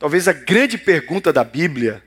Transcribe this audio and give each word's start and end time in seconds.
talvez 0.00 0.26
a 0.26 0.32
grande 0.32 0.78
pergunta 0.78 1.30
da 1.30 1.44
Bíblia 1.44 2.02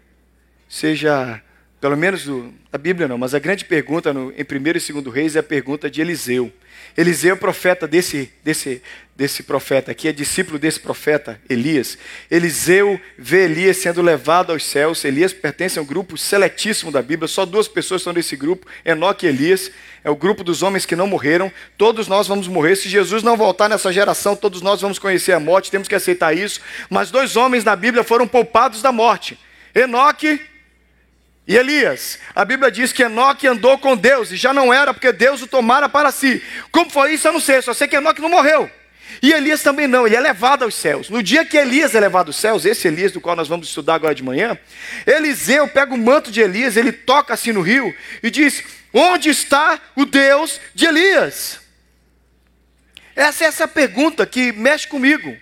seja, 0.68 1.40
pelo 1.84 1.98
menos 1.98 2.26
a 2.72 2.78
Bíblia 2.78 3.10
não, 3.10 3.18
mas 3.18 3.36
a 3.36 3.40
grande 3.40 3.66
pergunta 3.66 4.14
no, 4.14 4.32
em 4.32 4.42
1 4.42 4.90
e 4.90 5.02
2 5.02 5.14
Reis 5.14 5.36
é 5.36 5.40
a 5.40 5.44
pergunta 5.44 5.92
de 5.92 6.00
Eliseu. 6.00 6.50
Eliseu 6.96 7.34
é 7.34 7.38
profeta 7.38 7.86
desse, 7.86 8.32
desse, 8.42 8.82
desse 9.18 9.44
profeta 9.44 9.92
aqui, 9.92 10.08
é 10.08 10.14
discípulo 10.14 10.58
desse 10.58 10.80
profeta, 10.80 11.42
Elias. 11.50 11.98
Eliseu 12.32 12.98
vê 13.18 13.44
Elias 13.44 13.76
sendo 13.76 14.02
levado 14.02 14.54
aos 14.54 14.64
céus. 14.64 15.04
Elias 15.04 15.34
pertence 15.34 15.78
a 15.78 15.82
um 15.82 15.86
grupo 15.86 16.18
seletíssimo 16.18 16.90
da 16.90 17.02
Bíblia, 17.02 17.28
só 17.28 17.46
duas 17.46 17.68
pessoas 17.68 18.00
estão 18.00 18.14
nesse 18.14 18.38
grupo, 18.38 18.66
Enoque 18.86 19.26
e 19.26 19.30
Elias. 19.30 19.70
É 20.06 20.10
o 20.10 20.16
grupo 20.16 20.42
dos 20.42 20.64
homens 20.64 20.86
que 20.86 20.96
não 20.96 21.06
morreram. 21.06 21.52
Todos 21.78 22.08
nós 22.08 22.30
vamos 22.30 22.48
morrer. 22.48 22.78
Se 22.78 22.88
Jesus 22.88 23.24
não 23.24 23.36
voltar 23.36 23.68
nessa 23.68 23.92
geração, 23.92 24.38
todos 24.38 24.62
nós 24.62 24.80
vamos 24.80 25.00
conhecer 25.00 25.34
a 25.34 25.40
morte, 25.40 25.70
temos 25.70 25.90
que 25.90 25.96
aceitar 25.96 26.34
isso. 26.34 26.62
Mas 26.90 27.12
dois 27.12 27.36
homens 27.36 27.66
na 27.66 27.76
Bíblia 27.76 28.06
foram 28.06 28.26
poupados 28.26 28.82
da 28.82 28.94
morte: 28.94 29.38
Enoque 29.76 30.53
e 31.46 31.58
Elias, 31.58 32.20
a 32.34 32.46
Bíblia 32.46 32.72
diz 32.72 32.94
que 32.94 33.04
Enoque 33.04 33.48
andou 33.48 33.78
com 33.78 33.98
Deus 33.98 34.32
e 34.32 34.38
já 34.38 34.54
não 34.54 34.74
era 34.74 34.94
porque 34.94 35.12
Deus 35.12 35.42
o 35.42 35.48
tomara 35.48 35.90
para 35.90 36.10
si. 36.10 36.42
Como 36.72 36.90
foi 36.90 37.14
isso? 37.14 37.28
Eu 37.28 37.34
não 37.34 37.40
sei, 37.40 37.62
só 37.62 37.74
sei 37.74 37.88
que 37.88 37.98
Enoque 37.98 38.22
não 38.22 38.30
morreu. 38.30 38.72
E 39.22 39.32
Elias 39.32 39.62
também 39.62 39.86
não, 39.86 40.08
ele 40.08 40.16
é 40.16 40.20
levado 40.22 40.64
aos 40.64 40.74
céus. 40.74 41.10
No 41.10 41.22
dia 41.22 41.46
que 41.46 41.58
Elias 41.58 41.94
é 41.94 42.00
levado 42.00 42.28
aos 42.28 42.38
céus, 42.38 42.66
esse 42.66 42.88
Elias 42.88 43.12
do 43.12 43.20
qual 43.20 43.36
nós 43.36 43.50
vamos 43.50 43.68
estudar 43.68 43.96
agora 43.96 44.16
de 44.16 44.24
manhã, 44.24 44.58
Eliseu 45.06 45.68
pega 45.68 45.94
o 45.94 45.98
manto 45.98 46.32
de 46.32 46.40
Elias, 46.40 46.78
ele 46.78 46.94
toca 46.94 47.34
assim 47.34 47.52
no 47.52 47.62
rio 47.62 47.94
e 48.22 48.32
diz: 48.32 48.64
Onde 48.94 49.30
está 49.30 49.80
o 49.98 50.06
Deus 50.06 50.62
de 50.74 50.86
Elias? 50.86 51.60
Essa 53.16 53.44
é 53.44 53.48
essa 53.48 53.68
pergunta 53.68 54.26
que 54.26 54.54
mexe 54.54 54.88
comigo. 54.88 55.38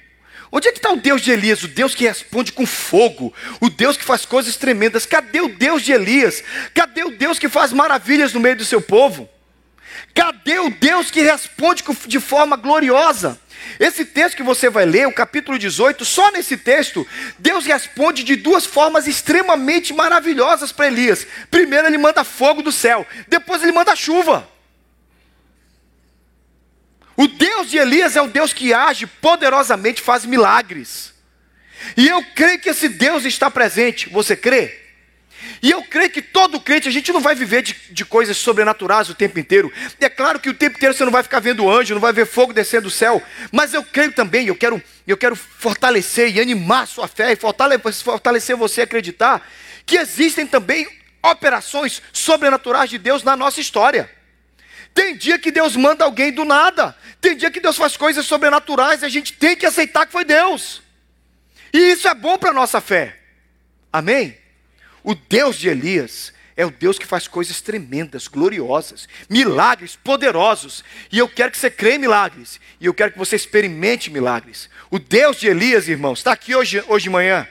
Onde 0.51 0.67
é 0.67 0.71
que 0.71 0.79
está 0.79 0.91
o 0.91 0.97
Deus 0.97 1.21
de 1.21 1.31
Elias? 1.31 1.63
O 1.63 1.67
Deus 1.67 1.95
que 1.95 2.03
responde 2.03 2.51
com 2.51 2.65
fogo, 2.65 3.33
o 3.61 3.69
Deus 3.69 3.95
que 3.95 4.03
faz 4.03 4.25
coisas 4.25 4.57
tremendas. 4.57 5.05
Cadê 5.05 5.39
o 5.39 5.47
Deus 5.47 5.81
de 5.81 5.93
Elias? 5.93 6.43
Cadê 6.73 7.03
o 7.03 7.11
Deus 7.11 7.39
que 7.39 7.47
faz 7.47 7.71
maravilhas 7.71 8.33
no 8.33 8.39
meio 8.39 8.57
do 8.57 8.65
seu 8.65 8.81
povo? 8.81 9.29
Cadê 10.13 10.59
o 10.59 10.69
Deus 10.69 11.09
que 11.09 11.21
responde 11.21 11.83
de 12.05 12.19
forma 12.19 12.57
gloriosa? 12.57 13.39
Esse 13.79 14.03
texto 14.03 14.35
que 14.35 14.43
você 14.43 14.69
vai 14.69 14.85
ler, 14.85 15.07
o 15.07 15.13
capítulo 15.13 15.57
18, 15.57 16.03
só 16.03 16.31
nesse 16.31 16.57
texto, 16.57 17.07
Deus 17.39 17.65
responde 17.65 18.23
de 18.23 18.35
duas 18.35 18.65
formas 18.65 19.07
extremamente 19.07 19.93
maravilhosas 19.93 20.71
para 20.71 20.87
Elias. 20.87 21.25
Primeiro, 21.49 21.87
ele 21.87 21.97
manda 21.97 22.23
fogo 22.23 22.61
do 22.61 22.71
céu, 22.71 23.07
depois, 23.27 23.63
ele 23.63 23.71
manda 23.71 23.95
chuva. 23.95 24.49
O 27.21 27.27
Deus 27.27 27.69
de 27.69 27.77
Elias 27.77 28.15
é 28.15 28.21
o 28.21 28.27
Deus 28.27 28.51
que 28.51 28.73
age 28.73 29.05
poderosamente, 29.05 30.01
faz 30.01 30.25
milagres. 30.25 31.13
E 31.95 32.07
eu 32.07 32.23
creio 32.33 32.57
que 32.57 32.67
esse 32.67 32.89
Deus 32.89 33.25
está 33.25 33.51
presente. 33.51 34.09
Você 34.09 34.35
crê? 34.35 34.75
E 35.61 35.69
eu 35.69 35.83
creio 35.83 36.09
que 36.09 36.19
todo 36.19 36.59
crente, 36.59 36.87
a 36.87 36.91
gente 36.91 37.13
não 37.13 37.21
vai 37.21 37.35
viver 37.35 37.61
de, 37.61 37.75
de, 37.91 38.03
coisas 38.03 38.37
sobrenaturais 38.37 39.07
o 39.07 39.13
tempo 39.13 39.37
inteiro. 39.37 39.71
É 39.99 40.09
claro 40.09 40.39
que 40.39 40.49
o 40.49 40.53
tempo 40.55 40.77
inteiro 40.77 40.95
você 40.95 41.05
não 41.05 41.11
vai 41.11 41.21
ficar 41.21 41.39
vendo 41.39 41.69
anjo, 41.69 41.93
não 41.93 42.01
vai 42.01 42.11
ver 42.11 42.25
fogo 42.25 42.53
descendo 42.53 42.85
do 42.85 42.89
céu. 42.89 43.21
Mas 43.51 43.71
eu 43.71 43.83
creio 43.83 44.11
também, 44.11 44.47
eu 44.47 44.55
quero, 44.55 44.81
eu 45.05 45.15
quero 45.15 45.35
fortalecer 45.35 46.35
e 46.35 46.41
animar 46.41 46.87
sua 46.87 47.07
fé 47.07 47.33
e 47.33 47.35
fortalecer, 47.35 47.93
fortalecer 48.03 48.55
você 48.55 48.81
a 48.81 48.85
acreditar 48.85 49.47
que 49.85 49.95
existem 49.95 50.47
também 50.47 50.87
operações 51.21 52.01
sobrenaturais 52.11 52.89
de 52.89 52.97
Deus 52.97 53.21
na 53.21 53.35
nossa 53.35 53.61
história. 53.61 54.09
Tem 54.93 55.15
dia 55.15 55.39
que 55.39 55.51
Deus 55.51 55.75
manda 55.75 56.03
alguém 56.03 56.31
do 56.31 56.43
nada. 56.43 56.95
Tem 57.19 57.35
dia 57.35 57.51
que 57.51 57.59
Deus 57.59 57.77
faz 57.77 57.95
coisas 57.95 58.25
sobrenaturais 58.25 59.01
e 59.01 59.05
a 59.05 59.09
gente 59.09 59.33
tem 59.33 59.55
que 59.55 59.65
aceitar 59.65 60.05
que 60.05 60.11
foi 60.11 60.25
Deus. 60.25 60.81
E 61.73 61.77
isso 61.91 62.07
é 62.07 62.13
bom 62.13 62.37
para 62.37 62.49
a 62.49 62.53
nossa 62.53 62.81
fé. 62.81 63.17
Amém? 63.91 64.37
O 65.03 65.15
Deus 65.15 65.57
de 65.57 65.69
Elias 65.69 66.33
é 66.55 66.65
o 66.65 66.71
Deus 66.71 66.99
que 66.99 67.05
faz 67.05 67.27
coisas 67.27 67.61
tremendas, 67.61 68.27
gloriosas, 68.27 69.07
milagres 69.29 69.95
poderosos. 69.95 70.83
E 71.11 71.17
eu 71.17 71.27
quero 71.27 71.51
que 71.51 71.57
você 71.57 71.71
creia 71.71 71.95
em 71.95 71.99
milagres. 71.99 72.59
E 72.79 72.85
eu 72.85 72.93
quero 72.93 73.11
que 73.11 73.17
você 73.17 73.35
experimente 73.35 74.11
milagres. 74.11 74.69
O 74.89 74.99
Deus 74.99 75.37
de 75.39 75.47
Elias, 75.47 75.87
irmãos, 75.87 76.19
está 76.19 76.33
aqui 76.33 76.53
hoje, 76.53 76.83
hoje 76.87 77.03
de 77.03 77.09
manhã. 77.09 77.47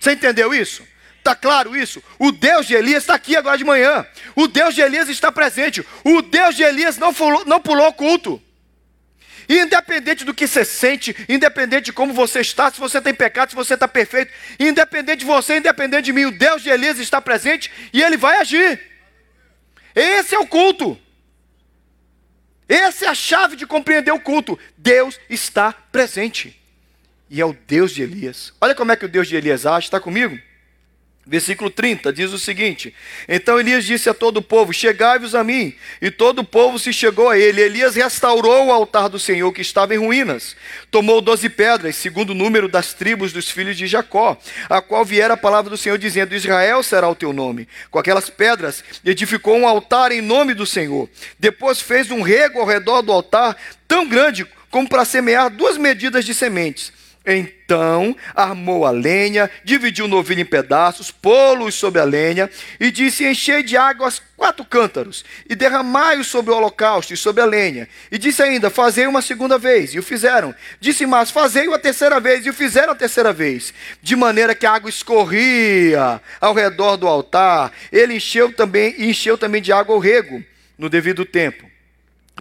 Você 0.00 0.12
entendeu 0.12 0.52
isso? 0.52 0.82
Está 1.24 1.34
claro 1.34 1.74
isso? 1.74 2.04
O 2.18 2.30
Deus 2.30 2.66
de 2.66 2.74
Elias 2.74 3.04
está 3.04 3.14
aqui 3.14 3.34
agora 3.34 3.56
de 3.56 3.64
manhã. 3.64 4.06
O 4.36 4.46
Deus 4.46 4.74
de 4.74 4.82
Elias 4.82 5.08
está 5.08 5.32
presente. 5.32 5.82
O 6.04 6.20
Deus 6.20 6.54
de 6.54 6.62
Elias 6.62 6.98
não 6.98 7.14
pulou, 7.14 7.46
não 7.46 7.58
pulou 7.58 7.90
culto. 7.94 8.42
Independente 9.48 10.22
do 10.22 10.34
que 10.34 10.46
você 10.46 10.66
sente, 10.66 11.16
independente 11.26 11.86
de 11.86 11.94
como 11.94 12.12
você 12.12 12.40
está, 12.40 12.70
se 12.70 12.78
você 12.78 13.00
tem 13.00 13.14
pecado, 13.14 13.48
se 13.48 13.56
você 13.56 13.72
está 13.72 13.88
perfeito, 13.88 14.30
independente 14.60 15.20
de 15.20 15.24
você, 15.24 15.56
independente 15.56 16.04
de 16.04 16.12
mim, 16.12 16.26
o 16.26 16.30
Deus 16.30 16.62
de 16.62 16.68
Elias 16.68 16.98
está 16.98 17.22
presente 17.22 17.70
e 17.90 18.02
ele 18.02 18.18
vai 18.18 18.36
agir. 18.36 18.78
Esse 19.94 20.34
é 20.34 20.38
o 20.38 20.46
culto. 20.46 20.98
Essa 22.68 23.06
é 23.06 23.08
a 23.08 23.14
chave 23.14 23.56
de 23.56 23.66
compreender 23.66 24.12
o 24.12 24.20
culto. 24.20 24.58
Deus 24.76 25.18
está 25.30 25.72
presente. 25.72 26.60
E 27.30 27.40
é 27.40 27.46
o 27.46 27.56
Deus 27.66 27.92
de 27.92 28.02
Elias. 28.02 28.52
Olha 28.60 28.74
como 28.74 28.92
é 28.92 28.96
que 28.96 29.06
o 29.06 29.08
Deus 29.08 29.26
de 29.26 29.36
Elias 29.36 29.64
age, 29.64 29.86
está 29.86 29.98
comigo? 29.98 30.38
Versículo 31.26 31.70
30 31.70 32.12
diz 32.12 32.32
o 32.32 32.38
seguinte: 32.38 32.94
Então 33.26 33.58
Elias 33.58 33.84
disse 33.84 34.10
a 34.10 34.14
todo 34.14 34.38
o 34.38 34.42
povo: 34.42 34.74
Chegai-vos 34.74 35.34
a 35.34 35.42
mim. 35.42 35.74
E 36.00 36.10
todo 36.10 36.40
o 36.40 36.44
povo 36.44 36.78
se 36.78 36.92
chegou 36.92 37.30
a 37.30 37.38
ele. 37.38 37.62
Elias 37.62 37.94
restaurou 37.94 38.66
o 38.66 38.72
altar 38.72 39.08
do 39.08 39.18
Senhor 39.18 39.50
que 39.50 39.62
estava 39.62 39.94
em 39.94 39.98
ruínas. 39.98 40.54
Tomou 40.90 41.22
doze 41.22 41.48
pedras, 41.48 41.96
segundo 41.96 42.30
o 42.30 42.34
número 42.34 42.68
das 42.68 42.92
tribos 42.92 43.32
dos 43.32 43.50
filhos 43.50 43.76
de 43.76 43.86
Jacó, 43.86 44.36
a 44.68 44.82
qual 44.82 45.02
viera 45.02 45.32
a 45.32 45.38
palavra 45.38 45.70
do 45.70 45.78
Senhor, 45.78 45.96
dizendo: 45.96 46.34
Israel 46.34 46.82
será 46.82 47.08
o 47.08 47.14
teu 47.14 47.32
nome. 47.32 47.66
Com 47.90 47.98
aquelas 47.98 48.28
pedras 48.28 48.84
edificou 49.02 49.56
um 49.56 49.66
altar 49.66 50.12
em 50.12 50.20
nome 50.20 50.52
do 50.52 50.66
Senhor. 50.66 51.08
Depois 51.38 51.80
fez 51.80 52.10
um 52.10 52.20
rego 52.20 52.58
ao 52.58 52.66
redor 52.66 53.00
do 53.00 53.10
altar, 53.10 53.56
tão 53.88 54.06
grande 54.06 54.46
como 54.70 54.86
para 54.86 55.06
semear 55.06 55.48
duas 55.48 55.78
medidas 55.78 56.26
de 56.26 56.34
sementes 56.34 56.92
então 57.26 58.14
armou 58.34 58.84
a 58.84 58.90
lenha, 58.90 59.50
dividiu 59.64 60.04
o 60.04 60.08
novilho 60.08 60.42
em 60.42 60.44
pedaços, 60.44 61.10
pô-los 61.10 61.74
sobre 61.74 62.00
a 62.00 62.04
lenha, 62.04 62.50
e 62.78 62.90
disse: 62.90 63.26
Enchei 63.26 63.62
de 63.62 63.76
água 63.76 64.06
as 64.06 64.20
quatro 64.36 64.64
cântaros, 64.64 65.24
e 65.48 65.54
derramai-os 65.54 66.26
sobre 66.26 66.52
o 66.52 66.56
holocausto 66.56 67.14
e 67.14 67.16
sobre 67.16 67.42
a 67.42 67.46
lenha. 67.46 67.88
E 68.12 68.18
disse 68.18 68.42
ainda: 68.42 68.68
Fazei 68.68 69.06
uma 69.06 69.22
segunda 69.22 69.56
vez, 69.56 69.94
e 69.94 69.98
o 69.98 70.02
fizeram. 70.02 70.54
Disse 70.78 71.06
mais: 71.06 71.30
Fazei 71.30 71.72
a 71.72 71.78
terceira 71.78 72.20
vez, 72.20 72.44
e 72.44 72.50
o 72.50 72.54
fizeram 72.54 72.92
a 72.92 72.96
terceira 72.96 73.32
vez. 73.32 73.72
De 74.02 74.14
maneira 74.14 74.54
que 74.54 74.66
a 74.66 74.72
água 74.72 74.90
escorria 74.90 76.20
ao 76.40 76.52
redor 76.52 76.96
do 76.96 77.08
altar. 77.08 77.72
Ele 77.90 78.16
encheu 78.16 78.52
também, 78.52 78.94
encheu 78.98 79.38
também 79.38 79.62
de 79.62 79.72
água 79.72 79.96
o 79.96 79.98
rego, 79.98 80.44
no 80.76 80.90
devido 80.90 81.24
tempo 81.24 81.73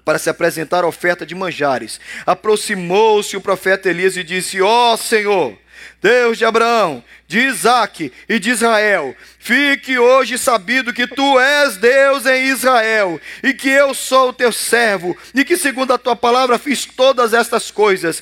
para 0.03 0.19
se 0.19 0.29
apresentar 0.29 0.83
a 0.83 0.87
oferta 0.87 1.25
de 1.25 1.35
manjares. 1.35 1.99
Aproximou-se 2.25 3.35
o 3.37 3.41
profeta 3.41 3.89
Elias 3.89 4.17
e 4.17 4.23
disse: 4.23 4.61
Ó 4.61 4.93
oh, 4.93 4.97
Senhor, 4.97 5.57
Deus 6.01 6.37
de 6.37 6.45
Abraão, 6.45 7.03
de 7.27 7.39
Isaac 7.39 8.11
e 8.27 8.39
de 8.39 8.49
Israel, 8.49 9.15
fique 9.39 9.97
hoje 9.97 10.37
sabido 10.37 10.93
que 10.93 11.07
tu 11.07 11.39
és 11.39 11.77
Deus 11.77 12.25
em 12.25 12.45
Israel 12.47 13.19
e 13.41 13.53
que 13.53 13.69
eu 13.69 13.93
sou 13.93 14.29
o 14.29 14.33
teu 14.33 14.51
servo 14.51 15.17
e 15.33 15.45
que, 15.45 15.57
segundo 15.57 15.93
a 15.93 15.97
tua 15.97 16.15
palavra, 16.15 16.59
fiz 16.59 16.85
todas 16.85 17.33
estas 17.33 17.71
coisas. 17.71 18.21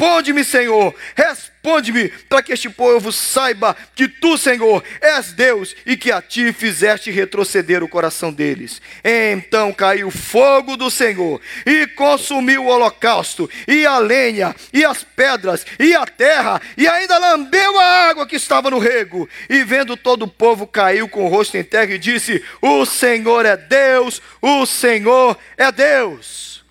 Responde-me, 0.00 0.44
Senhor, 0.44 0.94
responde-me, 1.16 2.08
para 2.28 2.40
que 2.40 2.52
este 2.52 2.70
povo 2.70 3.10
saiba 3.10 3.76
que 3.96 4.06
tu, 4.06 4.38
Senhor, 4.38 4.84
és 5.00 5.32
Deus 5.32 5.74
e 5.84 5.96
que 5.96 6.12
a 6.12 6.22
ti 6.22 6.52
fizeste 6.52 7.10
retroceder 7.10 7.82
o 7.82 7.88
coração 7.88 8.32
deles. 8.32 8.80
Então 9.02 9.72
caiu 9.72 10.08
fogo 10.08 10.76
do 10.76 10.88
Senhor 10.88 11.40
e 11.66 11.84
consumiu 11.88 12.66
o 12.66 12.68
holocausto, 12.68 13.50
e 13.66 13.84
a 13.84 13.98
lenha, 13.98 14.54
e 14.72 14.84
as 14.84 15.02
pedras, 15.02 15.66
e 15.80 15.92
a 15.96 16.06
terra, 16.06 16.62
e 16.76 16.86
ainda 16.86 17.18
lambeu 17.18 17.80
a 17.80 18.08
água 18.08 18.24
que 18.24 18.36
estava 18.36 18.70
no 18.70 18.78
rego. 18.78 19.28
E 19.50 19.64
vendo 19.64 19.96
todo 19.96 20.26
o 20.26 20.28
povo, 20.28 20.64
caiu 20.64 21.08
com 21.08 21.24
o 21.24 21.28
rosto 21.28 21.56
em 21.56 21.64
terra 21.64 21.92
e 21.92 21.98
disse: 21.98 22.40
O 22.62 22.86
Senhor 22.86 23.44
é 23.44 23.56
Deus, 23.56 24.22
o 24.40 24.64
Senhor 24.64 25.36
é 25.56 25.72
Deus. 25.72 26.64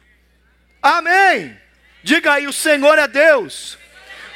Amém. 0.81 1.66
Diga 2.03 2.33
aí: 2.33 2.47
o 2.47 2.53
Senhor 2.53 2.97
é 2.97 3.07
Deus. 3.07 3.77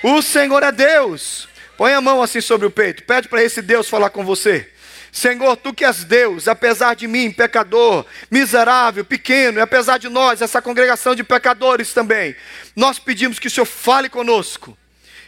O 0.03 0.21
Senhor 0.21 0.63
é 0.63 0.71
Deus. 0.71 1.47
Põe 1.77 1.93
a 1.93 2.01
mão 2.01 2.21
assim 2.21 2.41
sobre 2.41 2.67
o 2.67 2.71
peito. 2.71 3.03
Pede 3.03 3.27
para 3.27 3.43
esse 3.43 3.61
Deus 3.61 3.89
falar 3.89 4.09
com 4.09 4.25
você. 4.25 4.69
Senhor, 5.11 5.57
tu 5.57 5.73
que 5.73 5.83
és 5.83 6.05
Deus, 6.05 6.47
apesar 6.47 6.95
de 6.95 7.05
mim, 7.05 7.31
pecador, 7.31 8.05
miserável, 8.29 9.03
pequeno, 9.03 9.59
e 9.59 9.61
apesar 9.61 9.97
de 9.97 10.07
nós, 10.07 10.41
essa 10.41 10.61
congregação 10.61 11.13
de 11.13 11.23
pecadores 11.23 11.93
também, 11.93 12.33
nós 12.75 12.97
pedimos 12.97 13.37
que 13.37 13.47
o 13.47 13.51
Senhor 13.51 13.65
fale 13.65 14.07
conosco. 14.07 14.77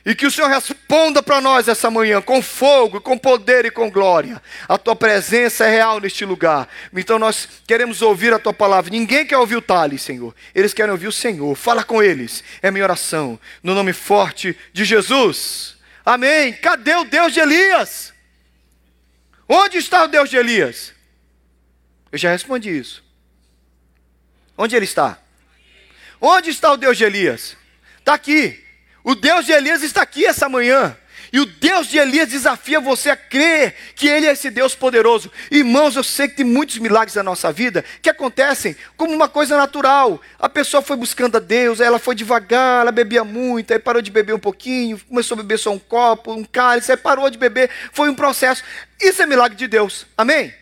E 0.05 0.13
que 0.13 0.25
o 0.25 0.31
Senhor 0.31 0.50
responda 0.50 1.23
para 1.23 1.39
nós 1.39 1.69
essa 1.69 1.89
manhã 1.89 2.21
com 2.21 2.41
fogo, 2.41 3.00
com 3.00 3.17
poder 3.17 3.65
e 3.65 3.71
com 3.71 3.89
glória. 3.89 4.41
A 4.67 4.77
tua 4.77 4.95
presença 4.95 5.65
é 5.65 5.69
real 5.69 6.01
neste 6.01 6.25
lugar. 6.25 6.67
Então 6.94 7.17
nós 7.17 7.47
queremos 7.65 8.01
ouvir 8.01 8.33
a 8.33 8.39
tua 8.39 8.53
palavra. 8.53 8.91
Ninguém 8.91 9.25
quer 9.25 9.38
ouvir 9.38 9.55
o 9.55 9.61
Tali, 9.61 9.97
Senhor. 9.97 10.35
Eles 10.53 10.73
querem 10.73 10.91
ouvir 10.91 11.07
o 11.07 11.11
Senhor. 11.11 11.55
Fala 11.55 11.85
com 11.85 12.03
eles. 12.03 12.44
É 12.61 12.69
minha 12.69 12.83
oração. 12.83 13.39
No 13.61 13.73
nome 13.73 13.94
forte 13.94 14.57
de 14.73 14.83
Jesus. 14.83 15.77
Amém? 16.05 16.51
Cadê 16.51 16.95
o 16.95 17.05
Deus 17.05 17.33
de 17.33 17.39
Elias? 17.39 18.13
Onde 19.47 19.77
está 19.77 20.03
o 20.03 20.07
Deus 20.07 20.29
de 20.29 20.35
Elias? 20.35 20.94
Eu 22.11 22.17
já 22.17 22.29
respondi 22.29 22.77
isso. 22.77 23.01
Onde 24.57 24.75
ele 24.75 24.85
está? 24.85 25.17
Onde 26.19 26.50
está 26.50 26.73
o 26.73 26.77
Deus 26.77 26.97
de 26.97 27.05
Elias? 27.05 27.55
Está 28.00 28.15
aqui. 28.15 28.62
O 29.03 29.15
Deus 29.15 29.45
de 29.45 29.51
Elias 29.51 29.83
está 29.83 30.01
aqui 30.01 30.25
essa 30.25 30.47
manhã. 30.47 30.95
E 31.33 31.39
o 31.39 31.47
Deus 31.47 31.88
de 31.88 31.97
Elias 31.97 32.29
desafia 32.29 32.79
você 32.79 33.09
a 33.09 33.15
crer 33.15 33.73
que 33.95 34.07
Ele 34.07 34.27
é 34.27 34.33
esse 34.33 34.51
Deus 34.51 34.75
poderoso. 34.75 35.31
Irmãos, 35.50 35.95
eu 35.95 36.03
sei 36.03 36.27
que 36.27 36.35
tem 36.35 36.45
muitos 36.45 36.77
milagres 36.77 37.15
na 37.15 37.23
nossa 37.23 37.51
vida 37.51 37.83
que 38.03 38.09
acontecem 38.09 38.75
como 38.95 39.11
uma 39.11 39.27
coisa 39.27 39.57
natural. 39.57 40.21
A 40.38 40.47
pessoa 40.47 40.83
foi 40.83 40.95
buscando 40.95 41.38
a 41.38 41.39
Deus, 41.39 41.79
ela 41.79 41.97
foi 41.97 42.13
devagar, 42.13 42.81
ela 42.81 42.91
bebia 42.91 43.23
muito, 43.23 43.73
aí 43.73 43.79
parou 43.79 44.00
de 44.00 44.11
beber 44.11 44.35
um 44.35 44.39
pouquinho, 44.39 45.01
começou 45.09 45.33
a 45.33 45.41
beber 45.41 45.57
só 45.57 45.71
um 45.71 45.79
copo, 45.79 46.31
um 46.31 46.44
cálice, 46.44 46.91
aí 46.91 46.97
parou 46.97 47.27
de 47.31 47.38
beber. 47.39 47.67
Foi 47.91 48.09
um 48.09 48.15
processo. 48.15 48.63
Isso 49.01 49.23
é 49.23 49.25
milagre 49.25 49.57
de 49.57 49.67
Deus. 49.67 50.05
Amém? 50.15 50.53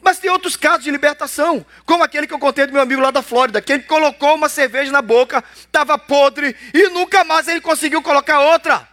Mas 0.00 0.18
tem 0.18 0.30
outros 0.30 0.56
casos 0.56 0.84
de 0.84 0.90
libertação, 0.90 1.64
como 1.84 2.04
aquele 2.04 2.26
que 2.26 2.32
eu 2.32 2.38
contei 2.38 2.66
do 2.66 2.72
meu 2.72 2.82
amigo 2.82 3.00
lá 3.00 3.10
da 3.10 3.22
Flórida, 3.22 3.60
que 3.60 3.72
ele 3.72 3.82
colocou 3.82 4.34
uma 4.34 4.48
cerveja 4.48 4.92
na 4.92 5.02
boca, 5.02 5.42
estava 5.58 5.98
podre, 5.98 6.54
e 6.72 6.88
nunca 6.90 7.24
mais 7.24 7.48
ele 7.48 7.60
conseguiu 7.60 8.00
colocar 8.00 8.40
outra. 8.40 8.88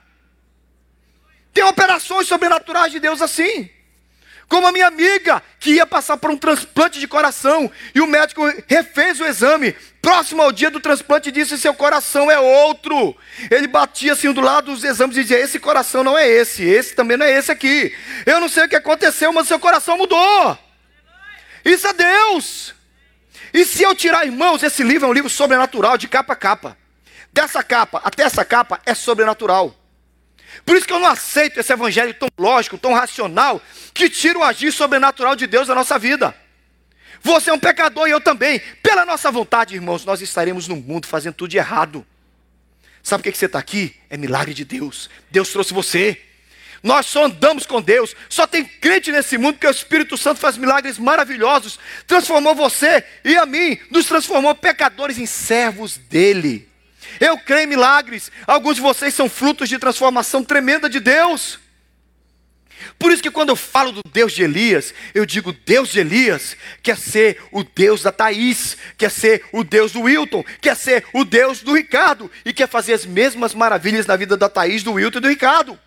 Tem 1.54 1.63
operações 1.63 2.28
sobrenaturais 2.28 2.92
de 2.92 3.00
Deus 3.00 3.22
assim. 3.22 3.69
Como 4.48 4.68
a 4.68 4.72
minha 4.72 4.88
amiga, 4.88 5.42
que 5.60 5.72
ia 5.72 5.88
passar 5.88 6.18
por 6.18 6.30
um 6.30 6.38
transplante 6.38 7.00
de 7.00 7.07
coração, 7.07 7.72
e 7.96 8.02
o 8.02 8.06
médico 8.06 8.44
refez 8.68 9.19
o 9.19 9.25
exame. 9.25 9.75
Próximo 10.02 10.42
ao 10.42 10.52
dia 10.52 10.69
do 10.69 10.80
transplante, 10.80 11.31
disse: 11.31 11.57
Seu 11.57 11.74
coração 11.74 12.30
é 12.30 12.38
outro. 12.38 13.16
Ele 13.50 13.68
batia 13.68 14.13
assim 14.13 14.31
do 14.31 14.42
lado 14.42 14.72
dos 14.72 14.84
exames 14.84 15.18
e 15.18 15.22
dizia: 15.22 15.40
Esse 15.40 15.60
coração 15.60 16.04
não 16.04 16.16
é 16.16 16.30
esse, 16.30 16.63
esse 16.63 16.94
também 16.94 17.18
não 17.18 17.25
é 17.25 17.36
esse 17.36 17.52
aqui. 17.52 17.96
Eu 18.25 18.40
não 18.40 18.48
sei 18.48 18.66
o 18.66 18.69
que 18.69 18.75
aconteceu, 18.75 19.34
mas 19.34 19.48
seu 19.48 19.60
coração 19.60 19.98
mudou. 19.98 20.64
Isso 21.65 21.88
é 21.88 21.94
Deus. 21.94 22.75
E 23.51 23.65
se 23.65 23.81
eu 23.81 23.95
tirar, 23.95 24.25
irmãos, 24.25 24.62
esse 24.62 24.83
livro 24.83 25.07
é 25.07 25.09
um 25.09 25.13
livro 25.13 25.29
sobrenatural, 25.29 25.97
de 25.97 26.07
capa 26.07 26.33
a 26.33 26.35
capa. 26.35 26.77
Dessa 27.33 27.63
capa 27.63 28.00
até 28.03 28.23
essa 28.23 28.45
capa 28.45 28.79
é 28.85 28.94
sobrenatural. 28.94 29.75
Por 30.63 30.77
isso 30.77 30.85
que 30.88 30.94
eu 30.94 31.00
não 31.00 31.07
aceito 31.07 31.59
esse 31.59 31.73
evangelho 31.73 32.13
tão 32.13 32.29
lógico, 32.38 32.77
tão 32.77 32.94
racional, 32.94 33.62
que 33.94 34.09
tira 34.09 34.39
o 34.39 34.44
agir 34.44 34.71
sobrenatural 34.71 35.35
de 35.35 35.47
Deus 35.47 35.67
da 35.67 35.75
nossa 35.75 35.97
vida. 36.00 36.35
Você 37.21 37.50
é 37.50 37.53
um 37.53 37.59
pecador 37.59 38.07
e 38.07 38.11
eu 38.11 38.21
também. 38.21 38.59
Pela 38.83 39.06
nossa 39.06 39.31
vontade, 39.31 39.73
irmãos, 39.73 40.06
nós 40.06 40.21
estaremos 40.21 40.68
no 40.68 40.75
mundo 40.75 41.07
fazendo 41.07 41.33
tudo 41.33 41.50
de 41.50 41.57
errado. 41.57 42.06
Sabe 43.01 43.23
por 43.23 43.31
que 43.31 43.38
você 43.38 43.47
está 43.47 43.59
aqui? 43.59 43.95
É 44.09 44.15
milagre 44.15 44.53
de 44.53 44.63
Deus. 44.63 45.09
Deus 45.31 45.50
trouxe 45.50 45.73
você. 45.73 46.21
Nós 46.85 47.07
só 47.07 47.25
andamos 47.25 47.65
com 47.65 47.81
Deus. 47.81 48.15
Só 48.29 48.45
tem 48.45 48.63
crente 48.63 49.11
nesse 49.11 49.39
mundo 49.39 49.55
porque 49.55 49.65
o 49.65 49.71
Espírito 49.71 50.15
Santo 50.15 50.39
faz 50.39 50.55
milagres 50.55 50.99
maravilhosos. 50.99 51.79
Transformou 52.05 52.53
você 52.53 53.03
e 53.23 53.35
a 53.35 53.43
mim, 53.43 53.79
nos 53.89 54.05
transformou 54.05 54.53
pecadores 54.53 55.17
em 55.17 55.25
servos 55.25 55.97
dele. 55.97 56.69
Eu 57.19 57.39
creio 57.39 57.63
em 57.63 57.67
milagres. 57.67 58.31
Alguns 58.45 58.75
de 58.75 58.81
vocês 58.81 59.15
são 59.15 59.27
frutos 59.27 59.67
de 59.67 59.79
transformação 59.79 60.43
tremenda 60.43 60.87
de 60.87 60.99
Deus. 60.99 61.57
Por 62.99 63.11
isso 63.11 63.23
que 63.23 63.31
quando 63.31 63.49
eu 63.49 63.55
falo 63.55 63.91
do 63.91 64.01
Deus 64.13 64.31
de 64.31 64.43
Elias, 64.43 64.93
eu 65.15 65.25
digo 65.25 65.53
Deus 65.65 65.89
de 65.89 66.01
Elias 66.01 66.55
quer 66.83 66.97
ser 66.97 67.41
o 67.51 67.63
Deus 67.63 68.03
da 68.03 68.11
Thaís, 68.11 68.77
quer 68.95 69.09
ser 69.09 69.43
o 69.51 69.63
Deus 69.63 69.91
do 69.91 70.01
Wilton, 70.01 70.43
quer 70.61 70.75
ser 70.75 71.03
o 71.13 71.25
Deus 71.25 71.61
do 71.61 71.73
Ricardo 71.73 72.29
e 72.45 72.53
quer 72.53 72.69
fazer 72.69 72.93
as 72.93 73.07
mesmas 73.07 73.55
maravilhas 73.55 74.05
na 74.05 74.15
vida 74.15 74.37
da 74.37 74.47
Thaís, 74.47 74.83
do 74.83 74.93
Wilton 74.93 75.17
e 75.17 75.21
do 75.21 75.29
Ricardo. 75.29 75.79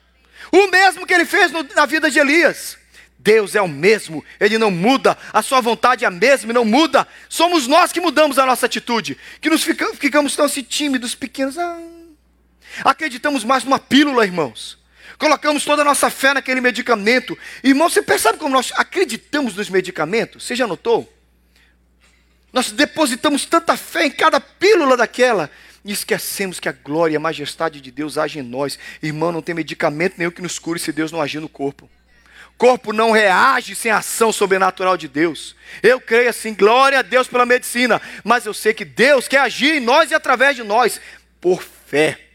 O 0.53 0.69
mesmo 0.69 1.07
que 1.07 1.15
ele 1.15 1.25
fez 1.25 1.51
no, 1.53 1.63
na 1.75 1.87
vida 1.87 2.11
de 2.11 2.19
Elias. 2.19 2.79
Deus 3.19 3.57
é 3.57 3.61
o 3.61 3.69
mesmo, 3.69 4.25
Ele 4.39 4.57
não 4.59 4.71
muda, 4.71 5.19
a 5.33 5.43
sua 5.43 5.61
vontade 5.61 6.05
é 6.05 6.09
a 6.09 6.11
mesma 6.11 6.53
e 6.53 6.55
não 6.55 6.65
muda. 6.65 7.07
Somos 7.29 7.67
nós 7.67 7.93
que 7.93 8.01
mudamos 8.01 8.39
a 8.39 8.47
nossa 8.47 8.67
atitude, 8.67 9.19
que 9.41 9.51
nos 9.51 9.65
ficamos, 9.65 9.99
ficamos 9.99 10.37
tão 10.37 10.45
assim 10.45 10.63
tímidos, 10.63 11.17
pequenos. 11.17 11.59
Ah. 11.59 11.79
Acreditamos 12.85 13.43
mais 13.43 13.65
numa 13.65 13.79
pílula, 13.79 14.25
irmãos. 14.25 14.79
Colocamos 15.19 15.65
toda 15.65 15.83
a 15.83 15.85
nossa 15.85 16.09
fé 16.11 16.33
naquele 16.33 16.61
medicamento. 16.61 17.37
Irmão, 17.65 17.91
você 17.91 18.01
percebe 18.01 18.39
como 18.39 18.55
nós 18.55 18.73
acreditamos 18.77 19.57
nos 19.57 19.69
medicamentos? 19.69 20.45
Você 20.45 20.55
já 20.55 20.67
notou? 20.67 21.13
Nós 22.53 22.71
depositamos 22.71 23.45
tanta 23.45 23.77
fé 23.77 24.07
em 24.07 24.11
cada 24.11 24.41
pílula 24.41 24.97
daquela 24.97 25.51
e 25.89 25.93
esquecemos 25.93 26.61
que 26.61 26.69
a 26.69 26.73
glória 26.73 27.15
e 27.15 27.17
a 27.17 27.21
majestade 27.21 27.81
de 27.81 27.91
Deus 27.91 28.19
agem 28.19 28.43
em 28.43 28.47
nós. 28.47 28.79
Irmão, 29.03 29.33
não 29.33 29.41
tem 29.41 29.55
medicamento 29.55 30.17
nenhum 30.19 30.31
que 30.31 30.43
nos 30.43 30.59
cure 30.59 30.79
se 30.79 30.93
Deus 30.93 31.11
não 31.11 31.21
agir 31.21 31.41
no 31.41 31.49
corpo 31.49 31.89
corpo 32.59 32.93
não 32.93 33.13
reage 33.13 33.77
sem 33.77 33.89
a 33.89 33.99
ação 33.99 34.33
sobrenatural 34.33 34.97
de 34.97 35.07
Deus. 35.07 35.55
Eu 35.81 36.01
creio 36.01 36.29
assim, 36.29 36.53
glória 36.53 36.99
a 36.99 37.03
Deus 37.03 37.29
pela 37.29 37.47
medicina, 37.47 38.03
mas 38.25 38.45
eu 38.45 38.53
sei 38.53 38.75
que 38.75 38.85
Deus 38.85 39.29
quer 39.29 39.39
agir 39.39 39.77
em 39.77 39.81
nós 39.81 40.11
e 40.11 40.15
através 40.15 40.57
de 40.57 40.65
nós, 40.65 41.01
por 41.41 41.63
fé. 41.63 42.28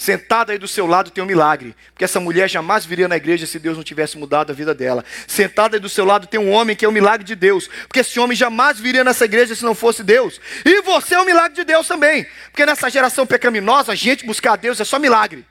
Sentada 0.00 0.52
aí 0.52 0.58
do 0.58 0.66
seu 0.66 0.86
lado 0.86 1.10
tem 1.10 1.22
um 1.22 1.26
milagre, 1.26 1.76
porque 1.92 2.06
essa 2.06 2.18
mulher 2.18 2.48
jamais 2.48 2.86
viria 2.86 3.06
na 3.06 3.18
igreja 3.18 3.44
se 3.44 3.58
Deus 3.58 3.76
não 3.76 3.84
tivesse 3.84 4.16
mudado 4.16 4.50
a 4.50 4.54
vida 4.54 4.74
dela. 4.74 5.04
Sentada 5.26 5.76
aí 5.76 5.80
do 5.80 5.90
seu 5.90 6.06
lado 6.06 6.26
tem 6.26 6.40
um 6.40 6.50
homem 6.50 6.74
que 6.74 6.86
é 6.86 6.88
um 6.88 6.90
milagre 6.90 7.22
de 7.22 7.34
Deus, 7.34 7.68
porque 7.86 8.00
esse 8.00 8.18
homem 8.18 8.34
jamais 8.34 8.80
viria 8.80 9.04
nessa 9.04 9.26
igreja 9.26 9.54
se 9.54 9.62
não 9.62 9.74
fosse 9.74 10.02
Deus. 10.02 10.40
E 10.64 10.80
você 10.80 11.16
é 11.16 11.20
um 11.20 11.26
milagre 11.26 11.54
de 11.54 11.64
Deus 11.64 11.86
também, 11.86 12.26
porque 12.44 12.64
nessa 12.64 12.88
geração 12.88 13.26
pecaminosa, 13.26 13.92
a 13.92 13.94
gente 13.94 14.24
buscar 14.24 14.54
a 14.54 14.56
Deus 14.56 14.80
é 14.80 14.84
só 14.84 14.98
milagre. 14.98 15.44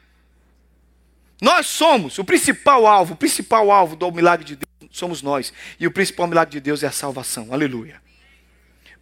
Nós 1.39 1.67
somos 1.67 2.17
o 2.17 2.23
principal 2.23 2.87
alvo, 2.87 3.13
o 3.13 3.17
principal 3.17 3.69
alvo 3.69 3.95
do 3.95 4.11
milagre 4.11 4.43
de 4.43 4.55
Deus 4.55 4.89
somos 4.89 5.21
nós. 5.21 5.53
E 5.79 5.85
o 5.85 5.91
principal 5.91 6.25
milagre 6.25 6.53
de 6.53 6.59
Deus 6.59 6.81
é 6.81 6.87
a 6.87 6.91
salvação. 6.91 7.53
Aleluia. 7.53 8.01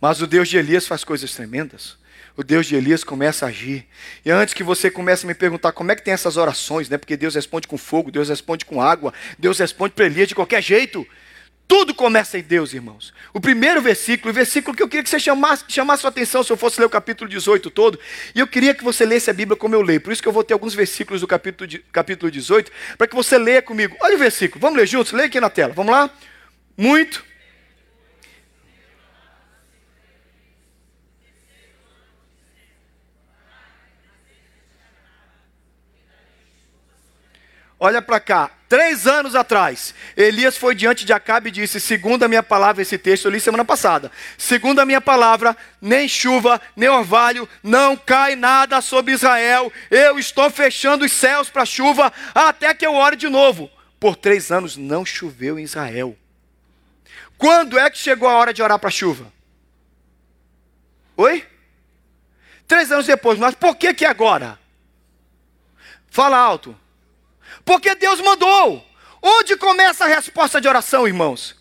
Mas 0.01 0.21
o 0.21 0.27
Deus 0.27 0.49
de 0.49 0.57
Elias 0.57 0.85
faz 0.85 1.05
coisas 1.05 1.33
tremendas. 1.33 1.97
O 2.37 2.43
Deus 2.43 2.67
de 2.67 2.75
Elias 2.75 3.03
começa 3.03 3.47
a 3.47 3.49
agir. 3.49 3.87
E 4.23 4.29
antes 4.29 4.53
que 4.53 4.63
você 4.63 4.91
comece 4.91 5.25
a 5.25 5.27
me 5.27 5.33
perguntar 5.33 5.71
como 5.71 5.91
é 5.91 5.95
que 5.95 6.03
tem 6.03 6.13
essas 6.13 6.37
orações, 6.37 6.87
né? 6.87 6.95
Porque 6.95 7.17
Deus 7.17 7.33
responde 7.33 7.67
com 7.67 7.79
fogo, 7.79 8.11
Deus 8.11 8.29
responde 8.29 8.63
com 8.63 8.79
água, 8.79 9.11
Deus 9.39 9.57
responde 9.57 9.95
para 9.95 10.05
Elias 10.05 10.27
de 10.27 10.35
qualquer 10.35 10.61
jeito. 10.61 11.05
Tudo 11.67 11.95
começa 11.95 12.37
em 12.37 12.43
Deus, 12.43 12.73
irmãos. 12.73 13.11
O 13.33 13.41
primeiro 13.41 13.81
versículo, 13.81 14.29
o 14.29 14.33
versículo 14.33 14.77
que 14.77 14.83
eu 14.83 14.87
queria 14.87 15.03
que 15.03 15.09
você 15.09 15.19
chamasse, 15.19 15.65
chamasse 15.67 16.01
sua 16.01 16.11
atenção 16.11 16.43
se 16.43 16.53
eu 16.53 16.55
fosse 16.55 16.79
ler 16.79 16.85
o 16.85 16.89
capítulo 16.91 17.27
18 17.27 17.71
todo, 17.71 17.99
e 18.35 18.39
eu 18.39 18.47
queria 18.47 18.73
que 18.73 18.83
você 18.83 19.03
lesse 19.03 19.31
a 19.31 19.33
Bíblia 19.33 19.57
como 19.57 19.73
eu 19.73 19.81
leio. 19.81 19.99
Por 19.99 20.13
isso 20.13 20.21
que 20.21 20.27
eu 20.27 20.31
vou 20.31 20.43
ter 20.43 20.53
alguns 20.53 20.75
versículos 20.75 21.21
do 21.21 21.27
capítulo, 21.27 21.69
capítulo 21.91 22.31
18, 22.31 22.71
para 22.97 23.07
que 23.07 23.15
você 23.15 23.37
leia 23.39 23.63
comigo. 23.63 23.97
Olha 23.99 24.15
o 24.15 24.19
versículo, 24.19 24.61
vamos 24.61 24.77
ler 24.77 24.85
juntos? 24.85 25.11
Leia 25.11 25.27
aqui 25.27 25.41
na 25.41 25.49
tela. 25.49 25.73
Vamos 25.73 25.91
lá? 25.91 26.09
Muito 26.77 27.26
Olha 37.79 38.01
para 38.01 38.19
cá, 38.19 38.49
três 38.67 39.05
anos 39.05 39.35
atrás, 39.35 39.93
Elias 40.15 40.57
foi 40.57 40.73
diante 40.73 41.05
de 41.05 41.13
Acabe 41.13 41.49
e 41.49 41.51
disse: 41.51 41.79
Segundo 41.79 42.23
a 42.23 42.27
minha 42.27 42.41
palavra, 42.41 42.81
esse 42.81 42.97
texto 42.97 43.25
eu 43.25 43.31
li 43.31 43.39
semana 43.39 43.63
passada. 43.63 44.11
Segundo 44.35 44.79
a 44.79 44.85
minha 44.85 44.99
palavra, 44.99 45.55
nem 45.79 46.07
chuva, 46.07 46.59
nem 46.75 46.89
orvalho, 46.89 47.47
não 47.61 47.95
cai 47.95 48.35
nada 48.35 48.81
sobre 48.81 49.13
Israel. 49.13 49.71
Eu 49.91 50.17
estou 50.17 50.49
fechando 50.49 51.05
os 51.05 51.11
céus 51.11 51.49
para 51.49 51.65
chuva 51.65 52.11
até 52.33 52.73
que 52.73 52.85
eu 52.85 52.95
ore 52.95 53.15
de 53.15 53.29
novo. 53.29 53.69
Por 53.99 54.15
três 54.15 54.51
anos 54.51 54.75
não 54.75 55.05
choveu 55.05 55.59
em 55.59 55.63
Israel. 55.63 56.17
Quando 57.37 57.77
é 57.77 57.89
que 57.91 57.97
chegou 57.99 58.27
a 58.27 58.33
hora 58.33 58.53
de 58.53 58.63
orar 58.63 58.79
para 58.79 58.89
chuva? 58.89 59.31
Oi? 61.15 61.45
Três 62.67 62.91
anos 62.91 63.05
depois, 63.05 63.37
mas 63.37 63.53
por 63.53 63.75
que 63.75 63.93
que 63.93 64.05
agora? 64.05 64.59
Fala 66.09 66.37
alto. 66.37 66.75
Porque 67.68 67.94
Deus 67.95 68.21
mandou. 68.21 68.81
Onde 69.21 69.57
começa 69.57 70.06
a 70.06 70.07
resposta 70.07 70.62
de 70.62 70.69
oração, 70.69 71.06
irmãos? 71.06 71.54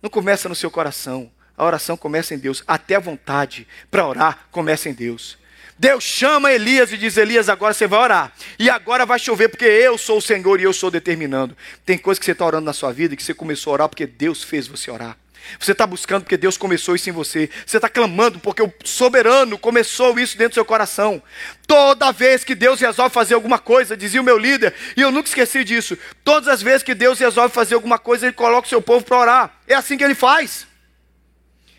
Não 0.00 0.08
começa 0.08 0.48
no 0.48 0.54
seu 0.54 0.70
coração. 0.70 1.30
A 1.54 1.62
oração 1.66 1.98
começa 1.98 2.34
em 2.34 2.38
Deus. 2.38 2.64
Até 2.66 2.96
a 2.96 3.00
vontade 3.00 3.68
para 3.90 4.06
orar 4.06 4.48
começa 4.50 4.88
em 4.88 4.94
Deus. 4.94 5.36
Deus 5.78 6.02
chama 6.02 6.50
Elias 6.50 6.90
e 6.92 6.96
diz: 6.96 7.18
Elias, 7.18 7.50
agora 7.50 7.74
você 7.74 7.86
vai 7.86 8.00
orar. 8.00 8.32
E 8.58 8.70
agora 8.70 9.04
vai 9.04 9.18
chover, 9.18 9.50
porque 9.50 9.66
eu 9.66 9.98
sou 9.98 10.16
o 10.16 10.22
Senhor 10.22 10.58
e 10.58 10.62
eu 10.62 10.72
sou 10.72 10.90
determinando. 10.90 11.54
Tem 11.84 11.98
coisa 11.98 12.18
que 12.18 12.24
você 12.24 12.32
está 12.32 12.46
orando 12.46 12.64
na 12.64 12.72
sua 12.72 12.90
vida 12.90 13.14
que 13.14 13.22
você 13.22 13.34
começou 13.34 13.72
a 13.72 13.74
orar 13.74 13.88
porque 13.90 14.06
Deus 14.06 14.42
fez 14.42 14.66
você 14.66 14.90
orar. 14.90 15.18
Você 15.58 15.72
está 15.72 15.86
buscando 15.86 16.22
porque 16.22 16.36
Deus 16.36 16.56
começou 16.56 16.94
isso 16.94 17.08
em 17.08 17.12
você. 17.12 17.50
Você 17.66 17.76
está 17.76 17.88
clamando 17.88 18.38
porque 18.38 18.62
o 18.62 18.72
soberano 18.84 19.58
começou 19.58 20.18
isso 20.18 20.36
dentro 20.36 20.52
do 20.52 20.54
seu 20.54 20.64
coração. 20.64 21.22
Toda 21.66 22.12
vez 22.12 22.44
que 22.44 22.54
Deus 22.54 22.80
resolve 22.80 23.12
fazer 23.12 23.34
alguma 23.34 23.58
coisa, 23.58 23.96
dizia 23.96 24.20
o 24.20 24.24
meu 24.24 24.38
líder, 24.38 24.74
e 24.96 25.00
eu 25.00 25.10
nunca 25.10 25.28
esqueci 25.28 25.64
disso. 25.64 25.96
Todas 26.24 26.48
as 26.48 26.62
vezes 26.62 26.82
que 26.82 26.94
Deus 26.94 27.18
resolve 27.18 27.54
fazer 27.54 27.74
alguma 27.74 27.98
coisa, 27.98 28.26
Ele 28.26 28.32
coloca 28.32 28.66
o 28.66 28.70
seu 28.70 28.82
povo 28.82 29.04
para 29.04 29.18
orar. 29.18 29.60
É 29.66 29.74
assim 29.74 29.96
que 29.96 30.04
Ele 30.04 30.14
faz. 30.14 30.66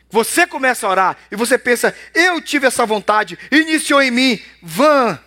Você 0.09 0.45
começa 0.45 0.85
a 0.85 0.89
orar 0.89 1.17
e 1.31 1.35
você 1.37 1.57
pensa, 1.57 1.95
eu 2.13 2.41
tive 2.41 2.67
essa 2.67 2.85
vontade, 2.85 3.39
iniciou 3.49 4.01
em 4.01 4.11
mim. 4.11 4.41
Vã, 4.61 5.17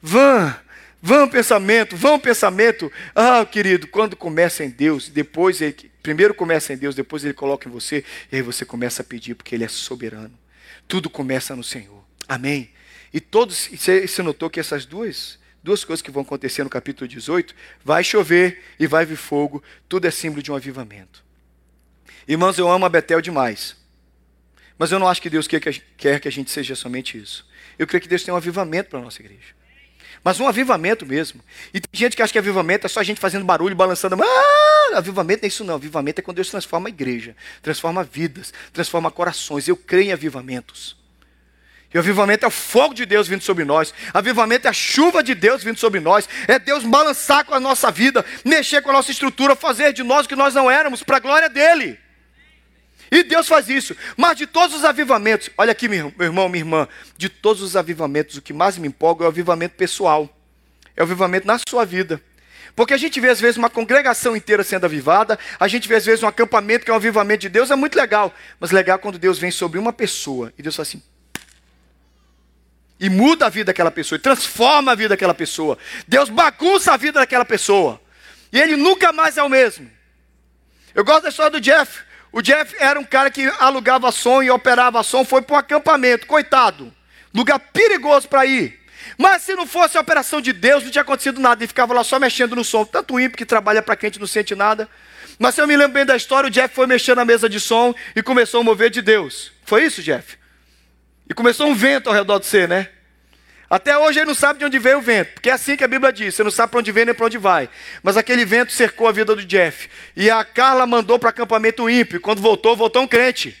vã, 0.00 0.56
Vão 1.02 1.28
pensamento, 1.28 1.96
vão 1.96 2.18
pensamento. 2.18 2.92
Ah, 3.14 3.44
querido, 3.46 3.86
quando 3.86 4.16
começa 4.16 4.64
em 4.64 4.70
Deus, 4.70 5.08
depois 5.08 5.60
ele, 5.60 5.90
primeiro 6.02 6.34
começa 6.34 6.72
em 6.72 6.76
Deus, 6.76 6.94
depois 6.94 7.24
ele 7.24 7.32
coloca 7.32 7.68
em 7.68 7.72
você, 7.72 8.04
e 8.30 8.36
aí 8.36 8.42
você 8.42 8.64
começa 8.64 9.02
a 9.02 9.04
pedir, 9.04 9.34
porque 9.34 9.54
ele 9.54 9.64
é 9.64 9.68
soberano. 9.68 10.38
Tudo 10.86 11.08
começa 11.08 11.56
no 11.56 11.64
Senhor. 11.64 12.04
Amém. 12.28 12.70
E 13.12 13.20
todos, 13.20 13.68
você, 13.72 14.22
notou 14.22 14.50
que 14.50 14.60
essas 14.60 14.84
duas, 14.84 15.38
duas 15.62 15.84
coisas 15.84 16.02
que 16.02 16.10
vão 16.10 16.22
acontecer 16.22 16.62
no 16.62 16.70
capítulo 16.70 17.08
18, 17.08 17.54
vai 17.82 18.04
chover 18.04 18.62
e 18.78 18.86
vai 18.86 19.06
vir 19.06 19.16
fogo, 19.16 19.62
tudo 19.88 20.06
é 20.06 20.10
símbolo 20.10 20.42
de 20.42 20.52
um 20.52 20.54
avivamento. 20.54 21.24
Irmãos, 22.28 22.58
eu 22.58 22.70
amo 22.70 22.84
a 22.84 22.88
Betel 22.88 23.20
demais. 23.20 23.74
Mas 24.78 24.92
eu 24.92 24.98
não 24.98 25.08
acho 25.08 25.20
que 25.20 25.28
Deus 25.28 25.46
quer 25.46 25.60
que 26.20 26.28
a 26.28 26.32
gente 26.32 26.50
seja 26.50 26.74
somente 26.74 27.18
isso. 27.18 27.48
Eu 27.78 27.86
creio 27.86 28.00
que 28.00 28.08
Deus 28.08 28.22
tem 28.22 28.32
um 28.32 28.36
avivamento 28.36 28.90
para 28.90 28.98
a 28.98 29.02
nossa 29.02 29.20
igreja. 29.20 29.59
Mas 30.22 30.38
um 30.38 30.46
avivamento 30.46 31.06
mesmo. 31.06 31.40
E 31.72 31.80
tem 31.80 31.98
gente 31.98 32.14
que 32.14 32.22
acha 32.22 32.32
que 32.32 32.38
avivamento 32.38 32.86
é 32.86 32.88
só 32.88 33.00
a 33.00 33.02
gente 33.02 33.18
fazendo 33.18 33.44
barulho, 33.44 33.74
balançando. 33.74 34.16
Ah, 34.22 34.98
avivamento 34.98 35.42
não 35.42 35.46
é 35.46 35.48
isso 35.48 35.64
não. 35.64 35.74
Avivamento 35.76 36.20
é 36.20 36.22
quando 36.22 36.36
Deus 36.36 36.50
transforma 36.50 36.88
a 36.88 36.90
igreja, 36.90 37.34
transforma 37.62 38.04
vidas, 38.04 38.52
transforma 38.72 39.10
corações. 39.10 39.66
Eu 39.66 39.76
creio 39.76 40.08
em 40.08 40.12
avivamentos. 40.12 40.96
E 41.92 41.96
o 41.96 42.00
avivamento 42.00 42.44
é 42.44 42.48
o 42.48 42.52
fogo 42.52 42.94
de 42.94 43.04
Deus 43.04 43.26
vindo 43.26 43.42
sobre 43.42 43.64
nós. 43.64 43.92
Avivamento 44.14 44.66
é 44.66 44.70
a 44.70 44.74
chuva 44.74 45.22
de 45.22 45.34
Deus 45.34 45.64
vindo 45.64 45.78
sobre 45.78 45.98
nós. 45.98 46.28
É 46.46 46.58
Deus 46.58 46.84
balançar 46.84 47.44
com 47.44 47.54
a 47.54 47.58
nossa 47.58 47.90
vida, 47.90 48.24
mexer 48.44 48.80
com 48.82 48.90
a 48.90 48.92
nossa 48.92 49.10
estrutura, 49.10 49.56
fazer 49.56 49.92
de 49.92 50.02
nós 50.02 50.26
o 50.26 50.28
que 50.28 50.36
nós 50.36 50.54
não 50.54 50.70
éramos, 50.70 51.02
para 51.02 51.16
a 51.16 51.20
glória 51.20 51.48
dele. 51.48 51.98
E 53.10 53.24
Deus 53.24 53.48
faz 53.48 53.68
isso. 53.68 53.96
Mas 54.16 54.36
de 54.36 54.46
todos 54.46 54.76
os 54.76 54.84
avivamentos, 54.84 55.50
olha 55.58 55.72
aqui, 55.72 55.88
meu 55.88 56.12
irmão, 56.20 56.48
minha 56.48 56.60
irmã, 56.60 56.88
de 57.16 57.28
todos 57.28 57.62
os 57.62 57.76
avivamentos, 57.76 58.36
o 58.36 58.42
que 58.42 58.52
mais 58.52 58.78
me 58.78 58.88
empolga 58.88 59.24
é 59.24 59.26
o 59.26 59.30
avivamento 59.30 59.74
pessoal. 59.74 60.28
É 60.96 61.00
o 61.00 61.04
avivamento 61.04 61.46
na 61.46 61.58
sua 61.68 61.84
vida. 61.84 62.22
Porque 62.76 62.94
a 62.94 62.96
gente 62.96 63.20
vê 63.20 63.28
às 63.28 63.40
vezes 63.40 63.56
uma 63.56 63.68
congregação 63.68 64.36
inteira 64.36 64.62
sendo 64.62 64.84
avivada, 64.84 65.38
a 65.58 65.66
gente 65.66 65.88
vê 65.88 65.96
às 65.96 66.04
vezes 66.06 66.22
um 66.22 66.28
acampamento 66.28 66.84
que 66.84 66.90
é 66.90 66.94
um 66.94 66.96
avivamento 66.96 67.40
de 67.40 67.48
Deus, 67.48 67.70
é 67.70 67.76
muito 67.76 67.96
legal. 67.96 68.32
Mas 68.60 68.70
legal 68.70 68.98
quando 68.98 69.18
Deus 69.18 69.38
vem 69.38 69.50
sobre 69.50 69.78
uma 69.78 69.92
pessoa 69.92 70.52
e 70.56 70.62
Deus 70.62 70.76
fala 70.76 70.86
assim. 70.86 71.02
E 73.00 73.08
muda 73.08 73.46
a 73.46 73.48
vida 73.48 73.66
daquela 73.66 73.90
pessoa, 73.90 74.18
e 74.18 74.20
transforma 74.20 74.92
a 74.92 74.94
vida 74.94 75.10
daquela 75.10 75.34
pessoa. 75.34 75.78
Deus 76.06 76.28
bagunça 76.28 76.92
a 76.92 76.96
vida 76.96 77.18
daquela 77.18 77.44
pessoa. 77.44 78.00
E 78.52 78.60
ele 78.60 78.76
nunca 78.76 79.12
mais 79.12 79.36
é 79.36 79.42
o 79.42 79.48
mesmo. 79.48 79.90
Eu 80.94 81.04
gosto 81.04 81.22
da 81.22 81.28
história 81.30 81.52
do 81.52 81.60
Jeff. 81.60 82.02
O 82.32 82.40
Jeff 82.40 82.74
era 82.78 82.98
um 82.98 83.04
cara 83.04 83.30
que 83.30 83.44
alugava 83.58 84.12
som 84.12 84.42
e 84.42 84.50
operava 84.50 85.02
som, 85.02 85.24
foi 85.24 85.42
para 85.42 85.56
um 85.56 85.58
acampamento, 85.58 86.26
coitado. 86.26 86.92
Lugar 87.34 87.58
perigoso 87.58 88.28
para 88.28 88.46
ir. 88.46 88.78
Mas 89.18 89.42
se 89.42 89.54
não 89.54 89.66
fosse 89.66 89.98
a 89.98 90.00
operação 90.00 90.40
de 90.40 90.52
Deus, 90.52 90.84
não 90.84 90.90
tinha 90.90 91.02
acontecido 91.02 91.40
nada. 91.40 91.62
Ele 91.62 91.68
ficava 91.68 91.92
lá 91.92 92.04
só 92.04 92.18
mexendo 92.18 92.54
no 92.56 92.64
som. 92.64 92.84
Tanto 92.84 93.18
ímpio 93.18 93.36
que 93.36 93.46
trabalha 93.46 93.82
para 93.82 93.96
quem 93.96 94.10
não 94.18 94.26
sente 94.26 94.54
nada. 94.54 94.88
Mas 95.38 95.54
se 95.54 95.60
eu 95.60 95.66
me 95.66 95.76
lembro 95.76 95.94
bem 95.94 96.04
da 96.04 96.16
história, 96.16 96.48
o 96.48 96.50
Jeff 96.50 96.74
foi 96.74 96.86
mexer 96.86 97.14
na 97.16 97.24
mesa 97.24 97.48
de 97.48 97.58
som 97.58 97.94
e 98.14 98.22
começou 98.22 98.60
a 98.60 98.64
mover 98.64 98.90
de 98.90 99.02
Deus. 99.02 99.52
Foi 99.64 99.84
isso, 99.84 100.02
Jeff? 100.02 100.38
E 101.28 101.34
começou 101.34 101.66
um 101.66 101.74
vento 101.74 102.08
ao 102.08 102.14
redor 102.14 102.38
de 102.38 102.46
você, 102.46 102.66
né? 102.66 102.88
Até 103.70 103.96
hoje 103.96 104.18
ele 104.18 104.26
não 104.26 104.34
sabe 104.34 104.58
de 104.58 104.64
onde 104.64 104.80
veio 104.80 104.98
o 104.98 105.00
vento, 105.00 105.34
porque 105.34 105.48
é 105.48 105.52
assim 105.52 105.76
que 105.76 105.84
a 105.84 105.88
Bíblia 105.88 106.12
diz: 106.12 106.34
você 106.34 106.42
não 106.42 106.50
sabe 106.50 106.72
para 106.72 106.80
onde 106.80 106.90
vem 106.90 107.04
nem 107.04 107.14
para 107.14 107.26
onde 107.26 107.38
vai. 107.38 107.70
Mas 108.02 108.16
aquele 108.16 108.44
vento 108.44 108.72
cercou 108.72 109.06
a 109.06 109.12
vida 109.12 109.36
do 109.36 109.44
Jeff. 109.44 109.88
E 110.16 110.28
a 110.28 110.42
Carla 110.42 110.84
mandou 110.88 111.20
para 111.20 111.30
acampamento 111.30 111.88
ímpio. 111.88 112.20
Quando 112.20 112.42
voltou, 112.42 112.74
voltou 112.74 113.02
um 113.02 113.06
crente. 113.06 113.56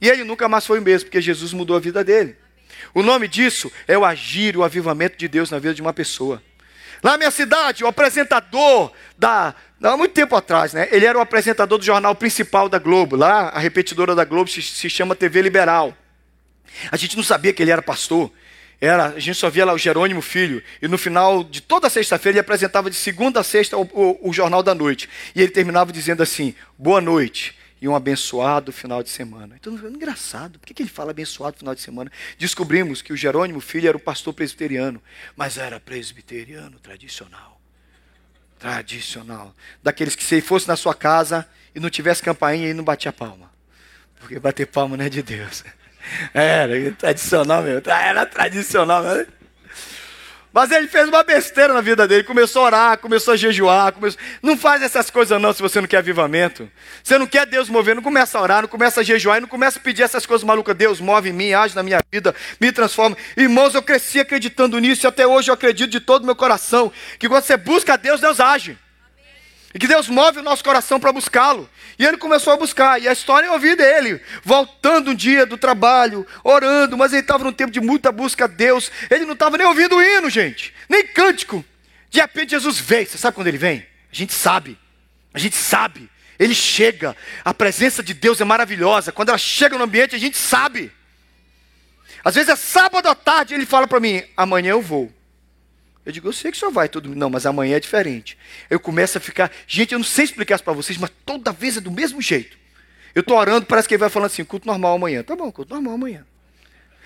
E 0.00 0.08
ele 0.08 0.24
nunca 0.24 0.48
mais 0.48 0.66
foi 0.66 0.80
o 0.80 0.82
mesmo, 0.82 1.06
porque 1.06 1.20
Jesus 1.20 1.52
mudou 1.52 1.76
a 1.76 1.80
vida 1.80 2.02
dele. 2.02 2.36
O 2.92 3.00
nome 3.00 3.28
disso 3.28 3.70
é 3.86 3.96
o 3.96 4.04
agir, 4.04 4.56
o 4.56 4.64
avivamento 4.64 5.16
de 5.16 5.28
Deus 5.28 5.52
na 5.52 5.60
vida 5.60 5.72
de 5.72 5.80
uma 5.80 5.92
pessoa. 5.92 6.42
Lá 7.00 7.12
na 7.12 7.18
minha 7.18 7.30
cidade, 7.30 7.84
o 7.84 7.86
apresentador 7.86 8.90
da. 9.16 9.54
Há 9.80 9.96
muito 9.96 10.14
tempo 10.14 10.34
atrás, 10.34 10.72
né? 10.72 10.88
Ele 10.90 11.06
era 11.06 11.16
o 11.16 11.20
apresentador 11.20 11.78
do 11.78 11.84
jornal 11.84 12.16
principal 12.16 12.68
da 12.68 12.80
Globo. 12.80 13.14
Lá, 13.14 13.50
a 13.50 13.60
repetidora 13.60 14.16
da 14.16 14.24
Globo 14.24 14.50
se, 14.50 14.60
se 14.62 14.90
chama 14.90 15.14
TV 15.14 15.42
Liberal. 15.42 15.96
A 16.90 16.96
gente 16.96 17.16
não 17.16 17.22
sabia 17.22 17.52
que 17.52 17.62
ele 17.62 17.70
era 17.70 17.80
pastor. 17.80 18.32
Era, 18.80 19.06
a 19.06 19.18
gente 19.18 19.36
só 19.36 19.48
via 19.48 19.64
lá 19.64 19.72
o 19.72 19.78
Jerônimo 19.78 20.20
Filho, 20.20 20.62
e 20.82 20.88
no 20.88 20.98
final 20.98 21.42
de 21.42 21.62
toda 21.62 21.88
sexta-feira 21.88 22.34
ele 22.34 22.40
apresentava 22.40 22.90
de 22.90 22.96
segunda 22.96 23.40
a 23.40 23.44
sexta 23.44 23.76
o, 23.76 23.82
o, 23.82 24.28
o, 24.28 24.32
Jornal 24.32 24.62
da 24.62 24.74
Noite. 24.74 25.08
E 25.34 25.40
ele 25.40 25.50
terminava 25.50 25.92
dizendo 25.92 26.22
assim: 26.22 26.54
boa 26.76 27.00
noite 27.00 27.56
e 27.80 27.88
um 27.88 27.94
abençoado 27.94 28.72
final 28.72 29.02
de 29.02 29.10
semana. 29.10 29.56
Então, 29.58 29.74
engraçado, 29.74 30.58
por 30.58 30.66
que, 30.66 30.82
ele 30.82 30.90
fala 30.90 31.10
abençoado 31.10 31.58
final 31.58 31.74
de 31.74 31.80
semana? 31.80 32.10
Descobrimos 32.38 33.00
que 33.00 33.12
o 33.12 33.16
Jerônimo 33.16 33.60
Filho 33.60 33.88
era 33.88 33.96
o 33.96 34.00
pastor 34.00 34.34
presbiteriano, 34.34 35.00
mas 35.34 35.56
era 35.56 35.80
presbiteriano 35.80 36.78
tradicional. 36.78 37.60
Tradicional. 38.58 39.54
Daqueles 39.82 40.14
que 40.14 40.24
se 40.24 40.40
fosse 40.40 40.66
na 40.68 40.76
sua 40.76 40.94
casa 40.94 41.46
e 41.74 41.80
não 41.80 41.90
tivesse 41.90 42.22
campainha, 42.22 42.64
ele 42.64 42.74
não 42.74 42.84
batia 42.84 43.12
palma. 43.12 43.50
Porque 44.18 44.38
bater 44.38 44.66
palma 44.66 44.96
não 44.96 45.04
é 45.04 45.08
de 45.10 45.22
Deus. 45.22 45.62
Era 46.32 46.92
tradicional 46.92 47.62
mesmo. 47.62 47.82
Era 47.90 48.26
tradicional 48.26 49.02
mesmo. 49.02 49.36
Mas 50.56 50.70
ele 50.70 50.88
fez 50.88 51.06
uma 51.06 51.22
besteira 51.22 51.74
na 51.74 51.82
vida 51.82 52.08
dele. 52.08 52.24
Começou 52.24 52.62
a 52.62 52.64
orar, 52.64 52.98
começou 52.98 53.34
a 53.34 53.36
jejuar. 53.36 53.92
Começou... 53.92 54.18
Não 54.42 54.56
faz 54.56 54.80
essas 54.80 55.10
coisas 55.10 55.38
não 55.38 55.52
se 55.52 55.60
você 55.60 55.82
não 55.82 55.86
quer 55.86 55.98
avivamento. 55.98 56.66
Você 57.04 57.18
não 57.18 57.26
quer 57.26 57.44
Deus 57.44 57.68
mover, 57.68 57.94
não 57.94 58.02
começa 58.02 58.38
a 58.38 58.40
orar, 58.40 58.62
não 58.62 58.68
começa 58.68 59.02
a 59.02 59.04
jejuar, 59.04 59.38
não 59.38 59.48
começa 59.48 59.78
a 59.78 59.82
pedir 59.82 60.02
essas 60.02 60.24
coisas 60.24 60.46
malucas. 60.46 60.74
Deus 60.74 60.98
move 60.98 61.28
em 61.28 61.32
mim, 61.34 61.52
age 61.52 61.76
na 61.76 61.82
minha 61.82 62.00
vida, 62.10 62.34
me 62.58 62.72
transforma. 62.72 63.14
Irmãos, 63.36 63.74
eu 63.74 63.82
cresci 63.82 64.18
acreditando 64.18 64.78
nisso 64.78 65.04
e 65.04 65.08
até 65.08 65.26
hoje 65.26 65.50
eu 65.50 65.54
acredito 65.54 65.90
de 65.90 66.00
todo 66.00 66.22
o 66.22 66.26
meu 66.26 66.34
coração 66.34 66.90
que 67.18 67.28
quando 67.28 67.44
você 67.44 67.58
busca 67.58 67.98
Deus, 67.98 68.22
Deus 68.22 68.40
age. 68.40 68.78
E 69.76 69.78
que 69.78 69.86
Deus 69.86 70.08
move 70.08 70.38
o 70.38 70.42
nosso 70.42 70.64
coração 70.64 70.98
para 70.98 71.12
buscá-lo. 71.12 71.68
E 71.98 72.06
ele 72.06 72.16
começou 72.16 72.50
a 72.50 72.56
buscar. 72.56 72.98
E 72.98 73.06
a 73.06 73.12
história 73.12 73.46
eu 73.46 73.52
ouvi 73.52 73.76
dele, 73.76 74.22
voltando 74.42 75.10
um 75.10 75.14
dia 75.14 75.44
do 75.44 75.58
trabalho, 75.58 76.26
orando, 76.42 76.96
mas 76.96 77.12
ele 77.12 77.20
estava 77.20 77.44
num 77.44 77.52
tempo 77.52 77.70
de 77.70 77.78
muita 77.78 78.10
busca 78.10 78.44
a 78.44 78.48
Deus. 78.48 78.90
Ele 79.10 79.26
não 79.26 79.34
estava 79.34 79.58
nem 79.58 79.66
ouvindo 79.66 79.96
o 79.96 80.02
hino, 80.02 80.30
gente, 80.30 80.72
nem 80.88 81.06
cântico. 81.06 81.62
De 82.08 82.18
repente 82.18 82.52
Jesus 82.52 82.78
veio. 82.78 83.06
Você 83.06 83.18
sabe 83.18 83.34
quando 83.34 83.48
ele 83.48 83.58
vem? 83.58 83.86
A 84.10 84.16
gente 84.16 84.32
sabe. 84.32 84.78
A 85.34 85.38
gente 85.38 85.56
sabe. 85.56 86.08
Ele 86.38 86.54
chega. 86.54 87.14
A 87.44 87.52
presença 87.52 88.02
de 88.02 88.14
Deus 88.14 88.40
é 88.40 88.44
maravilhosa. 88.46 89.12
Quando 89.12 89.28
ela 89.28 89.36
chega 89.36 89.76
no 89.76 89.84
ambiente, 89.84 90.16
a 90.16 90.18
gente 90.18 90.38
sabe. 90.38 90.90
Às 92.24 92.34
vezes 92.34 92.48
é 92.48 92.56
sábado 92.56 93.10
à 93.10 93.14
tarde, 93.14 93.52
ele 93.52 93.66
fala 93.66 93.86
para 93.86 94.00
mim: 94.00 94.22
amanhã 94.34 94.70
eu 94.70 94.80
vou. 94.80 95.12
Eu 96.06 96.12
digo, 96.12 96.28
eu 96.28 96.32
sei 96.32 96.52
que 96.52 96.56
senhor 96.56 96.70
vai 96.70 96.88
todo 96.88 97.14
Não, 97.16 97.28
mas 97.28 97.44
amanhã 97.46 97.76
é 97.76 97.80
diferente. 97.80 98.38
Eu 98.70 98.78
começo 98.78 99.18
a 99.18 99.20
ficar. 99.20 99.50
Gente, 99.66 99.92
eu 99.92 99.98
não 99.98 100.04
sei 100.06 100.24
explicar 100.24 100.54
isso 100.54 100.62
para 100.62 100.72
vocês, 100.72 100.96
mas 100.96 101.10
toda 101.26 101.50
vez 101.50 101.76
é 101.76 101.80
do 101.80 101.90
mesmo 101.90 102.22
jeito. 102.22 102.56
Eu 103.12 103.20
estou 103.22 103.36
orando, 103.36 103.66
parece 103.66 103.88
que 103.88 103.94
ele 103.94 104.00
vai 104.00 104.08
falando 104.08 104.26
assim: 104.26 104.44
culto 104.44 104.68
normal 104.68 104.94
amanhã. 104.94 105.24
Tá 105.24 105.34
bom, 105.34 105.50
culto 105.50 105.74
normal 105.74 105.94
amanhã. 105.94 106.24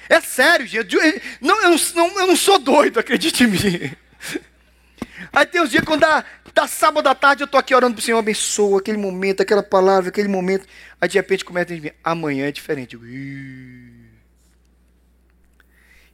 É 0.07 0.21
sério, 0.21 0.66
gente. 0.66 0.95
Não, 1.40 1.62
eu, 1.62 1.76
não, 1.95 2.21
eu 2.21 2.26
não 2.26 2.37
sou 2.37 2.59
doido, 2.59 3.00
acredite 3.00 3.42
em 3.45 3.47
mim. 3.47 3.59
Aí 5.33 5.47
tem 5.47 5.62
uns 5.62 5.71
dias 5.71 5.85
quando 5.85 6.00
dá, 6.00 6.25
dá 6.54 6.66
sábado 6.66 7.09
à 7.09 7.14
tarde, 7.14 7.42
eu 7.42 7.47
estou 7.47 7.59
aqui 7.59 7.75
orando 7.75 7.95
para 7.95 8.00
o 8.00 8.04
Senhor, 8.04 8.19
abençoa 8.19 8.80
aquele 8.80 8.99
momento, 8.99 9.40
aquela 9.40 9.62
palavra, 9.62 10.11
aquele 10.11 10.28
momento. 10.28 10.66
Aí 11.00 11.09
de 11.09 11.16
repente 11.16 11.45
começa 11.45 11.73
a 11.73 11.76
dizer, 11.76 11.95
amanhã 12.04 12.47
é 12.47 12.52
diferente. 12.52 12.97
Eu, 12.97 13.00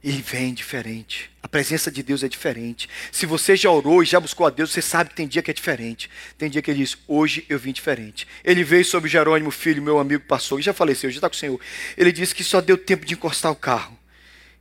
ele 0.09 0.21
vem 0.21 0.53
diferente. 0.53 1.29
A 1.43 1.47
presença 1.47 1.91
de 1.91 2.01
Deus 2.01 2.23
é 2.23 2.29
diferente. 2.29 2.87
Se 3.11 3.25
você 3.25 3.55
já 3.55 3.69
orou 3.69 4.01
e 4.01 4.05
já 4.05 4.19
buscou 4.19 4.45
a 4.45 4.49
Deus, 4.49 4.71
você 4.71 4.81
sabe 4.81 5.09
que 5.09 5.15
tem 5.15 5.27
dia 5.27 5.41
que 5.41 5.51
é 5.51 5.53
diferente. 5.53 6.09
Tem 6.37 6.49
dia 6.49 6.61
que 6.61 6.71
ele 6.71 6.79
diz: 6.79 6.97
Hoje 7.07 7.45
eu 7.49 7.59
vim 7.59 7.71
diferente. 7.71 8.27
Ele 8.43 8.63
veio 8.63 8.85
sobre 8.85 9.09
Jerônimo, 9.09 9.51
filho, 9.51 9.81
meu 9.81 9.99
amigo, 9.99 10.23
passou 10.25 10.59
e 10.59 10.61
já 10.61 10.73
faleceu, 10.73 11.09
já 11.09 11.17
está 11.17 11.29
com 11.29 11.35
o 11.35 11.39
Senhor. 11.39 11.59
Ele 11.97 12.11
disse 12.11 12.33
que 12.33 12.43
só 12.43 12.61
deu 12.61 12.77
tempo 12.77 13.05
de 13.05 13.15
encostar 13.15 13.51
o 13.51 13.55
carro 13.55 13.97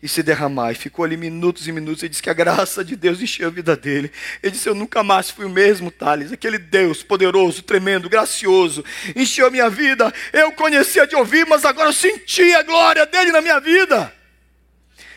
e 0.03 0.09
se 0.09 0.23
derramar. 0.23 0.73
E 0.73 0.75
ficou 0.75 1.05
ali 1.05 1.17
minutos 1.17 1.69
e 1.69 1.73
minutos. 1.73 2.03
Ele 2.03 2.11
disse 2.11 2.23
que 2.23 2.31
a 2.31 2.35
graça 2.35 2.85
de 2.85 2.97
Deus 2.97 3.21
encheu 3.21 3.47
a 3.47 3.51
vida 3.51 3.77
dele. 3.77 4.11
Ele 4.43 4.53
disse: 4.53 4.69
Eu 4.69 4.75
nunca 4.75 5.05
mais 5.05 5.31
fui 5.31 5.45
o 5.45 5.51
mesmo, 5.51 5.93
Thales. 5.93 6.33
Aquele 6.33 6.59
Deus 6.59 7.05
poderoso, 7.05 7.63
tremendo, 7.63 8.09
gracioso, 8.09 8.85
encheu 9.15 9.47
a 9.47 9.51
minha 9.51 9.71
vida. 9.71 10.13
Eu 10.33 10.51
conhecia 10.53 11.07
de 11.07 11.15
ouvir, 11.15 11.47
mas 11.47 11.65
agora 11.65 11.91
eu 11.91 11.93
senti 11.93 12.53
a 12.55 12.63
glória 12.63 13.07
dele 13.07 13.31
na 13.31 13.41
minha 13.41 13.61
vida. 13.61 14.16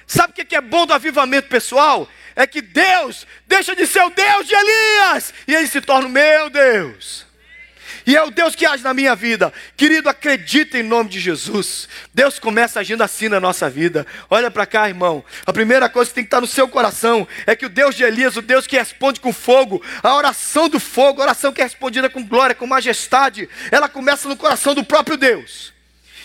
Sabe 0.09 0.33
o 0.33 0.43
que 0.43 0.55
é 0.55 0.59
bom 0.59 0.87
do 0.87 0.93
avivamento 0.93 1.49
pessoal? 1.49 2.09
É 2.35 2.47
que 2.47 2.63
Deus 2.63 3.27
deixa 3.45 3.75
de 3.75 3.85
ser 3.85 4.01
o 4.01 4.09
Deus 4.09 4.47
de 4.47 4.55
Elias 4.55 5.31
e 5.47 5.53
ele 5.53 5.67
se 5.67 5.79
torna 5.79 6.07
o 6.07 6.11
meu 6.11 6.49
Deus. 6.49 7.27
E 8.07 8.17
é 8.17 8.23
o 8.23 8.31
Deus 8.31 8.55
que 8.55 8.65
age 8.65 8.83
na 8.83 8.91
minha 8.91 9.15
vida. 9.15 9.53
Querido, 9.77 10.09
acredita 10.09 10.79
em 10.79 10.81
nome 10.81 11.11
de 11.11 11.19
Jesus. 11.19 11.87
Deus 12.11 12.39
começa 12.39 12.79
agindo 12.79 13.03
assim 13.03 13.29
na 13.29 13.39
nossa 13.39 13.69
vida. 13.69 14.03
Olha 14.31 14.49
para 14.49 14.65
cá, 14.65 14.87
irmão. 14.87 15.23
A 15.45 15.53
primeira 15.53 15.87
coisa 15.87 16.09
que 16.09 16.15
tem 16.15 16.23
que 16.23 16.29
estar 16.29 16.41
no 16.41 16.47
seu 16.47 16.67
coração 16.67 17.27
é 17.45 17.55
que 17.55 17.67
o 17.67 17.69
Deus 17.69 17.93
de 17.93 18.03
Elias, 18.03 18.35
o 18.35 18.41
Deus 18.41 18.65
que 18.65 18.77
responde 18.77 19.19
com 19.19 19.31
fogo, 19.31 19.79
a 20.01 20.15
oração 20.15 20.67
do 20.67 20.79
fogo, 20.79 21.21
a 21.21 21.25
oração 21.25 21.53
que 21.53 21.61
é 21.61 21.65
respondida 21.65 22.09
com 22.09 22.25
glória, 22.25 22.55
com 22.55 22.65
majestade, 22.65 23.47
ela 23.69 23.87
começa 23.87 24.27
no 24.27 24.35
coração 24.35 24.73
do 24.73 24.83
próprio 24.83 25.15
Deus. 25.15 25.77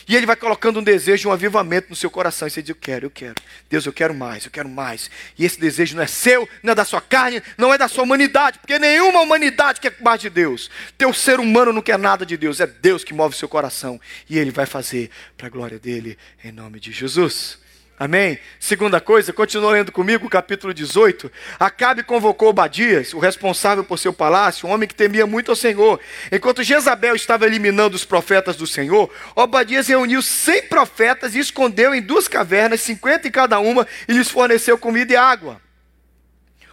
E 0.07 0.15
ele 0.15 0.27
vai 0.27 0.37
colocando 0.37 0.81
um 0.81 0.83
desejo, 0.83 1.29
um 1.29 1.33
avivamento 1.33 1.89
no 1.91 1.97
seu 1.97 2.11
coração. 2.11 2.47
E 2.47 2.51
você 2.51 2.63
diz: 2.63 2.71
Eu 2.71 2.77
quero, 2.77 3.07
eu 3.07 3.11
quero. 3.11 3.35
Deus, 3.71 3.87
eu 3.87 3.93
quero 3.93 4.15
mais, 4.15 4.45
eu 4.45 4.51
quero 4.51 4.69
mais. 4.69 5.11
E 5.39 5.45
esse 5.45 5.59
desejo 5.59 5.97
não 5.97 6.03
é 6.03 6.07
seu, 6.07 6.49
não 6.63 6.73
é 6.73 6.75
da 6.75 6.85
sua 6.85 7.01
carne, 7.01 7.43
não 7.57 7.73
é 7.73 7.79
da 7.79 7.89
sua 7.89 8.05
humanidade, 8.05 8.59
porque 8.59 8.79
nenhuma 8.79 9.21
humanidade 9.21 9.81
quer 9.81 9.97
mais 10.01 10.21
de 10.21 10.29
Deus. 10.29 10.71
Teu 10.99 11.13
ser 11.13 11.41
humano 11.41 11.73
não 11.73 11.83
quer 11.83 11.99
nada 11.99 12.27
de 12.27 12.37
Deus, 12.37 12.61
é 12.61 12.67
Deus 12.67 13.03
que 13.03 13.15
move 13.15 13.37
seu 13.37 13.49
coração. 13.49 14.01
E 14.29 14.39
ele 14.39 14.51
vai 14.51 14.67
fazer 14.67 15.11
para 15.37 15.47
a 15.47 15.51
glória 15.51 15.79
dele, 15.79 16.19
em 16.43 16.53
nome 16.53 16.79
de 16.79 16.93
Jesus. 16.93 17.64
Amém? 17.97 18.41
Segunda 18.59 19.01
coisa, 19.01 19.33
continua 19.33 19.71
lendo 19.71 19.93
comigo 19.93 20.29
capítulo 20.29 20.75
18. 20.75 21.31
Acabe 21.61 22.03
convocou 22.03 22.49
Obadias, 22.49 23.15
o 23.15 23.21
responsável 23.21 23.85
por 23.85 24.01
seu 24.01 24.13
palácio, 24.13 24.69
um 24.69 24.73
homem 24.73 24.89
que 24.89 24.95
temia 24.95 25.27
muito 25.29 25.53
ao 25.53 25.57
Senhor. 25.57 26.01
Enquanto 26.33 26.65
Jezabel 26.65 27.15
estava 27.15 27.47
eliminando 27.47 27.95
os 27.95 28.05
profetas 28.05 28.57
do 28.57 28.67
Senhor, 28.67 29.09
Obadias 29.37 29.87
reuniu 29.87 30.23
cem 30.23 30.63
profetas 30.63 31.37
e 31.37 31.39
escondeu 31.39 31.95
em 31.95 32.03
duas 32.03 32.27
cavernas, 32.27 32.81
cinquenta 32.81 33.29
em 33.29 33.31
cada 33.31 33.61
uma, 33.61 33.87
e 34.09 34.13
lhes 34.13 34.29
forneceu 34.29 34.77
comida 34.77 35.13
e 35.13 35.17
água. 35.17 35.63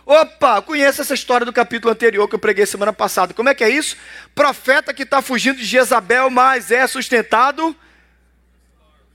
Opa, 0.03 0.59
conhece 0.63 1.01
essa 1.01 1.13
história 1.13 1.45
do 1.45 1.53
capítulo 1.53 1.93
anterior 1.93 2.27
que 2.27 2.33
eu 2.33 2.39
preguei 2.39 2.65
semana 2.65 2.91
passada. 2.91 3.31
Como 3.31 3.47
é 3.47 3.53
que 3.53 3.63
é 3.63 3.69
isso? 3.69 3.95
Profeta 4.33 4.91
que 4.91 5.03
está 5.03 5.21
fugindo 5.21 5.57
de 5.57 5.65
Jezabel, 5.65 6.31
mas 6.31 6.71
é 6.71 6.87
sustentado 6.87 7.75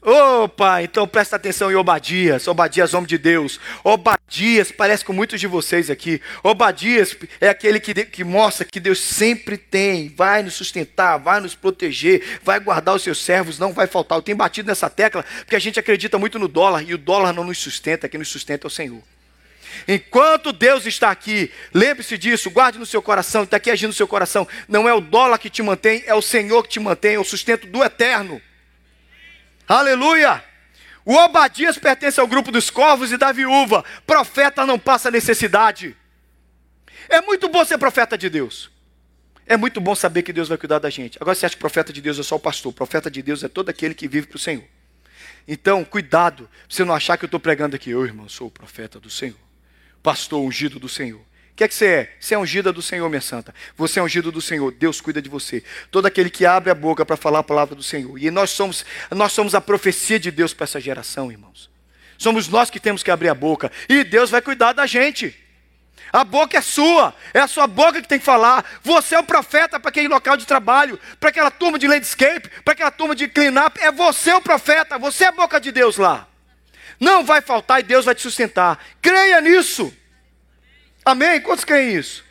Opa, 0.02 0.82
então 0.82 1.06
presta 1.08 1.34
atenção 1.34 1.70
em 1.70 1.74
Obadias. 1.74 2.46
Obadias, 2.46 2.94
homem 2.94 3.08
de 3.08 3.18
Deus. 3.18 3.58
Obadias, 3.82 4.70
parece 4.70 5.04
com 5.04 5.12
muitos 5.12 5.40
de 5.40 5.48
vocês 5.48 5.90
aqui. 5.90 6.20
Obadias 6.44 7.16
é 7.40 7.48
aquele 7.48 7.80
que, 7.80 7.92
que 8.04 8.22
mostra 8.22 8.64
que 8.64 8.78
Deus 8.78 9.00
sempre 9.00 9.56
tem, 9.56 10.08
vai 10.08 10.44
nos 10.44 10.54
sustentar, 10.54 11.16
vai 11.16 11.40
nos 11.40 11.56
proteger, 11.56 12.38
vai 12.42 12.60
guardar 12.60 12.94
os 12.94 13.02
seus 13.02 13.18
servos, 13.24 13.58
não 13.58 13.72
vai 13.72 13.88
faltar. 13.88 14.16
Eu 14.16 14.22
tenho 14.22 14.38
batido 14.38 14.68
nessa 14.68 14.88
tecla 14.88 15.24
porque 15.40 15.56
a 15.56 15.60
gente 15.60 15.80
acredita 15.80 16.18
muito 16.18 16.38
no 16.38 16.46
dólar 16.46 16.82
e 16.88 16.94
o 16.94 16.98
dólar 16.98 17.32
não 17.32 17.42
nos 17.42 17.58
sustenta, 17.58 18.08
quem 18.08 18.18
nos 18.18 18.28
sustenta 18.28 18.66
é 18.66 18.68
o 18.68 18.70
Senhor. 18.70 19.02
Enquanto 19.88 20.52
Deus 20.52 20.86
está 20.86 21.10
aqui, 21.10 21.50
lembre-se 21.74 22.16
disso, 22.16 22.50
guarde 22.50 22.78
no 22.78 22.86
seu 22.86 23.02
coração, 23.02 23.42
está 23.42 23.56
aqui 23.56 23.70
agindo 23.70 23.88
no 23.88 23.94
seu 23.94 24.06
coração. 24.06 24.46
Não 24.68 24.88
é 24.88 24.94
o 24.94 25.00
dólar 25.00 25.38
que 25.38 25.50
te 25.50 25.62
mantém, 25.62 26.04
é 26.06 26.14
o 26.14 26.22
Senhor 26.22 26.62
que 26.62 26.68
te 26.68 26.80
mantém, 26.80 27.14
é 27.14 27.18
o 27.18 27.24
sustento 27.24 27.66
do 27.66 27.82
eterno. 27.82 28.40
Aleluia! 29.68 30.44
O 31.04 31.14
Obadias 31.14 31.78
pertence 31.78 32.18
ao 32.18 32.26
grupo 32.26 32.50
dos 32.50 32.70
corvos 32.70 33.12
e 33.12 33.16
da 33.16 33.32
viúva. 33.32 33.84
Profeta 34.06 34.66
não 34.66 34.78
passa 34.78 35.10
necessidade. 35.10 35.96
É 37.08 37.20
muito 37.20 37.48
bom 37.48 37.64
ser 37.64 37.78
profeta 37.78 38.18
de 38.18 38.28
Deus. 38.28 38.70
É 39.46 39.56
muito 39.56 39.80
bom 39.80 39.94
saber 39.94 40.22
que 40.22 40.32
Deus 40.32 40.48
vai 40.48 40.58
cuidar 40.58 40.80
da 40.80 40.90
gente. 40.90 41.16
Agora 41.20 41.34
você 41.34 41.46
acha 41.46 41.54
que 41.54 41.60
profeta 41.60 41.92
de 41.92 42.00
Deus 42.00 42.18
é 42.18 42.22
só 42.22 42.34
o 42.34 42.40
pastor. 42.40 42.72
Profeta 42.72 43.08
de 43.08 43.22
Deus 43.22 43.44
é 43.44 43.48
todo 43.48 43.68
aquele 43.68 43.94
que 43.94 44.08
vive 44.08 44.26
para 44.26 44.36
o 44.36 44.40
Senhor. 44.40 44.64
Então, 45.46 45.84
cuidado, 45.84 46.50
você 46.68 46.84
não 46.84 46.92
achar 46.92 47.16
que 47.16 47.24
eu 47.24 47.28
estou 47.28 47.38
pregando 47.38 47.76
aqui. 47.76 47.90
Eu, 47.90 48.04
irmão, 48.04 48.28
sou 48.28 48.48
o 48.48 48.50
profeta 48.50 48.98
do 48.98 49.08
Senhor. 49.08 49.38
Pastor 50.02 50.42
ungido 50.42 50.80
do 50.80 50.88
Senhor 50.88 51.24
que 51.56 51.64
é 51.64 51.68
que 51.68 51.74
você 51.74 51.86
é? 51.86 52.16
Você 52.20 52.34
é 52.34 52.38
ungida 52.38 52.70
do 52.70 52.82
Senhor, 52.82 53.08
minha 53.08 53.20
santa. 53.20 53.54
Você 53.78 53.98
é 53.98 54.02
ungido 54.02 54.30
do 54.30 54.42
Senhor. 54.42 54.70
Deus 54.72 55.00
cuida 55.00 55.22
de 55.22 55.28
você. 55.30 55.64
Todo 55.90 56.04
aquele 56.04 56.28
que 56.28 56.44
abre 56.44 56.70
a 56.70 56.74
boca 56.74 57.04
para 57.04 57.16
falar 57.16 57.38
a 57.38 57.42
palavra 57.42 57.74
do 57.74 57.82
Senhor. 57.82 58.18
E 58.18 58.30
nós 58.30 58.50
somos, 58.50 58.84
nós 59.10 59.32
somos 59.32 59.54
a 59.54 59.60
profecia 59.60 60.20
de 60.20 60.30
Deus 60.30 60.52
para 60.52 60.64
essa 60.64 60.78
geração, 60.78 61.32
irmãos. 61.32 61.70
Somos 62.18 62.46
nós 62.46 62.68
que 62.68 62.78
temos 62.78 63.02
que 63.02 63.10
abrir 63.10 63.30
a 63.30 63.34
boca. 63.34 63.72
E 63.88 64.04
Deus 64.04 64.28
vai 64.28 64.42
cuidar 64.42 64.74
da 64.74 64.86
gente. 64.86 65.34
A 66.12 66.24
boca 66.24 66.58
é 66.58 66.60
sua, 66.60 67.14
é 67.32 67.40
a 67.40 67.48
sua 67.48 67.66
boca 67.66 68.02
que 68.02 68.08
tem 68.08 68.18
que 68.18 68.24
falar. 68.24 68.62
Você 68.82 69.14
é 69.14 69.18
o 69.18 69.24
profeta 69.24 69.80
para 69.80 69.88
aquele 69.88 70.08
local 70.08 70.36
de 70.36 70.44
trabalho, 70.44 71.00
para 71.18 71.30
aquela 71.30 71.50
turma 71.50 71.78
de 71.78 71.88
landscape, 71.88 72.50
para 72.64 72.74
aquela 72.74 72.90
turma 72.90 73.14
de 73.14 73.28
clean-up. 73.28 73.80
É 73.80 73.90
você 73.90 74.32
o 74.34 74.42
profeta, 74.42 74.98
você 74.98 75.24
é 75.24 75.28
a 75.28 75.32
boca 75.32 75.58
de 75.58 75.72
Deus 75.72 75.96
lá. 75.96 76.28
Não 77.00 77.24
vai 77.24 77.40
faltar 77.40 77.80
e 77.80 77.82
Deus 77.82 78.04
vai 78.04 78.14
te 78.14 78.20
sustentar. 78.20 78.78
Creia 79.00 79.40
nisso. 79.40 79.90
Amém? 81.06 81.40
Quantos 81.40 81.64
creem 81.64 81.94
isso? 81.94 82.24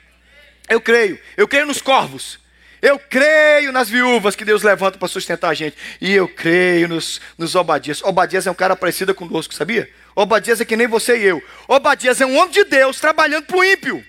Eu 0.68 0.82
creio. 0.82 1.18
Eu 1.38 1.48
creio 1.48 1.66
nos 1.66 1.82
corvos. 1.82 2.38
Eu 2.82 3.00
creio 3.00 3.72
nas 3.72 3.90
viúvas 3.90 4.36
que 4.36 4.44
Deus 4.44 4.64
levanta 4.64 4.98
para 4.98 5.08
sustentar 5.08 5.50
a 5.50 5.54
gente. 5.54 5.78
E 6.02 6.12
eu 6.12 6.28
creio 6.28 6.90
nos, 6.90 7.22
nos 7.38 7.56
Obadias. 7.56 8.04
Obadias 8.04 8.46
é 8.46 8.52
um 8.52 8.56
cara 8.56 8.76
parecido 8.76 9.16
conosco, 9.16 9.54
sabia? 9.54 9.90
Obadias 10.14 10.60
é 10.60 10.66
que 10.66 10.76
nem 10.76 10.88
você 10.88 11.18
e 11.18 11.24
eu. 11.24 11.42
Obadias 11.70 12.20
é 12.20 12.26
um 12.26 12.36
homem 12.36 12.52
de 12.52 12.66
Deus 12.66 13.00
trabalhando 13.00 13.46
para 13.46 13.56
o 13.56 13.64
ímpio. 13.64 14.06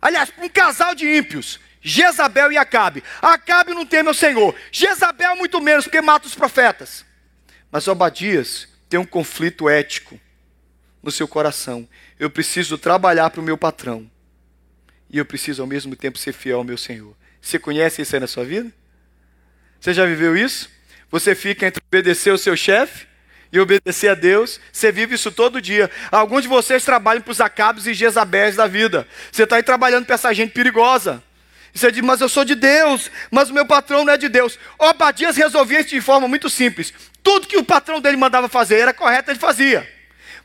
Aliás, 0.00 0.32
um 0.38 0.48
casal 0.48 0.94
de 0.94 1.04
ímpios. 1.04 1.58
Jezabel 1.82 2.52
e 2.52 2.56
Acabe. 2.56 3.02
Acabe 3.20 3.74
não 3.74 3.84
teme 3.84 4.10
o 4.10 4.14
Senhor. 4.14 4.54
Jezabel 4.70 5.34
muito 5.34 5.60
menos, 5.60 5.86
porque 5.86 6.00
mata 6.00 6.28
os 6.28 6.36
profetas. 6.36 7.04
Mas 7.70 7.88
Obadias 7.88 8.68
tem 8.88 8.98
um 9.00 9.04
conflito 9.04 9.68
ético 9.68 10.20
no 11.02 11.10
seu 11.10 11.26
coração. 11.26 11.88
Eu 12.18 12.30
preciso 12.30 12.78
trabalhar 12.78 13.30
para 13.30 13.40
o 13.40 13.44
meu 13.44 13.58
patrão. 13.58 14.10
E 15.10 15.18
eu 15.18 15.24
preciso 15.24 15.62
ao 15.62 15.68
mesmo 15.68 15.94
tempo 15.94 16.18
ser 16.18 16.32
fiel 16.32 16.58
ao 16.58 16.64
meu 16.64 16.78
Senhor. 16.78 17.14
Você 17.40 17.58
conhece 17.58 18.02
isso 18.02 18.14
aí 18.16 18.20
na 18.20 18.26
sua 18.26 18.44
vida? 18.44 18.72
Você 19.80 19.94
já 19.94 20.04
viveu 20.04 20.36
isso? 20.36 20.68
Você 21.10 21.34
fica 21.34 21.66
entre 21.66 21.82
obedecer 21.86 22.32
o 22.32 22.38
seu 22.38 22.56
chefe 22.56 23.06
e 23.52 23.60
obedecer 23.60 24.08
a 24.08 24.14
Deus. 24.14 24.58
Você 24.72 24.90
vive 24.90 25.14
isso 25.14 25.30
todo 25.30 25.60
dia. 25.60 25.90
Alguns 26.10 26.42
de 26.42 26.48
vocês 26.48 26.84
trabalham 26.84 27.22
para 27.22 27.30
os 27.30 27.40
acabos 27.40 27.86
e 27.86 27.94
Jezabéis 27.94 28.56
da 28.56 28.66
vida. 28.66 29.06
Você 29.30 29.44
está 29.44 29.56
aí 29.56 29.62
trabalhando 29.62 30.06
para 30.06 30.14
essa 30.14 30.32
gente 30.34 30.52
perigosa. 30.52 31.22
E 31.72 31.78
você 31.78 31.92
diz, 31.92 32.02
mas 32.02 32.20
eu 32.20 32.28
sou 32.28 32.44
de 32.44 32.54
Deus, 32.54 33.10
mas 33.30 33.50
o 33.50 33.54
meu 33.54 33.66
patrão 33.66 34.04
não 34.04 34.12
é 34.12 34.16
de 34.16 34.28
Deus. 34.28 34.58
Obadias 34.78 35.36
resolvia 35.36 35.80
isso 35.80 35.90
de 35.90 36.00
forma 36.00 36.26
muito 36.26 36.48
simples. 36.48 36.92
Tudo 37.22 37.46
que 37.46 37.58
o 37.58 37.64
patrão 37.64 38.00
dele 38.00 38.16
mandava 38.16 38.48
fazer 38.48 38.78
era 38.78 38.94
correto, 38.94 39.30
ele 39.30 39.38
fazia. 39.38 39.95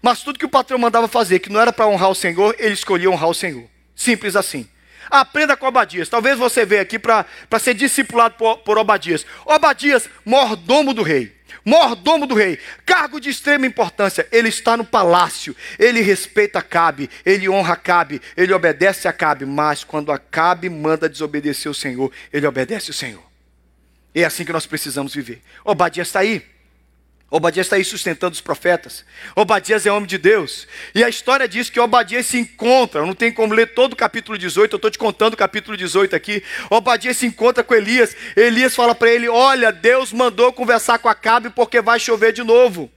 Mas 0.02 0.22
tudo 0.22 0.40
que 0.40 0.46
o 0.46 0.50
patrão 0.50 0.80
mandava 0.80 1.08
fazer, 1.08 1.40
que 1.40 1.52
não 1.52 1.60
era 1.60 1.72
para 1.72 1.88
honrar 1.88 2.10
o 2.10 2.16
Senhor, 2.16 2.56
ele 2.58 2.74
escolhia 2.74 3.10
honrar 3.10 3.30
o 3.30 3.36
Senhor. 3.36 3.66
Simples 3.96 4.36
assim. 4.36 4.68
Aprenda 5.10 5.58
com 5.58 5.66
Obadias. 5.66 6.10
Talvez 6.10 6.38
você 6.38 6.66
venha 6.66 6.82
aqui 6.82 6.98
para 6.98 7.26
ser 7.60 7.74
discipulado 7.74 8.36
por, 8.36 8.58
por 8.60 8.78
Obadias. 8.78 9.26
Obadias, 9.46 10.10
mordomo 10.26 10.94
do 10.94 11.04
rei. 11.04 11.40
Mordomo 11.64 12.26
do 12.26 12.34
rei, 12.34 12.58
cargo 12.86 13.20
de 13.20 13.30
extrema 13.30 13.68
importância. 13.68 14.28
Ele 14.32 14.50
está 14.50 14.76
no 14.76 14.84
palácio, 14.84 15.56
ele 15.78 16.02
respeita 16.02 16.60
Acabe, 16.60 17.10
ele 17.24 17.48
honra 17.48 17.74
Acabe, 17.74 18.22
ele 18.36 18.54
obedece 18.54 19.08
a 19.08 19.12
Acabe. 19.12 19.46
Mas 19.46 19.84
quando 19.84 20.12
Acabe 20.12 20.70
manda 20.70 21.10
desobedecer 21.10 21.70
o 21.70 21.76
Senhor, 21.76 22.12
ele 22.34 22.48
obedece 22.48 22.90
o 22.90 22.94
Senhor. 22.94 23.24
É 24.14 24.24
assim 24.24 24.44
que 24.44 24.52
nós 24.52 24.66
precisamos 24.66 25.14
viver. 25.14 25.42
Obadias 25.64 26.08
está 26.08 26.22
aí. 26.22 26.44
Obadias 27.34 27.68
está 27.68 27.78
aí 27.78 27.86
sustentando 27.86 28.34
os 28.34 28.42
profetas. 28.42 29.06
Obadias 29.34 29.86
é 29.86 29.92
homem 29.92 30.06
de 30.06 30.18
Deus. 30.18 30.68
E 30.94 31.02
a 31.02 31.08
história 31.08 31.48
diz 31.48 31.70
que 31.70 31.80
Obadias 31.80 32.26
se 32.26 32.38
encontra, 32.38 33.06
não 33.06 33.16
tem 33.16 33.32
como 33.32 33.54
ler 33.54 33.74
todo 33.74 33.94
o 33.94 33.96
capítulo 33.96 34.38
18, 34.38 34.74
eu 34.74 34.76
estou 34.76 34.92
te 34.92 34.98
contando 34.98 35.36
o 35.36 35.38
capítulo 35.38 35.78
18 35.78 36.14
aqui. 36.14 36.44
Obadias 36.70 37.16
se 37.16 37.26
encontra 37.26 37.64
com 37.64 37.74
Elias. 37.74 38.14
Elias 38.36 38.76
fala 38.76 38.94
para 38.94 39.10
ele: 39.10 39.30
Olha, 39.30 39.72
Deus 39.72 40.12
mandou 40.12 40.52
conversar 40.52 41.00
com 41.00 41.08
Acabe 41.08 41.50
porque 41.50 41.80
vai 41.80 42.02
chover 42.02 42.34
de 42.34 42.44
novo. 42.44 42.92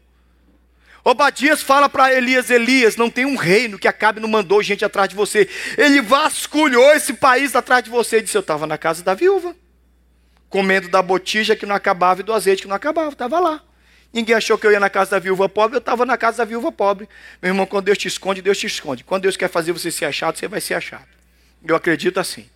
Obadias 1.05 1.63
fala 1.63 1.89
para 1.89 2.13
Elias: 2.13 2.51
Elias, 2.51 2.97
não 2.97 3.09
tem 3.09 3.25
um 3.25 3.37
reino 3.37 3.79
que 3.79 3.87
Acabe 3.87 4.19
não 4.19 4.29
mandou 4.29 4.61
gente 4.65 4.85
atrás 4.85 5.09
de 5.09 5.15
você. 5.15 5.49
Ele 5.79 6.03
vasculhou 6.03 6.93
esse 6.93 7.13
país 7.13 7.55
atrás 7.55 7.85
de 7.85 7.91
você. 7.91 8.17
Ele 8.17 8.25
disse: 8.25 8.37
Eu 8.37 8.41
estava 8.41 8.67
na 8.67 8.77
casa 8.77 9.05
da 9.05 9.15
viúva, 9.15 9.55
comendo 10.49 10.89
da 10.89 11.01
botija 11.01 11.55
que 11.55 11.65
não 11.65 11.77
acabava 11.77 12.21
e 12.21 12.25
do 12.25 12.33
azeite 12.33 12.63
que 12.63 12.69
não 12.69 12.75
acabava. 12.75 13.11
Estava 13.11 13.39
lá. 13.39 13.63
Ninguém 14.15 14.37
achou 14.37 14.57
que 14.57 14.65
eu 14.65 14.71
ia 14.71 14.79
na 14.79 14.89
casa 14.89 15.11
da 15.11 15.19
viúva 15.19 15.49
pobre, 15.49 15.75
eu 15.77 15.81
estava 15.81 16.07
na 16.07 16.17
casa 16.17 16.39
da 16.39 16.45
viúva 16.45 16.71
pobre. 16.71 17.09
Meu 17.43 17.51
irmão, 17.51 17.67
quando 17.67 17.87
Deus 17.87 17.99
te 17.99 18.07
esconde, 18.07 18.41
Deus 18.41 18.57
te 18.57 18.69
esconde. 18.69 19.03
Quando 19.03 19.23
Deus 19.23 19.37
quer 19.37 19.51
fazer 19.51 19.73
você 19.73 19.91
ser 19.91 20.05
achado, 20.05 20.39
você 20.39 20.47
vai 20.47 20.61
ser 20.61 20.75
achado. 20.75 21.09
Eu 21.67 21.75
acredito 21.75 22.21
assim. 22.21 22.49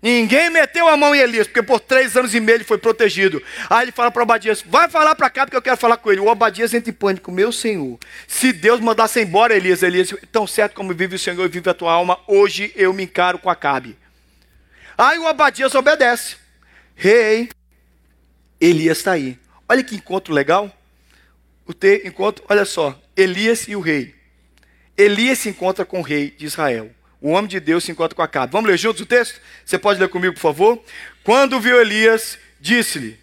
Ninguém 0.00 0.48
meteu 0.48 0.88
a 0.88 0.96
mão 0.96 1.14
em 1.14 1.18
Elias, 1.18 1.46
porque 1.46 1.62
por 1.62 1.80
três 1.80 2.16
anos 2.16 2.34
e 2.34 2.40
meio 2.40 2.56
ele 2.56 2.64
foi 2.64 2.78
protegido. 2.78 3.42
Aí 3.68 3.84
ele 3.84 3.92
fala 3.92 4.10
para 4.10 4.22
Obadias: 4.22 4.62
vai 4.62 4.88
falar 4.88 5.14
para 5.14 5.28
cá, 5.28 5.44
porque 5.44 5.56
eu 5.56 5.60
quero 5.60 5.76
falar 5.76 5.98
com 5.98 6.10
ele. 6.10 6.20
O 6.20 6.28
Obadias 6.28 6.72
entra 6.72 6.88
em 6.88 6.94
pânico, 6.94 7.30
meu 7.30 7.52
Senhor. 7.52 7.98
Se 8.26 8.50
Deus 8.50 8.80
mandasse 8.80 9.20
embora 9.20 9.54
Elias, 9.54 9.82
Elias, 9.82 10.14
tão 10.32 10.46
certo 10.46 10.74
como 10.74 10.94
vive 10.94 11.16
o 11.16 11.18
Senhor 11.18 11.44
e 11.44 11.48
vive 11.48 11.68
a 11.68 11.74
tua 11.74 11.92
alma, 11.92 12.18
hoje 12.26 12.72
eu 12.74 12.94
me 12.94 13.04
encaro 13.04 13.38
com 13.38 13.50
Acabe. 13.50 13.98
Aí 14.96 15.18
o 15.18 15.26
Obadias 15.26 15.74
obedece. 15.74 16.36
Rei, 16.94 17.12
hey, 17.12 17.48
Elias 18.58 18.98
está 18.98 19.12
aí. 19.12 19.38
Olha 19.68 19.84
que 19.84 19.96
encontro 19.96 20.32
legal 20.32 20.72
o 21.66 21.74
te, 21.74 22.02
encontro, 22.06 22.44
olha 22.48 22.64
só, 22.64 22.98
Elias 23.16 23.66
e 23.68 23.74
o 23.74 23.80
rei. 23.80 24.14
Elias 24.96 25.38
se 25.40 25.48
encontra 25.48 25.84
com 25.84 26.00
o 26.00 26.02
rei 26.02 26.30
de 26.30 26.46
Israel. 26.46 26.90
O 27.20 27.30
homem 27.30 27.48
de 27.48 27.58
Deus 27.58 27.84
se 27.84 27.92
encontra 27.92 28.14
com 28.14 28.22
Acabe. 28.22 28.52
Vamos 28.52 28.70
ler 28.70 28.78
juntos 28.78 29.02
o 29.02 29.06
texto? 29.06 29.40
Você 29.64 29.78
pode 29.78 29.98
ler 29.98 30.08
comigo, 30.08 30.34
por 30.34 30.40
favor? 30.40 30.82
Quando 31.24 31.60
viu 31.60 31.80
Elias, 31.80 32.38
disse-lhe. 32.60 33.18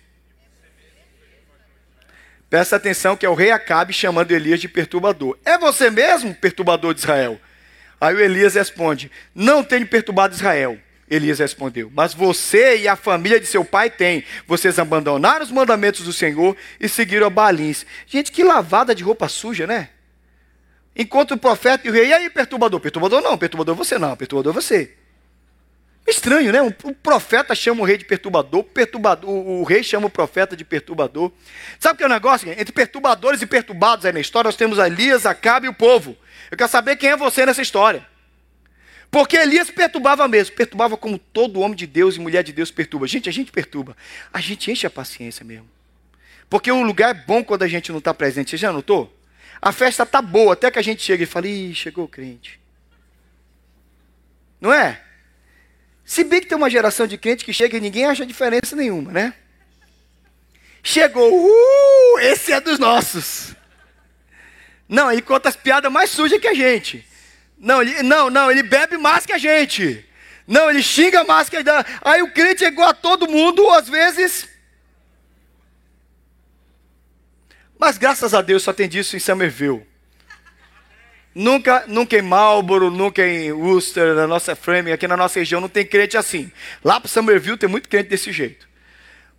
Presta 2.50 2.76
atenção 2.76 3.16
que 3.16 3.26
é 3.26 3.30
o 3.30 3.34
rei 3.34 3.50
Acabe 3.50 3.94
chamando 3.94 4.32
Elias 4.32 4.60
de 4.60 4.68
perturbador. 4.68 5.38
É 5.44 5.58
você 5.58 5.90
mesmo, 5.90 6.36
perturbador 6.36 6.94
de 6.94 7.00
Israel? 7.00 7.40
Aí 8.00 8.14
o 8.14 8.20
Elias 8.20 8.56
responde: 8.56 9.10
Não 9.34 9.64
tenho 9.64 9.88
perturbado 9.88 10.36
Israel. 10.36 10.78
Elias 11.10 11.40
respondeu: 11.40 11.92
Mas 11.94 12.14
você 12.14 12.78
e 12.78 12.88
a 12.88 12.96
família 12.96 13.40
de 13.40 13.46
seu 13.46 13.64
pai 13.64 13.90
têm. 13.90 14.24
Vocês 14.48 14.80
abandonaram 14.80 15.44
os 15.44 15.52
mandamentos 15.52 16.02
do 16.02 16.14
Senhor 16.14 16.56
e 16.80 16.88
seguiram 16.88 17.28
a 17.28 17.30
Balins. 17.30 17.86
Gente, 18.08 18.32
que 18.32 18.44
lavada 18.44 18.96
de 18.96 19.04
roupa 19.04 19.28
suja, 19.28 19.68
né? 19.68 19.90
Encontra 20.96 21.36
o 21.36 21.40
profeta 21.40 21.88
e 21.88 21.90
o 21.90 21.94
rei, 21.94 22.08
e 22.08 22.14
aí, 22.14 22.30
perturbador? 22.30 22.80
Perturbador 22.80 23.22
não, 23.22 23.38
perturbador 23.38 23.76
você 23.76 23.98
não, 23.98 24.16
perturbador 24.16 24.54
você. 24.54 24.94
Estranho, 26.06 26.52
né? 26.52 26.62
O 26.62 26.94
profeta 26.94 27.56
chama 27.56 27.82
o 27.82 27.86
rei 27.86 27.98
de 27.98 28.06
perturbador, 28.06 28.64
perturbador 28.64 29.30
o 29.30 29.64
rei 29.64 29.84
chama 29.84 30.08
o 30.08 30.10
profeta 30.10 30.56
de 30.56 30.66
perturbador. 30.66 31.32
Sabe 31.80 31.96
o 31.96 31.98
que 31.98 32.04
é 32.04 32.08
o 32.08 32.10
negócio? 32.10 32.50
Entre 32.52 32.72
perturbadores 32.72 33.42
e 33.42 33.46
perturbados 33.46 34.06
aí 34.06 34.12
na 34.12 34.20
história, 34.20 34.50
nós 34.50 34.56
temos 34.56 34.78
Elias, 34.78 35.26
Acabe 35.26 35.66
e 35.66 35.70
o 35.70 35.74
povo. 35.74 36.16
Eu 36.52 36.58
quero 36.58 36.70
saber 36.70 36.98
quem 36.98 37.10
é 37.10 37.18
você 37.18 37.46
nessa 37.46 37.62
história. 37.62 38.06
Porque 39.14 39.38
Elias 39.38 39.70
perturbava 39.70 40.28
mesmo, 40.28 40.56
perturbava 40.56 40.98
como 40.98 41.20
todo 41.20 41.60
homem 41.60 41.76
de 41.76 41.86
Deus 41.86 42.16
e 42.16 42.20
mulher 42.20 42.44
de 42.44 42.52
Deus 42.52 42.72
perturba. 42.72 43.06
Gente, 43.06 43.30
a 43.30 43.32
gente 43.32 43.52
perturba, 43.52 43.96
a 44.34 44.42
gente 44.42 44.72
enche 44.72 44.88
a 44.88 44.90
paciência 44.90 45.46
mesmo. 45.46 45.70
Porque 46.50 46.72
o 46.72 46.82
lugar 46.82 47.12
é 47.12 47.14
bom 47.14 47.44
quando 47.44 47.62
a 47.62 47.68
gente 47.68 47.92
não 47.92 48.00
está 48.00 48.12
presente. 48.12 48.50
Você 48.50 48.58
já 48.58 48.74
notou? 48.74 49.16
A 49.62 49.72
festa 49.72 50.02
está 50.02 50.20
boa, 50.20 50.54
até 50.54 50.72
que 50.72 50.80
a 50.80 50.82
gente 50.82 51.04
chega 51.04 51.22
e 51.22 51.28
fala, 51.28 51.48
ih, 51.48 51.76
chegou 51.76 52.06
o 52.06 52.08
crente. 52.08 52.60
Não 54.60 54.74
é? 54.74 55.00
Se 56.04 56.24
bem 56.24 56.42
que 56.42 56.48
tem 56.48 56.58
uma 56.58 56.68
geração 56.68 57.06
de 57.06 57.16
crente 57.16 57.46
que 57.46 57.54
chega 57.54 57.78
e 57.78 57.82
ninguém 57.82 58.06
acha 58.06 58.26
diferença 58.26 58.76
nenhuma, 58.76 59.12
né? 59.12 59.36
Chegou, 60.82 61.32
uh, 61.32 62.20
esse 62.20 62.52
é 62.52 62.60
dos 62.60 62.80
nossos. 62.80 63.54
Não, 64.90 65.12
ele 65.12 65.22
conta 65.22 65.50
as 65.50 65.56
piadas 65.56 65.92
mais 65.92 66.10
sujas 66.10 66.42
que 66.42 66.48
a 66.48 66.56
gente. 66.56 67.13
Não, 67.58 67.82
ele, 67.82 68.04
não, 68.04 68.30
não, 68.30 68.52
ele 68.52 68.64
bebe 68.64 68.98
mais 68.98 69.26
que 69.26 69.34
a 69.34 69.38
gente. 69.38 70.06
Não, 70.46 70.70
ele 70.70 70.84
xinga 70.84 71.24
mais 71.24 71.50
que 71.50 71.56
a 71.56 71.60
gente. 71.60 71.70
Aí 72.02 72.22
o 72.22 72.32
crente 72.32 72.66
é 72.66 72.68
igual 72.68 72.90
a 72.90 72.94
todo 72.94 73.30
mundo, 73.30 73.70
às 73.70 73.88
vezes. 73.88 74.50
Mas 77.80 77.98
graças 77.98 78.34
a 78.34 78.42
Deus 78.42 78.64
só 78.64 78.74
tem 78.74 78.88
disso 78.88 79.16
em 79.16 79.20
Somerville. 79.20 79.86
Nunca, 81.36 81.86
nunca 81.88 82.18
em 82.18 82.22
Marlboro, 82.22 82.92
nunca 82.92 83.26
em 83.26 83.52
Worcester, 83.52 84.14
na 84.14 84.28
nossa 84.28 84.56
frame, 84.56 84.92
aqui 84.92 85.08
na 85.08 85.18
nossa 85.18 85.40
região 85.40 85.60
não 85.60 85.68
tem 85.68 85.86
crente 85.86 86.16
assim. 86.16 86.52
Lá 86.84 87.00
para 87.00 87.10
Somerville 87.10 87.58
tem 87.58 87.68
muito 87.68 87.90
crente 87.90 88.10
desse 88.10 88.32
jeito. 88.32 88.68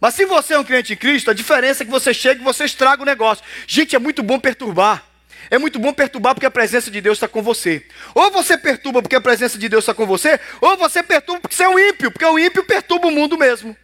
Mas 0.00 0.14
se 0.14 0.26
você 0.26 0.54
é 0.54 0.58
um 0.58 0.64
crente 0.64 0.92
em 0.92 0.96
Cristo, 0.96 1.30
a 1.30 1.34
diferença 1.34 1.82
é 1.82 1.86
que 1.86 1.92
você 1.92 2.12
chega 2.12 2.40
e 2.40 2.44
você 2.44 2.64
estraga 2.64 3.02
o 3.02 3.06
negócio. 3.06 3.44
Gente, 3.66 3.94
é 3.94 3.98
muito 3.98 4.22
bom 4.22 4.40
perturbar. 4.40 5.02
É 5.50 5.58
muito 5.58 5.78
bom 5.78 5.92
perturbar 5.92 6.34
porque 6.34 6.46
a 6.46 6.50
presença 6.50 6.90
de 6.90 7.00
Deus 7.00 7.16
está 7.16 7.28
com 7.28 7.42
você. 7.42 7.84
Ou 8.14 8.30
você 8.30 8.56
perturba 8.56 9.02
porque 9.02 9.16
a 9.16 9.20
presença 9.20 9.58
de 9.58 9.68
Deus 9.68 9.84
está 9.84 9.94
com 9.94 10.06
você, 10.06 10.38
ou 10.60 10.76
você 10.76 11.02
perturba 11.02 11.40
porque 11.40 11.56
você 11.56 11.64
é 11.64 11.68
um 11.68 11.78
ímpio, 11.78 12.10
porque 12.10 12.24
o 12.24 12.38
ímpio 12.38 12.64
perturba 12.64 13.08
o 13.08 13.10
mundo 13.10 13.36
mesmo. 13.36 13.76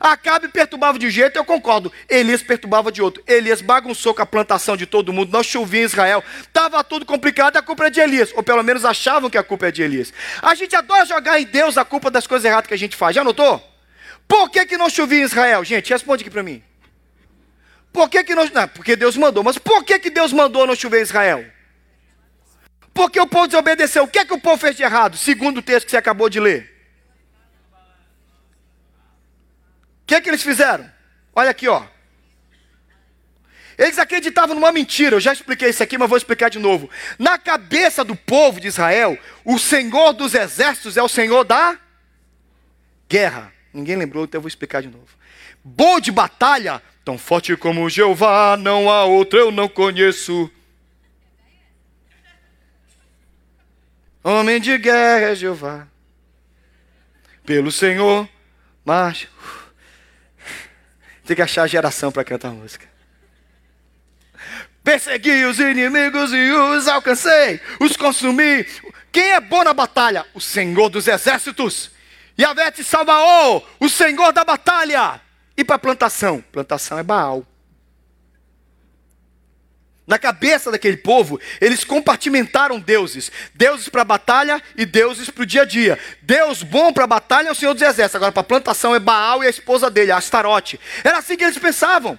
Acabe 0.00 0.48
perturbava 0.48 0.98
de 0.98 1.10
jeito, 1.10 1.36
eu 1.36 1.44
concordo. 1.44 1.92
Elias 2.08 2.42
perturbava 2.42 2.90
de 2.90 3.02
outro. 3.02 3.22
Elias 3.26 3.60
bagunçou 3.60 4.14
com 4.14 4.22
a 4.22 4.26
plantação 4.26 4.76
de 4.76 4.86
todo 4.86 5.12
mundo, 5.12 5.32
não 5.32 5.42
chovia 5.42 5.82
em 5.82 5.84
Israel. 5.84 6.24
Estava 6.40 6.82
tudo 6.82 7.04
complicado, 7.04 7.56
a 7.56 7.62
culpa 7.62 7.86
é 7.86 7.90
de 7.90 8.00
Elias. 8.00 8.32
Ou 8.34 8.42
pelo 8.42 8.62
menos 8.62 8.84
achavam 8.84 9.28
que 9.28 9.38
a 9.38 9.42
culpa 9.42 9.68
é 9.68 9.70
de 9.70 9.82
Elias. 9.82 10.12
A 10.40 10.54
gente 10.54 10.74
adora 10.74 11.04
jogar 11.04 11.40
em 11.40 11.44
Deus 11.44 11.76
a 11.76 11.84
culpa 11.84 12.10
das 12.10 12.26
coisas 12.26 12.44
erradas 12.44 12.66
que 12.66 12.74
a 12.74 12.78
gente 12.78 12.96
faz. 12.96 13.14
Já 13.14 13.22
notou? 13.22 13.62
Por 14.26 14.50
que, 14.50 14.64
que 14.64 14.76
não 14.76 14.88
chovia 14.88 15.20
em 15.20 15.24
Israel? 15.24 15.62
Gente, 15.62 15.90
responde 15.90 16.22
aqui 16.22 16.30
para 16.30 16.42
mim. 16.42 16.62
Por 17.92 18.08
que, 18.08 18.24
que 18.24 18.34
não. 18.34 18.46
Não, 18.46 18.68
porque 18.68 18.96
Deus 18.96 19.16
mandou. 19.16 19.44
Mas 19.44 19.58
por 19.58 19.84
que, 19.84 19.98
que 19.98 20.10
Deus 20.10 20.32
mandou 20.32 20.66
não 20.66 20.74
chover 20.74 21.00
em 21.00 21.02
Israel? 21.02 21.44
Porque 22.94 23.20
o 23.20 23.26
povo 23.26 23.46
desobedeceu. 23.46 24.04
O 24.04 24.08
que 24.08 24.18
é 24.18 24.24
que 24.24 24.32
o 24.32 24.40
povo 24.40 24.56
fez 24.56 24.76
de 24.76 24.82
errado? 24.82 25.16
Segundo 25.16 25.58
o 25.58 25.62
texto 25.62 25.86
que 25.86 25.90
você 25.90 25.96
acabou 25.96 26.28
de 26.28 26.40
ler. 26.40 26.70
O 30.02 30.06
que 30.06 30.14
é 30.14 30.20
que 30.20 30.28
eles 30.28 30.42
fizeram? 30.42 30.90
Olha 31.34 31.50
aqui, 31.50 31.68
ó. 31.68 31.84
Eles 33.78 33.98
acreditavam 33.98 34.54
numa 34.54 34.72
mentira. 34.72 35.16
Eu 35.16 35.20
já 35.20 35.32
expliquei 35.32 35.70
isso 35.70 35.82
aqui, 35.82 35.96
mas 35.96 36.08
vou 36.08 36.18
explicar 36.18 36.48
de 36.50 36.58
novo. 36.58 36.90
Na 37.18 37.38
cabeça 37.38 38.04
do 38.04 38.14
povo 38.14 38.60
de 38.60 38.68
Israel, 38.68 39.18
o 39.44 39.58
Senhor 39.58 40.12
dos 40.12 40.34
exércitos 40.34 40.96
é 40.96 41.02
o 41.02 41.08
Senhor 41.08 41.44
da 41.44 41.78
guerra. 43.08 43.52
Ninguém 43.72 43.96
lembrou, 43.96 44.24
então 44.24 44.38
eu 44.38 44.42
vou 44.42 44.48
explicar 44.48 44.82
de 44.82 44.88
novo. 44.88 45.08
Bom 45.64 46.00
de 46.00 46.10
batalha 46.10 46.82
Tão 47.04 47.18
forte 47.18 47.56
como 47.56 47.90
Jeová, 47.90 48.56
não 48.56 48.88
há 48.88 49.04
outro 49.04 49.38
eu 49.38 49.50
não 49.50 49.68
conheço. 49.68 50.48
Homem 54.22 54.60
de 54.60 54.78
guerra 54.78 55.30
é 55.30 55.34
Jeová. 55.34 55.88
Pelo 57.44 57.72
Senhor, 57.72 58.28
mas 58.84 59.26
tem 61.26 61.34
que 61.34 61.42
achar 61.42 61.64
a 61.64 61.66
geração 61.66 62.12
para 62.12 62.22
cantar 62.22 62.48
a 62.48 62.52
música. 62.52 62.86
Persegui 64.84 65.44
os 65.44 65.58
inimigos 65.58 66.32
e 66.32 66.52
os 66.52 66.86
alcancei, 66.86 67.60
os 67.80 67.96
consumi. 67.96 68.64
Quem 69.10 69.32
é 69.32 69.40
bom 69.40 69.64
na 69.64 69.74
batalha? 69.74 70.24
O 70.34 70.40
Senhor 70.40 70.88
dos 70.88 71.08
exércitos. 71.08 71.90
Yavete 72.42 72.82
Salvaô, 72.82 73.62
o 73.78 73.88
Senhor 73.88 74.32
da 74.32 74.44
batalha. 74.44 75.20
E 75.56 75.64
para 75.64 75.78
plantação? 75.78 76.42
Plantação 76.50 76.98
é 76.98 77.02
Baal. 77.02 77.46
Na 80.04 80.18
cabeça 80.18 80.70
daquele 80.70 80.96
povo, 80.96 81.40
eles 81.60 81.84
compartimentaram 81.84 82.80
deuses: 82.80 83.30
deuses 83.54 83.88
para 83.88 84.02
a 84.02 84.04
batalha 84.04 84.60
e 84.76 84.84
deuses 84.84 85.30
para 85.30 85.42
o 85.42 85.46
dia 85.46 85.62
a 85.62 85.64
dia. 85.64 85.98
Deus 86.20 86.64
bom 86.64 86.92
para 86.92 87.04
a 87.04 87.06
batalha 87.06 87.48
é 87.48 87.52
o 87.52 87.54
Senhor 87.54 87.74
dos 87.74 87.82
Exércitos, 87.82 88.16
agora 88.16 88.32
para 88.32 88.40
a 88.40 88.44
plantação 88.44 88.94
é 88.94 88.98
Baal 88.98 89.44
e 89.44 89.46
a 89.46 89.50
esposa 89.50 89.88
dele, 89.88 90.10
Astarote. 90.10 90.80
Era 91.04 91.18
assim 91.18 91.36
que 91.36 91.44
eles 91.44 91.58
pensavam. 91.58 92.18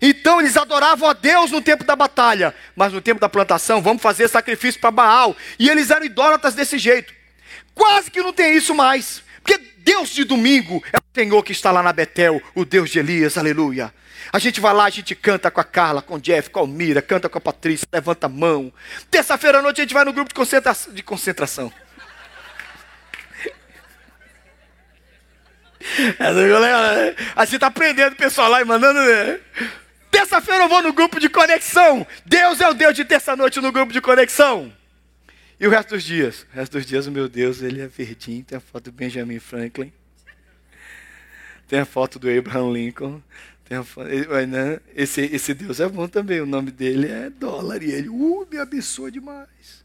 Então 0.00 0.40
eles 0.40 0.56
adoravam 0.56 1.08
a 1.08 1.12
Deus 1.12 1.50
no 1.50 1.60
tempo 1.60 1.84
da 1.84 1.96
batalha, 1.96 2.54
mas 2.76 2.92
no 2.92 3.00
tempo 3.00 3.20
da 3.20 3.28
plantação, 3.28 3.82
vamos 3.82 4.02
fazer 4.02 4.28
sacrifício 4.28 4.80
para 4.80 4.90
Baal. 4.92 5.36
E 5.58 5.68
eles 5.68 5.90
eram 5.90 6.06
idólatras 6.06 6.54
desse 6.54 6.78
jeito. 6.78 7.21
Quase 7.74 8.10
que 8.10 8.22
não 8.22 8.32
tem 8.32 8.56
isso 8.56 8.74
mais. 8.74 9.22
Porque 9.42 9.58
Deus 9.78 10.10
de 10.10 10.24
domingo 10.24 10.82
é 10.92 10.98
o 10.98 11.02
Senhor 11.14 11.42
que 11.42 11.52
está 11.52 11.70
lá 11.70 11.82
na 11.82 11.92
Betel, 11.92 12.40
o 12.54 12.64
Deus 12.64 12.90
de 12.90 12.98
Elias, 12.98 13.36
aleluia. 13.36 13.92
A 14.32 14.38
gente 14.38 14.60
vai 14.60 14.72
lá, 14.72 14.84
a 14.84 14.90
gente 14.90 15.14
canta 15.14 15.50
com 15.50 15.60
a 15.60 15.64
Carla, 15.64 16.00
com 16.00 16.14
o 16.14 16.20
Jeff, 16.20 16.50
com 16.50 16.60
a 16.60 16.62
Almira, 16.62 17.02
canta 17.02 17.28
com 17.28 17.38
a 17.38 17.40
Patrícia, 17.40 17.86
levanta 17.92 18.26
a 18.26 18.30
mão. 18.30 18.72
Terça-feira 19.10 19.58
à 19.58 19.62
noite 19.62 19.80
a 19.80 19.84
gente 19.84 19.94
vai 19.94 20.04
no 20.04 20.12
grupo 20.12 20.28
de 20.28 20.34
concentração. 20.34 20.92
De 20.92 21.02
concentração. 21.02 21.72
A 27.34 27.44
gente 27.44 27.56
está 27.56 27.66
aprendendo 27.66 28.12
o 28.12 28.16
pessoal 28.16 28.48
lá 28.48 28.60
e 28.60 28.64
mandando. 28.64 29.00
Né? 29.00 29.40
Terça-feira 30.12 30.64
eu 30.64 30.68
vou 30.68 30.80
no 30.80 30.92
grupo 30.92 31.18
de 31.18 31.28
conexão. 31.28 32.06
Deus 32.24 32.60
é 32.60 32.68
o 32.68 32.74
Deus 32.74 32.94
de 32.94 33.04
terça-noite 33.04 33.60
no 33.60 33.72
grupo 33.72 33.92
de 33.92 34.00
conexão. 34.00 34.72
E 35.62 35.66
o 35.68 35.70
resto 35.70 35.90
dos 35.90 36.02
dias? 36.02 36.44
O 36.52 36.56
resto 36.56 36.72
dos 36.72 36.84
dias, 36.84 37.06
meu 37.06 37.28
Deus, 37.28 37.62
ele 37.62 37.80
é 37.80 37.86
verdinho. 37.86 38.42
Tem 38.42 38.58
a 38.58 38.60
foto 38.60 38.90
do 38.90 38.92
Benjamin 38.92 39.38
Franklin. 39.38 39.92
Tem 41.68 41.78
a 41.78 41.84
foto 41.84 42.18
do 42.18 42.28
Abraham 42.28 42.72
Lincoln. 42.72 43.22
Tem 43.64 43.78
a 43.78 43.84
foto, 43.84 44.08
né? 44.08 44.80
esse, 44.92 45.20
esse 45.20 45.54
Deus 45.54 45.78
é 45.78 45.88
bom 45.88 46.08
também. 46.08 46.40
O 46.40 46.46
nome 46.46 46.72
dele 46.72 47.06
é 47.06 47.30
dólar. 47.30 47.80
E 47.80 47.92
ele, 47.92 48.08
uh, 48.08 48.44
me 48.50 48.58
abençoa 48.58 49.08
demais. 49.08 49.84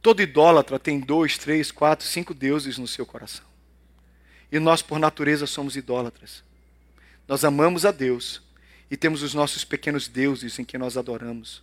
Todo 0.00 0.22
idólatra 0.22 0.78
tem 0.78 0.98
dois, 0.98 1.36
três, 1.36 1.70
quatro, 1.70 2.06
cinco 2.06 2.32
deuses 2.32 2.78
no 2.78 2.88
seu 2.88 3.04
coração. 3.04 3.44
E 4.50 4.58
nós, 4.58 4.80
por 4.80 4.98
natureza, 4.98 5.46
somos 5.46 5.76
idólatras. 5.76 6.42
Nós 7.28 7.44
amamos 7.44 7.84
a 7.84 7.90
Deus 7.90 8.40
e 8.90 8.96
temos 8.96 9.22
os 9.22 9.34
nossos 9.34 9.62
pequenos 9.62 10.08
deuses 10.08 10.58
em 10.58 10.64
que 10.64 10.78
nós 10.78 10.96
adoramos. 10.96 11.62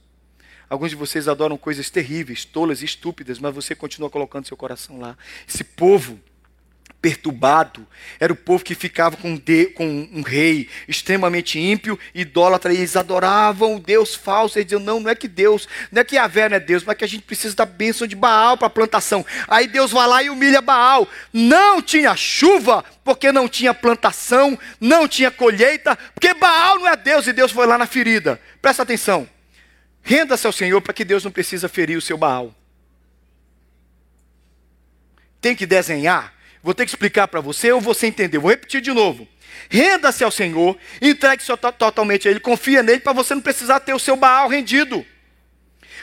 Alguns 0.71 0.91
de 0.91 0.95
vocês 0.95 1.27
adoram 1.27 1.57
coisas 1.57 1.89
terríveis, 1.89 2.45
tolas 2.45 2.81
e 2.81 2.85
estúpidas, 2.85 3.39
mas 3.39 3.53
você 3.53 3.75
continua 3.75 4.09
colocando 4.09 4.47
seu 4.47 4.55
coração 4.55 5.01
lá. 5.01 5.17
Esse 5.45 5.65
povo 5.65 6.17
perturbado 7.01 7.85
era 8.17 8.31
o 8.31 8.37
povo 8.37 8.63
que 8.63 8.73
ficava 8.73 9.17
com, 9.17 9.35
de, 9.35 9.65
com 9.65 10.07
um 10.13 10.21
rei 10.21 10.69
extremamente 10.87 11.59
ímpio, 11.59 11.99
idólatra, 12.15 12.71
e 12.73 12.77
eles 12.77 12.95
adoravam 12.95 13.75
o 13.75 13.79
Deus 13.81 14.15
falso. 14.15 14.57
Eles 14.57 14.67
diziam: 14.67 14.81
não, 14.81 15.01
não 15.01 15.11
é 15.11 15.13
que 15.15 15.27
Deus, 15.27 15.67
não 15.91 15.99
é 15.99 16.05
que 16.05 16.15
Yahvé 16.15 16.47
não 16.47 16.55
é 16.55 16.59
Deus, 16.61 16.85
mas 16.85 16.95
que 16.95 17.03
a 17.03 17.07
gente 17.07 17.23
precisa 17.23 17.53
da 17.53 17.65
bênção 17.65 18.07
de 18.07 18.15
Baal 18.15 18.57
para 18.57 18.67
a 18.67 18.69
plantação. 18.69 19.25
Aí 19.49 19.67
Deus 19.67 19.91
vai 19.91 20.07
lá 20.07 20.23
e 20.23 20.29
humilha 20.29 20.61
Baal. 20.61 21.05
Não 21.33 21.81
tinha 21.81 22.15
chuva, 22.15 22.81
porque 23.03 23.29
não 23.29 23.49
tinha 23.49 23.73
plantação, 23.73 24.57
não 24.79 25.05
tinha 25.05 25.31
colheita, 25.31 25.97
porque 26.13 26.33
Baal 26.33 26.79
não 26.79 26.87
é 26.87 26.95
Deus, 26.95 27.27
e 27.27 27.33
Deus 27.33 27.51
foi 27.51 27.67
lá 27.67 27.77
na 27.77 27.85
ferida. 27.85 28.39
Presta 28.61 28.83
atenção. 28.83 29.27
Renda-se 30.03 30.47
ao 30.47 30.53
Senhor 30.53 30.81
para 30.81 30.93
que 30.93 31.05
Deus 31.05 31.23
não 31.23 31.31
precisa 31.31 31.69
ferir 31.69 31.97
o 31.97 32.01
seu 32.01 32.17
Baal. 32.17 32.53
Tem 35.39 35.55
que 35.55 35.65
desenhar. 35.65 36.33
Vou 36.63 36.73
ter 36.73 36.85
que 36.85 36.91
explicar 36.91 37.27
para 37.27 37.41
você 37.41 37.71
ou 37.71 37.81
você 37.81 38.07
entender. 38.07 38.37
Vou 38.37 38.51
repetir 38.51 38.81
de 38.81 38.91
novo. 38.91 39.27
Renda-se 39.69 40.23
ao 40.23 40.31
Senhor, 40.31 40.77
entregue-se 41.01 41.55
totalmente 41.77 42.27
a 42.27 42.31
Ele, 42.31 42.39
confia 42.39 42.83
nele 42.83 42.99
para 42.99 43.13
você 43.13 43.33
não 43.33 43.41
precisar 43.41 43.79
ter 43.79 43.93
o 43.93 43.99
seu 43.99 44.15
Baal 44.15 44.47
rendido. 44.47 45.05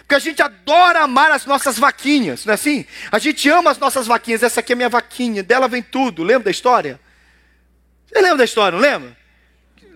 Porque 0.00 0.14
a 0.14 0.18
gente 0.18 0.40
adora 0.40 1.00
amar 1.00 1.30
as 1.30 1.44
nossas 1.44 1.78
vaquinhas, 1.78 2.44
não 2.44 2.52
é 2.52 2.54
assim? 2.54 2.86
A 3.12 3.18
gente 3.18 3.48
ama 3.48 3.70
as 3.70 3.78
nossas 3.78 4.06
vaquinhas. 4.06 4.42
Essa 4.42 4.60
aqui 4.60 4.72
é 4.72 4.76
minha 4.76 4.88
vaquinha, 4.88 5.42
dela 5.42 5.68
vem 5.68 5.82
tudo. 5.82 6.22
Lembra 6.22 6.44
da 6.44 6.50
história? 6.50 6.98
Você 8.06 8.20
lembra 8.20 8.38
da 8.38 8.44
história, 8.44 8.78
não 8.78 8.82
lembra? 8.82 9.16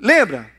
Lembra? 0.00 0.51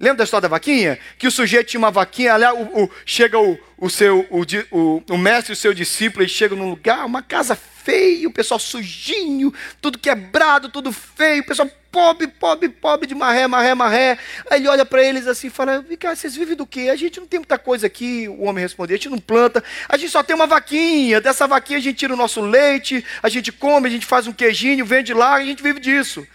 Lembra 0.00 0.18
da 0.18 0.24
história 0.24 0.42
da 0.42 0.48
vaquinha? 0.48 0.98
Que 1.18 1.26
o 1.26 1.30
sujeito 1.30 1.68
tinha 1.68 1.78
uma 1.78 1.90
vaquinha, 1.90 2.34
aliás, 2.34 2.56
o, 2.56 2.84
o, 2.84 2.90
chega 3.04 3.38
o, 3.38 3.58
o 3.76 3.90
seu, 3.90 4.26
o, 4.30 5.18
mestre 5.18 5.52
e 5.52 5.54
o 5.54 5.56
seu 5.56 5.74
discípulo, 5.74 6.22
eles 6.22 6.32
chegam 6.32 6.56
num 6.56 6.70
lugar, 6.70 7.04
uma 7.04 7.22
casa 7.22 7.56
feia, 7.56 8.28
o 8.28 8.32
pessoal 8.32 8.60
sujinho, 8.60 9.52
tudo 9.80 9.98
quebrado, 9.98 10.68
tudo 10.68 10.92
feio, 10.92 11.42
o 11.42 11.46
pessoal 11.46 11.68
pobre, 11.90 12.28
pobre, 12.28 12.68
pobre 12.68 13.06
de 13.06 13.14
maré, 13.14 13.46
maré, 13.46 13.74
maré. 13.74 14.18
Aí 14.50 14.60
ele 14.60 14.68
olha 14.68 14.84
para 14.84 15.02
eles 15.02 15.26
assim 15.26 15.48
e 15.48 15.50
fala: 15.50 15.84
Cara, 15.98 16.14
vocês 16.14 16.36
vivem 16.36 16.54
do 16.54 16.66
quê? 16.66 16.88
A 16.92 16.96
gente 16.96 17.18
não 17.18 17.26
tem 17.26 17.40
muita 17.40 17.58
coisa 17.58 17.86
aqui. 17.86 18.28
O 18.28 18.44
homem 18.44 18.62
respondeu: 18.62 18.94
A 18.94 18.98
gente 18.98 19.08
não 19.08 19.18
planta, 19.18 19.64
a 19.88 19.96
gente 19.96 20.10
só 20.10 20.22
tem 20.22 20.36
uma 20.36 20.46
vaquinha. 20.46 21.20
Dessa 21.20 21.46
vaquinha 21.46 21.78
a 21.78 21.82
gente 21.82 21.96
tira 21.96 22.12
o 22.12 22.16
nosso 22.16 22.40
leite, 22.40 23.04
a 23.22 23.28
gente 23.28 23.50
come, 23.50 23.88
a 23.88 23.90
gente 23.90 24.06
faz 24.06 24.26
um 24.26 24.32
queijinho, 24.32 24.84
vende 24.84 25.12
lá, 25.14 25.34
a 25.34 25.44
gente 25.44 25.62
vive 25.62 25.80
disso. 25.80 26.26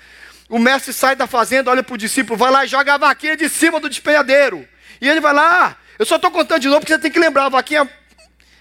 O 0.49 0.60
mestre 0.60 0.93
sai 0.93 1.15
da 1.15 1.25
fazenda, 1.25 1.71
olha 1.71 1.84
para 1.84 1.93
o 1.93 1.97
discípulo, 1.97 2.38
vai 2.38 2.51
lá 2.51 2.65
e 2.65 2.67
joga 2.67 2.93
a 2.93 2.97
vaquinha 2.97 3.36
de 3.36 3.49
cima 3.49 3.79
do 3.79 3.89
despenhadeiro. 3.89 4.67
E 4.99 5.10
ele 5.10 5.19
vai 5.19 5.34
lá, 5.34 5.67
ah, 5.67 5.75
eu 5.97 6.06
só 6.06 6.15
estou 6.15 6.32
contando 6.32 6.62
de 6.62 6.67
novo 6.67 6.82
porque 6.82 6.93
você 6.93 6.99
tem 6.99 7.12
que 7.12 7.19
lembrar, 7.19 7.45
a 7.45 7.49
vaquinha. 7.49 7.89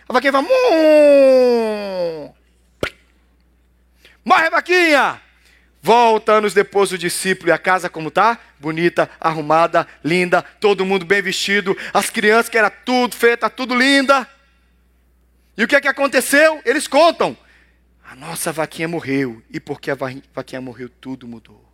A 0.09 0.13
vaquinha 0.13 0.33
vai. 0.33 0.43
Mum! 0.43 2.33
Morre, 4.25 4.51
vaquinha! 4.51 5.21
Volta 5.81 6.33
anos 6.33 6.55
depois 6.55 6.93
o 6.93 6.99
discípulo 6.99 7.49
e 7.49 7.53
a 7.53 7.59
casa 7.59 7.91
como 7.91 8.11
tá? 8.11 8.39
Bonita, 8.61 9.11
arrumada, 9.21 9.87
linda, 10.05 10.41
todo 10.61 10.85
mundo 10.85 11.05
bem 11.05 11.21
vestido, 11.21 11.77
as 11.93 12.09
crianças 12.09 12.49
que 12.49 12.57
era 12.57 12.71
tudo 12.71 13.17
feita, 13.17 13.51
tudo 13.51 13.75
linda. 13.75 14.29
E 15.57 15.65
o 15.65 15.69
que 15.69 15.75
é 15.75 15.81
que 15.81 15.89
aconteceu? 15.89 16.63
Eles 16.65 16.87
contam. 16.87 17.37
A 18.09 18.15
nossa 18.15 18.53
vaquinha 18.53 18.87
morreu. 18.87 19.43
E 19.51 19.59
porque 19.59 19.91
a 19.91 19.97
vaquinha 20.33 20.61
morreu, 20.61 20.89
tudo 20.89 21.27
mudou. 21.27 21.72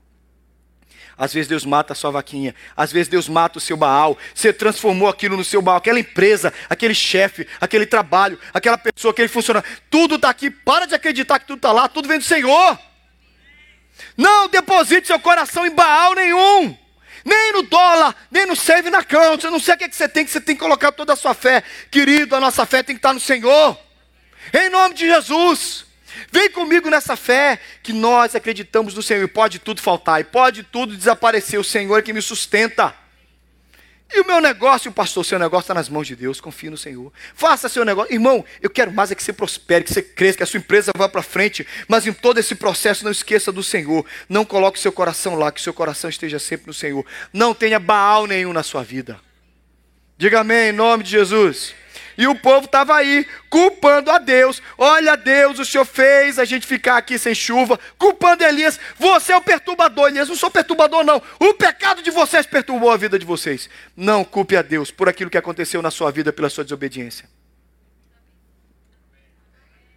Às 1.18 1.35
vezes 1.35 1.48
Deus 1.48 1.64
mata 1.64 1.92
a 1.92 1.96
sua 1.96 2.12
vaquinha, 2.12 2.54
às 2.76 2.92
vezes 2.92 3.09
Deus 3.09 3.28
mata 3.28 3.59
o 3.59 3.61
seu 3.61 3.76
Baal. 3.76 4.16
Você 4.33 4.52
transformou 4.52 5.09
aquilo 5.09 5.37
no 5.37 5.44
seu 5.44 5.61
Baal, 5.61 5.78
aquela 5.78 5.98
empresa, 5.98 6.52
aquele 6.70 6.94
chefe, 6.94 7.46
aquele 7.61 7.87
trabalho, 7.87 8.38
aquela 8.54 8.78
pessoa, 8.78 9.11
aquele 9.11 9.26
funcionário. 9.26 9.68
Tudo 9.90 10.14
está 10.14 10.31
aqui. 10.31 10.48
Para 10.48 10.87
de 10.87 10.94
acreditar 10.94 11.40
que 11.40 11.46
tudo 11.46 11.59
está 11.59 11.72
lá, 11.72 11.88
tudo 11.88 12.07
vem 12.07 12.18
do 12.18 12.24
Senhor. 12.24 12.78
Não 14.16 14.48
deposite 14.48 15.09
seu 15.09 15.18
coração 15.18 15.66
em 15.66 15.74
Baal 15.74 16.14
nenhum. 16.14 16.76
Nem 17.24 17.52
no 17.52 17.62
dólar, 17.64 18.14
nem 18.31 18.46
no 18.46 18.54
save 18.54 18.88
na 18.88 18.98
account. 18.98 19.44
Eu 19.44 19.50
não 19.50 19.59
sei 19.59 19.74
o 19.74 19.78
que, 19.78 19.85
é 19.85 19.88
que 19.88 19.96
você 19.96 20.09
tem, 20.09 20.24
que 20.24 20.31
você 20.31 20.40
tem 20.40 20.54
que 20.54 20.62
colocar 20.62 20.92
toda 20.92 21.14
a 21.14 21.16
sua 21.16 21.35
fé. 21.35 21.64
Querido, 21.90 22.37
a 22.37 22.40
nossa 22.40 22.64
fé 22.64 22.83
tem 22.83 22.94
que 22.94 23.00
estar 23.00 23.12
no 23.12 23.18
Senhor. 23.18 23.76
Em 24.54 24.70
nome 24.70 24.94
de 24.94 25.07
Jesus. 25.07 25.88
Vem 26.30 26.50
comigo 26.50 26.90
nessa 26.90 27.16
fé 27.16 27.58
que 27.82 27.92
nós 27.92 28.34
acreditamos 28.34 28.94
no 28.94 29.02
Senhor. 29.02 29.24
E 29.24 29.28
pode 29.28 29.58
tudo 29.58 29.80
faltar, 29.80 30.20
e 30.20 30.24
pode 30.24 30.62
tudo 30.62 30.96
desaparecer. 30.96 31.58
O 31.58 31.64
Senhor 31.64 31.98
é 31.98 32.02
que 32.02 32.12
me 32.12 32.22
sustenta. 32.22 32.94
E 34.10 34.20
o 34.20 34.26
meu 34.26 34.40
negócio, 34.40 34.90
pastor, 34.90 35.22
seu 35.22 35.38
negócio 35.38 35.64
está 35.64 35.74
nas 35.74 35.88
mãos 35.88 36.06
de 36.06 36.16
Deus, 36.16 36.40
confie 36.40 36.70
no 36.70 36.78
Senhor. 36.78 37.12
Faça 37.34 37.68
seu 37.68 37.84
negócio. 37.84 38.12
Irmão, 38.12 38.42
eu 38.62 38.70
quero 38.70 38.90
mais 38.90 39.10
é 39.10 39.14
que 39.14 39.22
você 39.22 39.34
prospere, 39.34 39.84
que 39.84 39.92
você 39.92 40.00
cresça, 40.00 40.38
que 40.38 40.42
a 40.42 40.46
sua 40.46 40.58
empresa 40.58 40.92
vá 40.96 41.08
para 41.08 41.22
frente. 41.22 41.66
Mas 41.86 42.06
em 42.06 42.12
todo 42.12 42.38
esse 42.38 42.54
processo, 42.54 43.04
não 43.04 43.10
esqueça 43.10 43.52
do 43.52 43.62
Senhor. 43.62 44.06
Não 44.26 44.46
coloque 44.46 44.80
seu 44.80 44.90
coração 44.90 45.34
lá, 45.34 45.52
que 45.52 45.60
seu 45.60 45.74
coração 45.74 46.08
esteja 46.08 46.38
sempre 46.38 46.68
no 46.68 46.74
Senhor. 46.74 47.04
Não 47.34 47.52
tenha 47.52 47.78
Baal 47.78 48.26
nenhum 48.26 48.52
na 48.54 48.62
sua 48.62 48.82
vida. 48.82 49.20
Diga 50.16 50.40
amém, 50.40 50.70
em 50.70 50.72
nome 50.72 51.04
de 51.04 51.10
Jesus. 51.10 51.74
E 52.18 52.26
o 52.26 52.35
povo 52.35 52.66
estava 52.66 52.96
aí, 52.96 53.24
culpando 53.48 54.11
a 54.11 54.18
Deus. 54.18 54.61
Olha, 54.76 55.16
Deus, 55.16 55.61
o 55.61 55.64
Senhor 55.64 55.85
fez 55.85 56.37
a 56.40 56.44
gente 56.44 56.66
ficar 56.66 56.96
aqui 56.96 57.16
sem 57.16 57.33
chuva, 57.33 57.78
culpando 57.96 58.42
Elias. 58.42 58.78
Você 58.98 59.33
é 59.33 59.37
o 59.37 59.40
perturbador, 59.40 60.09
Elias. 60.09 60.28
Não 60.28 60.35
sou 60.35 60.50
perturbador, 60.50 61.04
não. 61.04 61.22
O 61.38 61.54
pecado 61.54 62.02
de 62.02 62.11
vocês 62.11 62.44
perturbou 62.44 62.90
a 62.90 62.96
vida 62.96 63.20
de 63.20 63.24
vocês. 63.24 63.70
Não 63.96 64.24
culpe 64.24 64.57
a 64.57 64.62
Deus 64.62 64.90
por 64.90 65.09
aquilo 65.09 65.31
que 65.31 65.38
aconteceu 65.38 65.81
na 65.81 65.92
sua 65.92 66.11
vida 66.11 66.33
pela 66.33 66.50
sua 66.50 66.64
desobediência. 66.64 67.28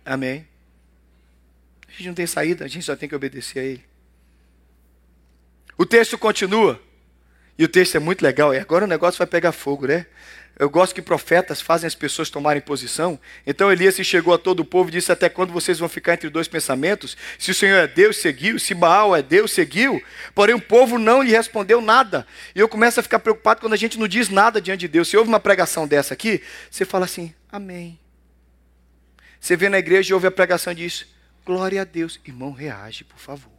Amém. 0.06 0.48
A 1.88 1.92
gente 1.92 2.08
não 2.08 2.14
tem 2.14 2.28
saída, 2.28 2.66
a 2.66 2.68
gente 2.68 2.86
só 2.86 2.96
tem 2.96 3.10
que 3.10 3.16
obedecer 3.16 3.60
a 3.60 3.64
Ele. 3.64 3.84
O 5.76 5.88
texto 5.88 6.20
continua. 6.20 6.80
E 7.58 7.64
o 7.64 7.68
texto 7.68 7.96
é 7.96 8.00
muito 8.00 8.22
legal. 8.22 8.54
E 8.54 8.60
agora 8.60 8.86
o 8.86 8.88
negócio 8.88 9.18
vai 9.18 9.28
pegar 9.28 9.52
fogo, 9.52 9.88
né? 9.88 10.06
Eu 10.62 10.70
gosto 10.70 10.94
que 10.94 11.02
profetas 11.02 11.60
fazem 11.60 11.88
as 11.88 11.96
pessoas 11.96 12.30
tomarem 12.30 12.62
posição. 12.62 13.20
Então 13.48 13.72
Elias 13.72 13.96
chegou 13.96 14.32
a 14.32 14.38
todo 14.38 14.60
o 14.60 14.64
povo 14.64 14.90
e 14.90 14.92
disse: 14.92 15.12
Até 15.12 15.28
quando 15.28 15.52
vocês 15.52 15.80
vão 15.80 15.90
ficar 15.90 16.14
entre 16.14 16.30
dois 16.30 16.48
pensamentos? 16.48 17.18
Se 17.40 17.50
o 17.50 17.56
Senhor 17.56 17.78
é 17.78 17.88
Deus, 17.88 18.18
seguiu. 18.18 18.60
Se 18.60 18.76
Baal 18.76 19.16
é 19.16 19.24
Deus, 19.24 19.50
seguiu. 19.54 20.00
Porém, 20.36 20.54
o 20.54 20.62
povo 20.62 21.00
não 21.00 21.24
lhe 21.24 21.32
respondeu 21.32 21.82
nada. 21.82 22.28
E 22.54 22.60
eu 22.60 22.70
começo 22.70 23.00
a 23.00 23.04
ficar 23.04 23.18
preocupado 23.18 23.60
quando 23.60 23.74
a 23.74 23.76
gente 23.76 23.98
não 23.98 24.08
diz 24.08 24.30
nada 24.30 24.62
diante 24.62 24.82
de 24.82 24.88
Deus. 24.88 25.08
Se 25.08 25.18
houve 25.18 25.30
uma 25.30 25.40
pregação 25.40 25.88
dessa 25.88 26.14
aqui, 26.14 26.44
você 26.70 26.86
fala 26.86 27.06
assim: 27.06 27.34
Amém. 27.52 28.00
Você 29.40 29.56
vê 29.56 29.68
na 29.68 29.80
igreja 29.80 30.12
e 30.12 30.14
ouve 30.14 30.28
a 30.28 30.32
pregação 30.32 30.74
e 30.74 30.76
diz: 30.76 31.08
Glória 31.44 31.82
a 31.82 31.86
Deus. 31.86 32.20
Irmão, 32.24 32.52
reage, 32.52 33.04
por 33.04 33.18
favor. 33.18 33.52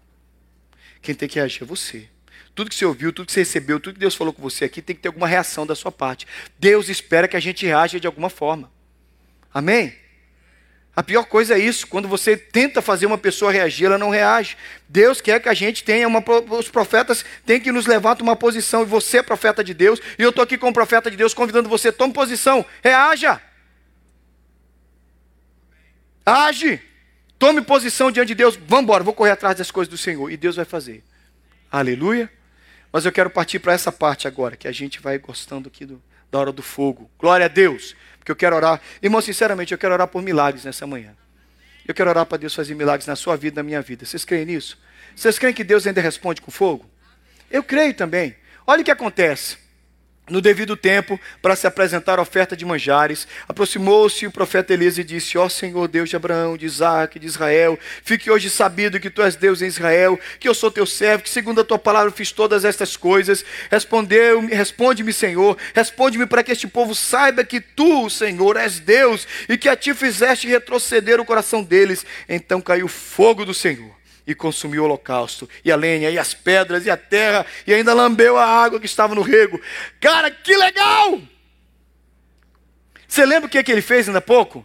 Quem 1.00 1.16
tem 1.16 1.28
que 1.28 1.34
reagir 1.34 1.64
é 1.64 1.66
você. 1.66 2.08
Tudo 2.54 2.68
que 2.68 2.76
você 2.76 2.84
ouviu, 2.84 3.12
tudo 3.12 3.26
que 3.26 3.32
você 3.32 3.40
recebeu, 3.40 3.80
tudo 3.80 3.94
que 3.94 4.00
Deus 4.00 4.14
falou 4.14 4.32
com 4.32 4.42
você 4.42 4.64
aqui, 4.64 4.82
tem 4.82 4.94
que 4.94 5.02
ter 5.02 5.08
alguma 5.08 5.26
reação 5.26 5.66
da 5.66 5.74
sua 5.74 5.90
parte. 5.90 6.26
Deus 6.58 6.88
espera 6.88 7.26
que 7.26 7.36
a 7.36 7.40
gente 7.40 7.64
reaja 7.64 7.98
de 7.98 8.06
alguma 8.06 8.28
forma. 8.28 8.70
Amém? 9.52 9.94
A 10.94 11.02
pior 11.02 11.24
coisa 11.24 11.54
é 11.54 11.58
isso, 11.58 11.86
quando 11.86 12.06
você 12.06 12.36
tenta 12.36 12.82
fazer 12.82 13.06
uma 13.06 13.16
pessoa 13.16 13.50
reagir, 13.50 13.86
ela 13.86 13.96
não 13.96 14.10
reage. 14.10 14.58
Deus 14.86 15.22
quer 15.22 15.40
que 15.40 15.48
a 15.48 15.54
gente 15.54 15.82
tenha 15.82 16.06
uma. 16.06 16.22
Os 16.50 16.68
profetas 16.68 17.24
têm 17.46 17.58
que 17.58 17.72
nos 17.72 17.86
levar 17.86 18.18
a 18.20 18.22
uma 18.22 18.36
posição, 18.36 18.82
e 18.82 18.84
você 18.84 19.18
é 19.18 19.22
profeta 19.22 19.64
de 19.64 19.72
Deus, 19.72 20.00
e 20.18 20.22
eu 20.22 20.28
estou 20.28 20.44
aqui 20.44 20.58
como 20.58 20.74
profeta 20.74 21.10
de 21.10 21.16
Deus, 21.16 21.32
convidando 21.32 21.68
você, 21.68 21.90
tome 21.90 22.12
posição, 22.12 22.64
reaja. 22.82 23.40
Age. 26.24 26.80
Tome 27.38 27.62
posição 27.62 28.10
diante 28.10 28.28
de 28.28 28.34
Deus. 28.36 28.56
Vamos 28.56 28.84
embora, 28.84 29.02
vou 29.02 29.14
correr 29.14 29.32
atrás 29.32 29.56
das 29.56 29.70
coisas 29.70 29.90
do 29.90 29.98
Senhor. 29.98 30.30
E 30.30 30.36
Deus 30.36 30.56
vai 30.56 30.64
fazer. 30.64 31.02
Aleluia. 31.70 32.30
Mas 32.92 33.06
eu 33.06 33.12
quero 33.12 33.30
partir 33.30 33.58
para 33.58 33.72
essa 33.72 33.90
parte 33.90 34.28
agora, 34.28 34.56
que 34.56 34.68
a 34.68 34.72
gente 34.72 35.00
vai 35.00 35.18
gostando 35.18 35.68
aqui 35.68 35.86
do, 35.86 36.02
da 36.30 36.38
hora 36.38 36.52
do 36.52 36.62
fogo. 36.62 37.10
Glória 37.18 37.46
a 37.46 37.48
Deus. 37.48 37.96
Porque 38.18 38.30
eu 38.30 38.36
quero 38.36 38.54
orar. 38.54 38.80
Irmão, 39.02 39.20
sinceramente, 39.20 39.72
eu 39.72 39.78
quero 39.78 39.94
orar 39.94 40.06
por 40.06 40.22
milagres 40.22 40.64
nessa 40.64 40.86
manhã. 40.86 41.16
Eu 41.86 41.94
quero 41.94 42.10
orar 42.10 42.26
para 42.26 42.38
Deus 42.38 42.54
fazer 42.54 42.74
milagres 42.74 43.06
na 43.06 43.16
sua 43.16 43.36
vida, 43.36 43.60
na 43.60 43.62
minha 43.64 43.80
vida. 43.80 44.04
Vocês 44.04 44.24
creem 44.24 44.44
nisso? 44.44 44.78
Vocês 45.16 45.38
creem 45.38 45.54
que 45.54 45.64
Deus 45.64 45.86
ainda 45.86 46.00
responde 46.00 46.40
com 46.40 46.50
fogo? 46.50 46.88
Eu 47.50 47.64
creio 47.64 47.94
também. 47.94 48.36
Olha 48.66 48.82
o 48.82 48.84
que 48.84 48.90
acontece 48.90 49.61
no 50.30 50.40
devido 50.40 50.76
tempo, 50.76 51.20
para 51.40 51.56
se 51.56 51.66
apresentar 51.66 52.18
a 52.18 52.22
oferta 52.22 52.56
de 52.56 52.64
manjares, 52.64 53.26
aproximou-se 53.48 54.24
o 54.24 54.30
profeta 54.30 54.72
Elias 54.72 54.96
e 54.96 55.02
disse: 55.02 55.36
Ó 55.36 55.48
Senhor 55.48 55.88
Deus 55.88 56.08
de 56.08 56.16
Abraão, 56.16 56.56
de 56.56 56.64
Isaac, 56.64 57.18
de 57.18 57.26
Israel, 57.26 57.78
fique 58.04 58.30
hoje 58.30 58.48
sabido 58.48 59.00
que 59.00 59.10
tu 59.10 59.20
és 59.20 59.34
Deus 59.34 59.60
em 59.62 59.66
Israel, 59.66 60.18
que 60.38 60.48
eu 60.48 60.54
sou 60.54 60.70
teu 60.70 60.86
servo, 60.86 61.24
que 61.24 61.30
segundo 61.30 61.60
a 61.60 61.64
tua 61.64 61.78
palavra 61.78 62.12
fiz 62.12 62.30
todas 62.30 62.64
estas 62.64 62.96
coisas. 62.96 63.44
Respondeu, 63.68 64.46
responde-me, 64.46 65.12
Senhor, 65.12 65.58
responde-me 65.74 66.26
para 66.26 66.44
que 66.44 66.52
este 66.52 66.68
povo 66.68 66.94
saiba 66.94 67.44
que 67.44 67.60
tu, 67.60 68.08
Senhor, 68.08 68.56
és 68.56 68.78
Deus 68.78 69.26
e 69.48 69.58
que 69.58 69.68
a 69.68 69.76
ti 69.76 69.92
fizeste 69.92 70.46
retroceder 70.46 71.20
o 71.20 71.24
coração 71.24 71.64
deles. 71.64 72.06
Então 72.28 72.60
caiu 72.60 72.86
fogo 72.86 73.44
do 73.44 73.52
Senhor 73.52 74.01
e 74.26 74.34
consumiu 74.34 74.82
o 74.82 74.84
holocausto, 74.84 75.48
e 75.64 75.72
a 75.72 75.76
lenha, 75.76 76.10
e 76.10 76.18
as 76.18 76.32
pedras, 76.32 76.86
e 76.86 76.90
a 76.90 76.96
terra, 76.96 77.44
e 77.66 77.74
ainda 77.74 77.92
lambeu 77.92 78.36
a 78.36 78.46
água 78.46 78.78
que 78.78 78.86
estava 78.86 79.14
no 79.14 79.22
rego. 79.22 79.60
Cara, 80.00 80.30
que 80.30 80.56
legal! 80.56 81.20
Você 83.06 83.26
lembra 83.26 83.46
o 83.46 83.50
que, 83.50 83.58
é 83.58 83.62
que 83.62 83.72
ele 83.72 83.82
fez 83.82 84.08
ainda 84.08 84.20
há 84.20 84.22
pouco? 84.22 84.64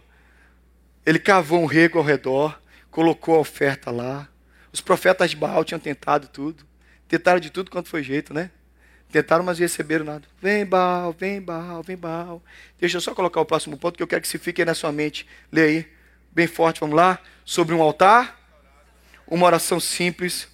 Ele 1.04 1.18
cavou 1.18 1.60
um 1.60 1.66
rego 1.66 1.98
ao 1.98 2.04
redor, 2.04 2.60
colocou 2.90 3.34
a 3.34 3.40
oferta 3.40 3.90
lá. 3.90 4.28
Os 4.72 4.80
profetas 4.80 5.30
de 5.30 5.36
Baal 5.36 5.64
tinham 5.64 5.80
tentado 5.80 6.28
tudo. 6.28 6.66
Tentaram 7.08 7.40
de 7.40 7.50
tudo 7.50 7.70
quanto 7.70 7.88
foi 7.88 8.02
jeito, 8.02 8.32
né? 8.32 8.50
Tentaram, 9.10 9.42
mas 9.42 9.58
receberam 9.58 10.04
nada. 10.04 10.26
Vem, 10.40 10.66
Baal, 10.66 11.14
vem, 11.18 11.40
Baal, 11.40 11.82
vem, 11.82 11.96
Baal. 11.96 12.42
Deixa 12.78 12.98
eu 12.98 13.00
só 13.00 13.14
colocar 13.14 13.40
o 13.40 13.44
próximo 13.46 13.76
ponto 13.76 13.96
que 13.96 14.02
eu 14.02 14.06
quero 14.06 14.20
que 14.20 14.28
se 14.28 14.38
fique 14.38 14.60
aí 14.60 14.66
na 14.66 14.74
sua 14.74 14.92
mente. 14.92 15.26
Lê 15.50 15.62
aí, 15.62 15.92
bem 16.30 16.46
forte, 16.46 16.80
vamos 16.80 16.94
lá. 16.94 17.18
Sobre 17.44 17.74
um 17.74 17.82
altar 17.82 18.37
uma 19.30 19.46
oração 19.46 19.78
simples. 19.78 20.48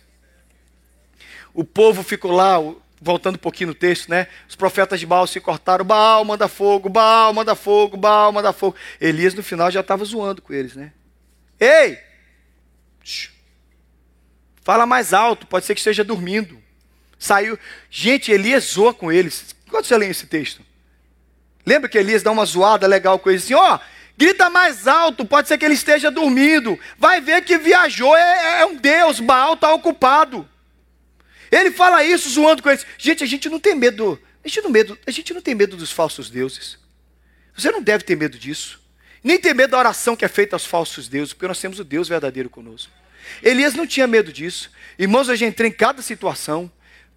O 1.53 1.65
povo 1.65 2.03
ficou 2.03 2.33
lá, 2.33 2.57
voltando 3.01 3.37
um 3.37 3.39
pouquinho 3.39 3.69
no 3.69 3.75
texto, 3.75 4.09
né? 4.09 4.27
Os 4.49 4.57
profetas 4.57 4.99
de 4.99 5.07
Baal 5.07 5.27
se 5.27 5.41
cortaram. 5.41 5.85
Baal 5.85 6.25
manda 6.25 6.49
fogo, 6.49 6.89
Baal 6.89 7.33
manda 7.33 7.55
fogo, 7.55 7.97
Baal 7.97 8.33
manda 8.33 8.53
fogo. 8.53 8.77
Elias 9.01 9.35
no 9.35 9.43
final 9.43 9.71
já 9.71 9.81
estava 9.81 10.05
zoando 10.05 10.43
com 10.43 10.53
eles, 10.53 10.75
né? 10.75 10.93
Ei! 11.61 11.99
Fala 14.63 14.87
mais 14.87 15.13
alto, 15.13 15.47
pode 15.47 15.67
ser 15.67 15.75
que 15.75 15.81
esteja 15.81 16.03
dormindo. 16.03 16.61
Saiu. 17.19 17.59
Gente, 17.91 18.33
Elias 18.33 18.65
zoa 18.65 18.93
com 18.93 19.13
eles. 19.13 19.55
Quando 19.71 19.85
você 19.85 19.97
lê 19.97 20.09
esse 20.09 20.27
texto? 20.27 20.63
Lembra 21.67 21.89
que 21.89 21.99
Elias 21.99 22.23
dá 22.23 22.31
uma 22.31 22.45
zoada 22.45 22.87
legal 22.87 23.19
com 23.19 23.31
ele 23.31 23.39
assim: 23.39 23.55
ó, 23.55 23.79
grita 24.17 24.49
mais 24.51 24.87
alto, 24.87 25.25
pode 25.25 25.49
ser 25.49 25.59
que 25.59 25.65
ele 25.65 25.75
esteja 25.75 26.11
dormindo. 26.11 26.79
Vai 26.99 27.21
ver 27.21 27.45
que 27.45 27.59
viajou, 27.59 28.17
é, 28.17 28.61
é 28.61 28.67
um 28.67 28.77
Deus, 28.77 29.21
Baal 29.21 29.55
está 29.55 29.73
ocupado. 29.73 30.49
Ele 31.51 31.71
fala 31.71 32.05
isso 32.05 32.29
zoando 32.29 32.63
com 32.63 32.71
eles. 32.71 32.87
Gente, 32.99 33.23
a 33.23 33.27
gente 33.27 33.49
não 33.49 33.61
tem 33.61 33.75
medo, 33.75 34.21
a 34.45 34.49
gente 34.49 34.61
não, 34.61 34.71
medo, 34.71 34.99
a 35.07 35.11
gente 35.11 35.33
não 35.33 35.41
tem 35.41 35.55
medo 35.55 35.77
dos 35.77 35.93
falsos 35.93 36.29
deuses. 36.29 36.79
Você 37.57 37.71
não 37.71 37.83
deve 37.83 38.05
ter 38.05 38.17
medo 38.17 38.39
disso. 38.39 38.81
Nem 39.23 39.39
ter 39.39 39.55
medo 39.55 39.71
da 39.71 39.79
oração 39.79 40.17
que 40.17 40.25
é 40.25 40.29
feita 40.29 40.55
aos 40.55 40.67
falsos 40.67 41.09
deuses, 41.09 41.33
porque 41.33 41.49
nós 41.49 41.61
temos 41.61 41.79
o 41.79 41.85
Deus 41.85 42.09
verdadeiro 42.09 42.51
conosco. 42.51 42.93
Elias 43.43 43.75
não 43.75 43.87
tinha 43.87 44.07
medo 44.07 44.33
disso. 44.33 44.71
Irmãos, 44.99 45.29
eu 45.29 45.37
já 45.37 45.47
entrei 45.47 45.71
em 45.71 45.73
cada 45.73 46.03
situação. 46.03 46.71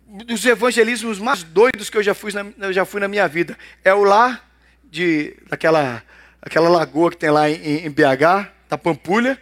Dos 0.05 0.45
evangelismos 0.45 1.19
mais 1.19 1.43
doidos 1.43 1.89
que 1.89 1.97
eu 1.97 2.03
já 2.03 2.13
fui 2.13 2.31
na, 2.31 2.71
já 2.71 2.85
fui 2.85 3.01
na 3.01 3.09
minha 3.09 3.27
vida. 3.27 3.57
É 3.83 3.93
o 3.93 4.03
lá 4.03 4.41
de 4.85 5.35
daquela 5.49 6.01
aquela 6.47 6.69
lagoa 6.69 7.11
que 7.11 7.17
tem 7.17 7.29
lá 7.29 7.49
em, 7.49 7.85
em 7.85 7.89
BH, 7.89 8.51
da 8.69 8.77
Pampulha, 8.77 9.39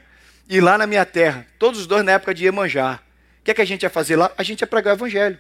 e 0.48 0.60
lá 0.60 0.78
na 0.78 0.86
minha 0.86 1.06
terra. 1.06 1.46
Todos 1.58 1.82
os 1.82 1.88
dois 1.88 2.04
na 2.04 2.14
época 2.14 2.34
de 2.34 2.46
Iemanjá. 2.46 3.00
O 3.40 3.44
que, 3.44 3.52
é 3.52 3.54
que 3.54 3.62
a 3.62 3.66
gente 3.66 3.84
ia 3.84 3.90
fazer 3.90 4.16
lá? 4.16 4.32
A 4.38 4.44
gente 4.44 4.62
ia 4.62 4.68
pregar 4.68 4.94
o 4.94 4.98
evangelho. 4.98 5.40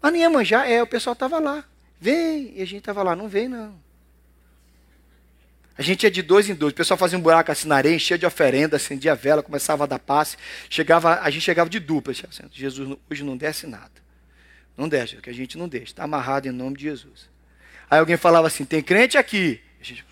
Mas 0.00 0.12
não 0.12 0.18
Iemanjá, 0.18 0.66
é, 0.66 0.82
o 0.82 0.86
pessoal 0.86 1.12
estava 1.12 1.38
lá. 1.38 1.64
Vem, 2.00 2.52
e 2.56 2.62
a 2.62 2.64
gente 2.64 2.78
estava 2.78 3.02
lá, 3.02 3.14
não 3.14 3.28
vem 3.28 3.48
não. 3.48 3.78
A 5.76 5.82
gente 5.82 6.02
ia 6.02 6.10
de 6.10 6.22
dois 6.22 6.48
em 6.48 6.54
dois. 6.54 6.72
O 6.72 6.76
pessoal 6.76 6.98
fazia 6.98 7.16
um 7.16 7.20
buraco 7.20 7.52
assim 7.52 7.68
na 7.68 7.76
areia, 7.76 7.94
enchia 7.94 8.18
de 8.18 8.26
oferenda, 8.26 8.76
acendia 8.76 9.12
a 9.12 9.14
vela, 9.14 9.42
começava 9.42 9.84
a 9.84 9.86
dar 9.86 10.00
passe. 10.00 10.36
Chegava, 10.68 11.20
a 11.20 11.30
gente 11.30 11.42
chegava 11.42 11.70
de 11.70 11.78
dupla. 11.78 12.12
Assim, 12.12 12.42
Jesus 12.50 12.98
hoje 13.08 13.22
não 13.22 13.36
desce 13.36 13.66
nada. 13.66 13.92
Não 14.76 14.88
desce, 14.88 15.16
que 15.16 15.30
a 15.30 15.32
gente 15.32 15.56
não 15.56 15.68
deixa. 15.68 15.86
Está 15.86 16.04
amarrado 16.04 16.48
em 16.48 16.52
nome 16.52 16.76
de 16.76 16.84
Jesus. 16.84 17.28
Aí 17.90 17.98
alguém 17.98 18.16
falava 18.16 18.48
assim: 18.48 18.64
tem 18.64 18.82
crente 18.82 19.16
aqui. 19.16 19.60
A 19.80 19.84
gente. 19.84 20.04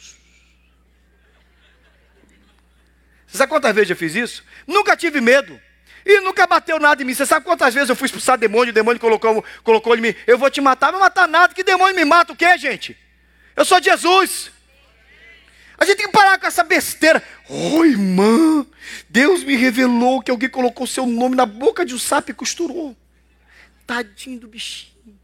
Você 3.37 3.41
sabe 3.41 3.51
quantas 3.51 3.75
vezes 3.75 3.91
eu 3.91 3.97
fiz 3.97 4.15
isso? 4.15 4.43
Nunca 4.67 4.97
tive 4.97 5.21
medo. 5.21 5.61
E 6.07 6.21
nunca 6.21 6.47
bateu 6.47 6.79
nada 6.79 7.03
em 7.03 7.05
mim. 7.05 7.13
Você 7.13 7.27
sabe 7.27 7.45
quantas 7.45 7.75
vezes 7.75 7.91
eu 7.91 7.97
fui 7.97 8.07
expulsar 8.07 8.39
demônio, 8.39 8.71
o 8.71 8.75
demônio 8.75 8.99
colocou, 8.99 9.45
colocou 9.63 9.95
em 9.97 10.01
mim, 10.01 10.15
eu 10.27 10.39
vou 10.39 10.49
te 10.51 10.61
matar, 10.61 10.91
não 10.91 11.01
matar 11.01 11.29
nada, 11.29 11.53
que 11.53 11.63
demônio 11.63 11.95
me 11.95 12.05
mata 12.05 12.33
o 12.33 12.37
quê, 12.37 12.57
gente? 12.57 12.97
Eu 13.55 13.65
sou 13.65 13.83
Jesus. 13.83 14.51
A 15.77 15.85
gente 15.85 15.99
tem 15.99 16.07
que 16.07 16.13
parar 16.13 16.39
com 16.39 16.47
essa 16.47 16.65
besteira. 16.65 17.23
Oh, 17.49 17.85
irmã, 17.85 18.65
Deus 19.11 19.45
me 19.45 19.55
revelou 19.55 20.23
que 20.23 20.31
alguém 20.31 20.49
colocou 20.49 20.87
seu 20.87 21.05
nome 21.05 21.37
na 21.37 21.45
boca 21.45 21.85
de 21.85 21.95
um 21.95 21.99
sapo 21.99 22.31
e 22.31 22.35
costurou. 22.35 22.97
Tadinho 23.87 24.41
do 24.41 24.49
bichinho. 24.49 25.19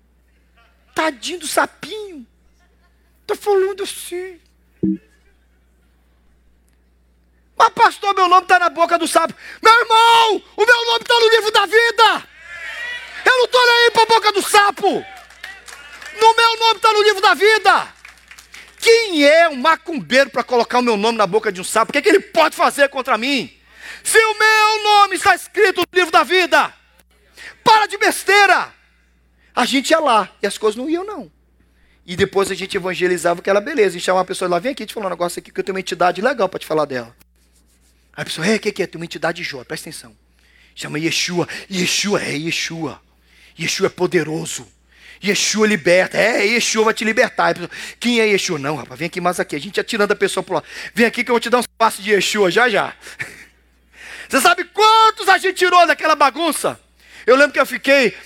Tadinho 0.94 1.38
do 1.38 1.46
sapinho. 1.46 2.26
Estou 3.22 3.36
falando 3.36 3.84
assim. 3.84 4.38
Mas, 7.62 7.72
pastor, 7.74 8.12
meu 8.12 8.26
nome 8.26 8.42
está 8.42 8.58
na 8.58 8.68
boca 8.68 8.98
do 8.98 9.06
sapo. 9.06 9.32
Meu 9.62 9.72
irmão, 9.72 10.42
o 10.56 10.66
meu 10.66 10.86
nome 10.86 11.02
está 11.02 11.14
no 11.14 11.28
livro 11.28 11.50
da 11.52 11.64
vida. 11.64 12.28
Eu 13.24 13.38
não 13.38 13.44
estou 13.44 13.66
nem 13.66 13.84
aí 13.84 13.90
para 13.92 14.02
a 14.02 14.06
boca 14.06 14.32
do 14.32 14.42
sapo. 14.42 14.90
No 16.20 16.36
meu 16.36 16.58
nome 16.58 16.74
está 16.74 16.92
no 16.92 17.02
livro 17.04 17.22
da 17.22 17.34
vida. 17.34 17.88
Quem 18.80 19.24
é 19.24 19.48
um 19.48 19.54
macumbeiro 19.54 20.28
para 20.30 20.42
colocar 20.42 20.80
o 20.80 20.82
meu 20.82 20.96
nome 20.96 21.16
na 21.16 21.24
boca 21.24 21.52
de 21.52 21.60
um 21.60 21.64
sapo? 21.64 21.90
O 21.90 21.92
que, 21.92 21.98
é 21.98 22.02
que 22.02 22.08
ele 22.08 22.18
pode 22.18 22.56
fazer 22.56 22.88
contra 22.88 23.16
mim? 23.16 23.56
Se 24.02 24.18
o 24.18 24.34
meu 24.36 24.82
nome 24.82 25.14
está 25.14 25.32
escrito 25.32 25.82
no 25.82 25.86
livro 25.96 26.10
da 26.10 26.24
vida, 26.24 26.74
para 27.62 27.86
de 27.86 27.96
besteira. 27.96 28.74
A 29.54 29.64
gente 29.64 29.90
ia 29.90 30.00
lá 30.00 30.28
e 30.42 30.48
as 30.48 30.58
coisas 30.58 30.76
não 30.76 30.90
iam, 30.90 31.04
não. 31.04 31.30
E 32.04 32.16
depois 32.16 32.50
a 32.50 32.56
gente 32.56 32.76
evangelizava 32.76 33.38
aquela 33.38 33.60
beleza. 33.60 33.90
A 33.90 33.92
gente 33.92 34.04
chamava 34.04 34.22
a 34.22 34.26
pessoa 34.26 34.50
lá, 34.50 34.58
vem 34.58 34.72
aqui 34.72 34.84
te 34.84 34.94
falar 34.94 35.06
um 35.06 35.10
negócio 35.10 35.38
aqui 35.38 35.52
que 35.52 35.60
eu 35.60 35.62
tenho 35.62 35.76
uma 35.76 35.80
entidade 35.80 36.20
legal 36.20 36.48
para 36.48 36.58
te 36.58 36.66
falar 36.66 36.86
dela. 36.86 37.14
Aí 38.14 38.22
a 38.22 38.24
pessoa, 38.24 38.46
é, 38.46 38.56
o 38.56 38.60
que, 38.60 38.82
é? 38.82 38.86
Tem 38.86 39.00
uma 39.00 39.04
entidade 39.04 39.42
de 39.42 39.48
Jó, 39.48 39.64
presta 39.64 39.88
atenção. 39.88 40.16
Chama 40.74 40.98
Yeshua. 40.98 41.48
Yeshua 41.70 42.22
é 42.22 42.32
Yeshua. 42.32 43.00
Yeshua 43.58 43.86
é 43.86 43.90
poderoso. 43.90 44.66
Yeshua 45.24 45.66
liberta. 45.66 46.18
É, 46.18 46.44
Yeshua 46.44 46.84
vai 46.84 46.94
te 46.94 47.04
libertar. 47.04 47.54
Quem 47.98 48.20
é 48.20 48.26
Yeshua? 48.26 48.58
Não, 48.58 48.76
rapaz, 48.76 48.98
vem 48.98 49.06
aqui 49.06 49.20
mais 49.20 49.40
aqui. 49.40 49.56
A 49.56 49.58
gente 49.58 49.80
atirando 49.80 50.12
a 50.12 50.16
pessoa 50.16 50.42
para 50.42 50.56
lá. 50.56 50.62
Vem 50.94 51.06
aqui 51.06 51.24
que 51.24 51.30
eu 51.30 51.34
vou 51.34 51.40
te 51.40 51.48
dar 51.48 51.58
um 51.58 51.62
passos 51.78 52.04
de 52.04 52.10
Yeshua 52.10 52.50
já 52.50 52.68
já. 52.68 52.94
Você 54.28 54.40
sabe 54.40 54.64
quantos 54.64 55.28
a 55.28 55.38
gente 55.38 55.56
tirou 55.56 55.86
daquela 55.86 56.14
bagunça? 56.14 56.80
Eu 57.26 57.36
lembro 57.36 57.52
que 57.52 57.60
eu 57.60 57.66
fiquei 57.66 58.16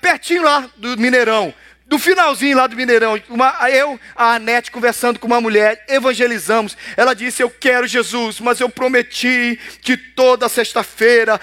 pertinho 0.00 0.42
lá 0.42 0.68
do 0.76 0.96
Mineirão 0.98 1.54
do 1.90 1.98
finalzinho 1.98 2.56
lá 2.56 2.68
do 2.68 2.76
Mineirão, 2.76 3.20
uma, 3.28 3.68
eu, 3.68 3.98
a 4.14 4.34
Anete, 4.34 4.70
conversando 4.70 5.18
com 5.18 5.26
uma 5.26 5.40
mulher, 5.40 5.84
evangelizamos. 5.88 6.76
Ela 6.96 7.14
disse: 7.14 7.42
Eu 7.42 7.50
quero 7.50 7.84
Jesus, 7.84 8.38
mas 8.38 8.60
eu 8.60 8.68
prometi 8.68 9.58
que 9.82 9.96
toda 9.96 10.48
sexta-feira, 10.48 11.40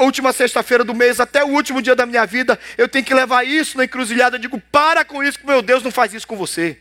última 0.00 0.34
sexta-feira 0.34 0.84
do 0.84 0.94
mês, 0.94 1.18
até 1.18 1.42
o 1.42 1.48
último 1.48 1.80
dia 1.80 1.94
da 1.96 2.04
minha 2.04 2.26
vida, 2.26 2.60
eu 2.76 2.90
tenho 2.90 3.06
que 3.06 3.14
levar 3.14 3.42
isso 3.42 3.78
na 3.78 3.84
encruzilhada. 3.86 4.36
Eu 4.36 4.40
digo: 4.40 4.60
Para 4.70 5.02
com 5.02 5.24
isso, 5.24 5.38
que 5.38 5.46
meu 5.46 5.62
Deus 5.62 5.82
não 5.82 5.90
faz 5.90 6.12
isso 6.12 6.26
com 6.26 6.36
você. 6.36 6.76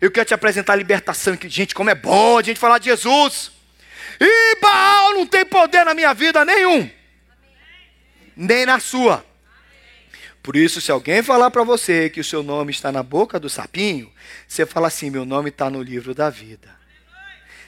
Eu 0.00 0.12
quero 0.12 0.26
te 0.26 0.34
apresentar 0.34 0.74
a 0.74 0.76
libertação. 0.76 1.36
Gente, 1.46 1.74
como 1.74 1.90
é 1.90 1.96
bom 1.96 2.38
a 2.38 2.42
gente 2.42 2.60
falar 2.60 2.78
de 2.78 2.84
Jesus. 2.84 3.50
E 4.20 4.60
Baal 4.60 5.14
não 5.14 5.26
tem 5.26 5.44
poder 5.44 5.84
na 5.84 5.94
minha 5.94 6.14
vida 6.14 6.44
nenhum, 6.44 6.88
nem 8.36 8.64
na 8.64 8.78
sua. 8.78 9.27
Por 10.48 10.56
isso, 10.56 10.80
se 10.80 10.90
alguém 10.90 11.22
falar 11.22 11.50
para 11.50 11.62
você 11.62 12.08
que 12.08 12.20
o 12.20 12.24
seu 12.24 12.42
nome 12.42 12.70
está 12.70 12.90
na 12.90 13.02
boca 13.02 13.38
do 13.38 13.50
sapinho, 13.50 14.10
você 14.46 14.64
fala 14.64 14.88
assim: 14.88 15.10
meu 15.10 15.26
nome 15.26 15.50
está 15.50 15.68
no 15.68 15.82
livro 15.82 16.14
da 16.14 16.30
vida. 16.30 16.74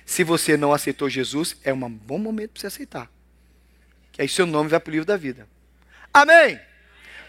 Se 0.06 0.24
você 0.24 0.56
não 0.56 0.72
aceitou 0.72 1.06
Jesus, 1.06 1.54
é 1.62 1.74
um 1.74 1.90
bom 1.90 2.16
momento 2.16 2.52
para 2.52 2.60
você 2.62 2.68
aceitar. 2.68 3.10
Que 4.10 4.22
aí 4.22 4.28
seu 4.30 4.46
nome 4.46 4.70
vai 4.70 4.80
para 4.80 4.88
o 4.88 4.92
livro 4.92 5.04
da 5.04 5.18
vida. 5.18 5.46
Amém? 6.10 6.58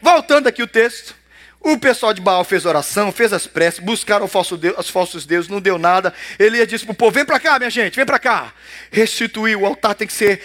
Voltando 0.02 0.48
aqui 0.48 0.64
o 0.64 0.68
texto. 0.68 1.14
O 1.60 1.78
pessoal 1.78 2.14
de 2.14 2.22
Baal 2.22 2.46
fez 2.46 2.66
oração, 2.66 3.12
fez 3.12 3.34
as 3.34 3.46
preces, 3.46 3.82
buscaram 3.82 4.30
falso 4.30 4.56
Deus, 4.56 4.78
os 4.80 4.90
falsos 4.90 5.26
deuses, 5.26 5.50
não 5.50 5.60
deu 5.60 5.78
nada. 5.78 6.14
Elias 6.40 6.66
disse 6.66 6.86
para 6.86 6.94
o 6.94 6.96
povo: 6.96 7.12
vem 7.12 7.26
para 7.26 7.42
cá, 7.42 7.60
minha 7.60 7.70
gente, 7.70 7.98
vem 7.98 8.06
para 8.06 8.20
cá. 8.20 8.54
Restituir, 8.90 9.58
o 9.58 9.66
altar 9.66 9.96
tem 9.96 10.08
que 10.08 10.14
ser 10.14 10.42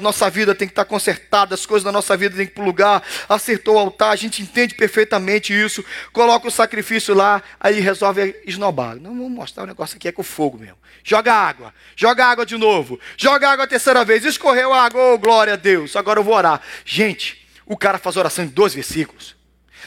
nossa 0.00 0.30
vida 0.30 0.54
tem 0.54 0.66
que 0.66 0.72
estar 0.72 0.84
consertada, 0.84 1.54
as 1.54 1.66
coisas 1.66 1.84
da 1.84 1.92
nossa 1.92 2.16
vida 2.16 2.36
tem 2.36 2.46
que 2.46 2.52
ir 2.52 2.54
para 2.54 2.64
lugar, 2.64 3.02
acertou 3.28 3.76
o 3.76 3.78
altar, 3.78 4.10
a 4.10 4.16
gente 4.16 4.40
entende 4.42 4.74
perfeitamente 4.74 5.52
isso, 5.52 5.84
coloca 6.12 6.48
o 6.48 6.50
sacrifício 6.50 7.14
lá, 7.14 7.42
aí 7.60 7.80
resolve 7.80 8.34
esnobar. 8.46 8.96
Não, 8.96 9.14
vamos 9.14 9.30
mostrar 9.30 9.64
o 9.64 9.66
negócio 9.66 9.96
aqui 9.96 10.08
é 10.08 10.12
com 10.12 10.22
fogo 10.22 10.58
mesmo. 10.58 10.78
Joga 11.04 11.32
água, 11.32 11.74
joga 11.94 12.24
água 12.24 12.46
de 12.46 12.56
novo, 12.56 12.98
joga 13.16 13.50
água 13.50 13.64
a 13.64 13.68
terceira 13.68 14.04
vez, 14.04 14.24
escorreu 14.24 14.72
a 14.72 14.84
água, 14.84 15.14
oh 15.14 15.18
glória 15.18 15.52
a 15.52 15.56
Deus, 15.56 15.94
agora 15.94 16.20
eu 16.20 16.24
vou 16.24 16.34
orar. 16.34 16.60
Gente, 16.84 17.46
o 17.66 17.76
cara 17.76 17.98
faz 17.98 18.16
oração 18.16 18.44
em 18.44 18.48
dois 18.48 18.74
versículos. 18.74 19.36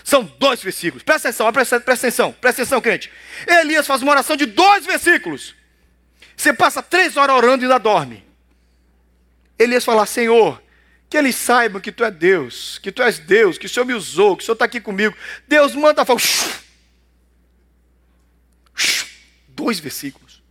São 0.03 0.23
dois 0.39 0.61
versículos. 0.61 1.03
Presta 1.03 1.29
atenção, 1.29 1.51
presta, 1.51 1.79
presta 1.79 2.07
atenção, 2.07 2.31
presta 2.31 2.61
atenção, 2.61 2.81
crente. 2.81 3.11
Elias 3.47 3.85
faz 3.85 4.01
uma 4.01 4.11
oração 4.11 4.35
de 4.35 4.45
dois 4.45 4.85
versículos. 4.85 5.55
Você 6.35 6.53
passa 6.53 6.81
três 6.81 7.17
horas 7.17 7.35
orando 7.35 7.63
e 7.63 7.65
ainda 7.65 7.77
dorme. 7.77 8.28
Elias 9.59 9.83
falar: 9.83 10.05
Senhor, 10.05 10.63
que 11.09 11.17
eles 11.17 11.35
saibam 11.35 11.81
que 11.81 11.91
tu 11.91 12.03
é 12.03 12.09
Deus, 12.09 12.79
que 12.79 12.91
tu 12.91 13.03
és 13.03 13.19
Deus, 13.19 13.57
que 13.57 13.65
o 13.65 13.69
Senhor 13.69 13.85
me 13.85 13.93
usou, 13.93 14.37
que 14.37 14.43
o 14.43 14.45
Senhor 14.45 14.53
está 14.53 14.65
aqui 14.65 14.79
comigo. 14.79 15.15
Deus 15.47 15.75
manda 15.75 16.05
falar. 16.05 16.21
Dois 19.49 19.79
versículos. 19.79 20.41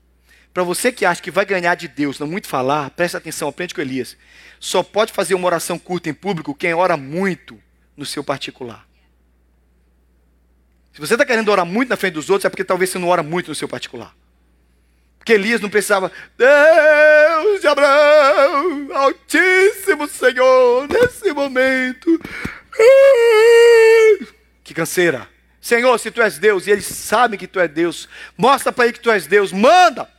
Para 0.53 0.63
você 0.63 0.93
que 0.93 1.07
acha 1.07 1.23
que 1.23 1.31
vai 1.31 1.47
ganhar 1.47 1.75
de 1.77 1.89
Deus, 1.89 2.19
não 2.19 2.27
muito 2.27 2.49
falar, 2.49 2.91
presta 2.91 3.19
atenção, 3.19 3.49
aprende 3.49 3.75
com 3.75 3.81
Elias. 3.81 4.17
Só 4.61 4.83
pode 4.83 5.13
fazer 5.13 5.35
uma 5.35 5.47
oração 5.47 5.79
curta 5.79 6.11
em 6.11 6.15
público 6.15 6.55
quem 6.55 6.75
ora 6.75 6.97
muito 6.97 7.61
no 7.97 8.05
seu 8.05 8.25
particular. 8.25 8.87
Se 10.93 11.01
você 11.01 11.15
está 11.15 11.25
querendo 11.25 11.49
orar 11.49 11.65
muito 11.65 11.91
na 11.91 11.97
frente 11.97 12.15
dos 12.15 12.29
outros, 12.29 12.45
é 12.45 12.49
porque 12.49 12.65
talvez 12.65 12.91
você 12.91 12.99
não 12.99 13.07
ora 13.07 13.23
muito 13.23 13.49
no 13.49 13.55
seu 13.55 13.69
particular. 13.69 14.17
Porque 15.29 15.35
Elias 15.35 15.61
não 15.61 15.69
precisava, 15.69 16.11
Deus 16.39 17.61
de 17.61 17.67
Abraão, 17.67 18.89
Altíssimo 18.95 20.09
Senhor, 20.09 20.89
nesse 20.89 21.31
momento. 21.35 22.19
Que 24.65 24.73
canseira. 24.73 25.29
Senhor, 25.61 25.99
se 25.99 26.11
tu 26.11 26.23
és 26.23 26.39
Deus, 26.39 26.67
e 26.67 26.71
eles 26.71 26.87
sabem 26.87 27.39
que 27.39 27.47
tu 27.47 27.61
és 27.61 27.71
Deus, 27.71 28.09
mostra 28.39 28.73
para 28.73 28.87
ele 28.87 28.95
que 28.95 29.01
tu 29.01 29.11
és 29.11 29.27
Deus, 29.27 29.53
manda. 29.53 30.11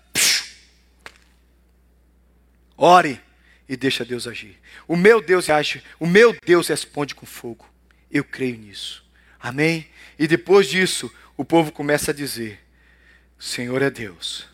Ore 2.77 3.19
e 3.67 3.75
deixa 3.75 4.05
Deus 4.05 4.27
agir. 4.27 4.59
O 4.87 4.95
meu 4.95 5.19
Deus 5.19 5.49
age, 5.49 5.83
o 5.99 6.05
meu 6.05 6.37
Deus 6.45 6.67
responde 6.67 7.15
com 7.15 7.25
fogo. 7.25 7.67
Eu 8.11 8.23
creio 8.23 8.59
nisso. 8.59 9.03
Amém? 9.39 9.89
E 10.19 10.27
depois 10.27 10.67
disso, 10.67 11.11
o 11.35 11.43
povo 11.43 11.71
começa 11.71 12.11
a 12.11 12.13
dizer: 12.13 12.59
Senhor 13.39 13.81
é 13.81 13.89
Deus. 13.89 14.48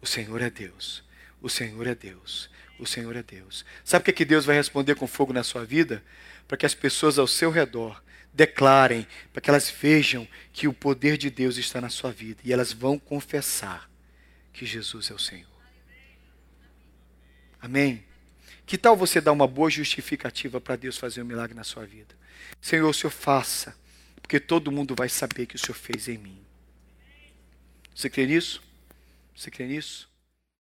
O 0.00 0.06
Senhor 0.06 0.40
é 0.40 0.50
Deus. 0.50 1.02
O 1.40 1.48
Senhor 1.48 1.86
é 1.86 1.94
Deus. 1.94 2.50
O 2.78 2.86
Senhor 2.86 3.14
é 3.16 3.22
Deus. 3.22 3.64
Sabe 3.84 4.02
o 4.02 4.04
que, 4.04 4.10
é 4.10 4.14
que 4.14 4.24
Deus 4.24 4.44
vai 4.44 4.56
responder 4.56 4.94
com 4.94 5.06
fogo 5.06 5.32
na 5.32 5.42
sua 5.42 5.64
vida? 5.64 6.02
Para 6.48 6.56
que 6.56 6.66
as 6.66 6.74
pessoas 6.74 7.18
ao 7.18 7.26
seu 7.26 7.50
redor 7.50 8.02
declarem, 8.32 9.06
para 9.32 9.40
que 9.40 9.50
elas 9.50 9.68
vejam 9.70 10.26
que 10.52 10.68
o 10.68 10.72
poder 10.72 11.16
de 11.16 11.30
Deus 11.30 11.56
está 11.56 11.80
na 11.80 11.90
sua 11.90 12.12
vida 12.12 12.40
e 12.44 12.52
elas 12.52 12.72
vão 12.72 12.98
confessar 12.98 13.90
que 14.52 14.64
Jesus 14.64 15.10
é 15.10 15.14
o 15.14 15.18
Senhor. 15.18 15.48
Amém? 17.60 18.04
Que 18.64 18.78
tal 18.78 18.96
você 18.96 19.20
dar 19.20 19.32
uma 19.32 19.46
boa 19.46 19.68
justificativa 19.68 20.60
para 20.60 20.76
Deus 20.76 20.96
fazer 20.96 21.22
um 21.22 21.26
milagre 21.26 21.54
na 21.54 21.64
sua 21.64 21.84
vida? 21.84 22.14
Senhor, 22.60 22.88
o 22.88 22.94
Senhor 22.94 23.10
faça, 23.10 23.76
porque 24.22 24.40
todo 24.40 24.72
mundo 24.72 24.94
vai 24.94 25.08
saber 25.08 25.46
que 25.46 25.56
o 25.56 25.58
Senhor 25.58 25.74
fez 25.74 26.08
em 26.08 26.16
mim. 26.16 26.40
Você 27.94 28.08
crê 28.08 28.26
nisso? 28.26 28.62
Você 29.40 29.50
crê 29.50 29.66
nisso? 29.66 30.09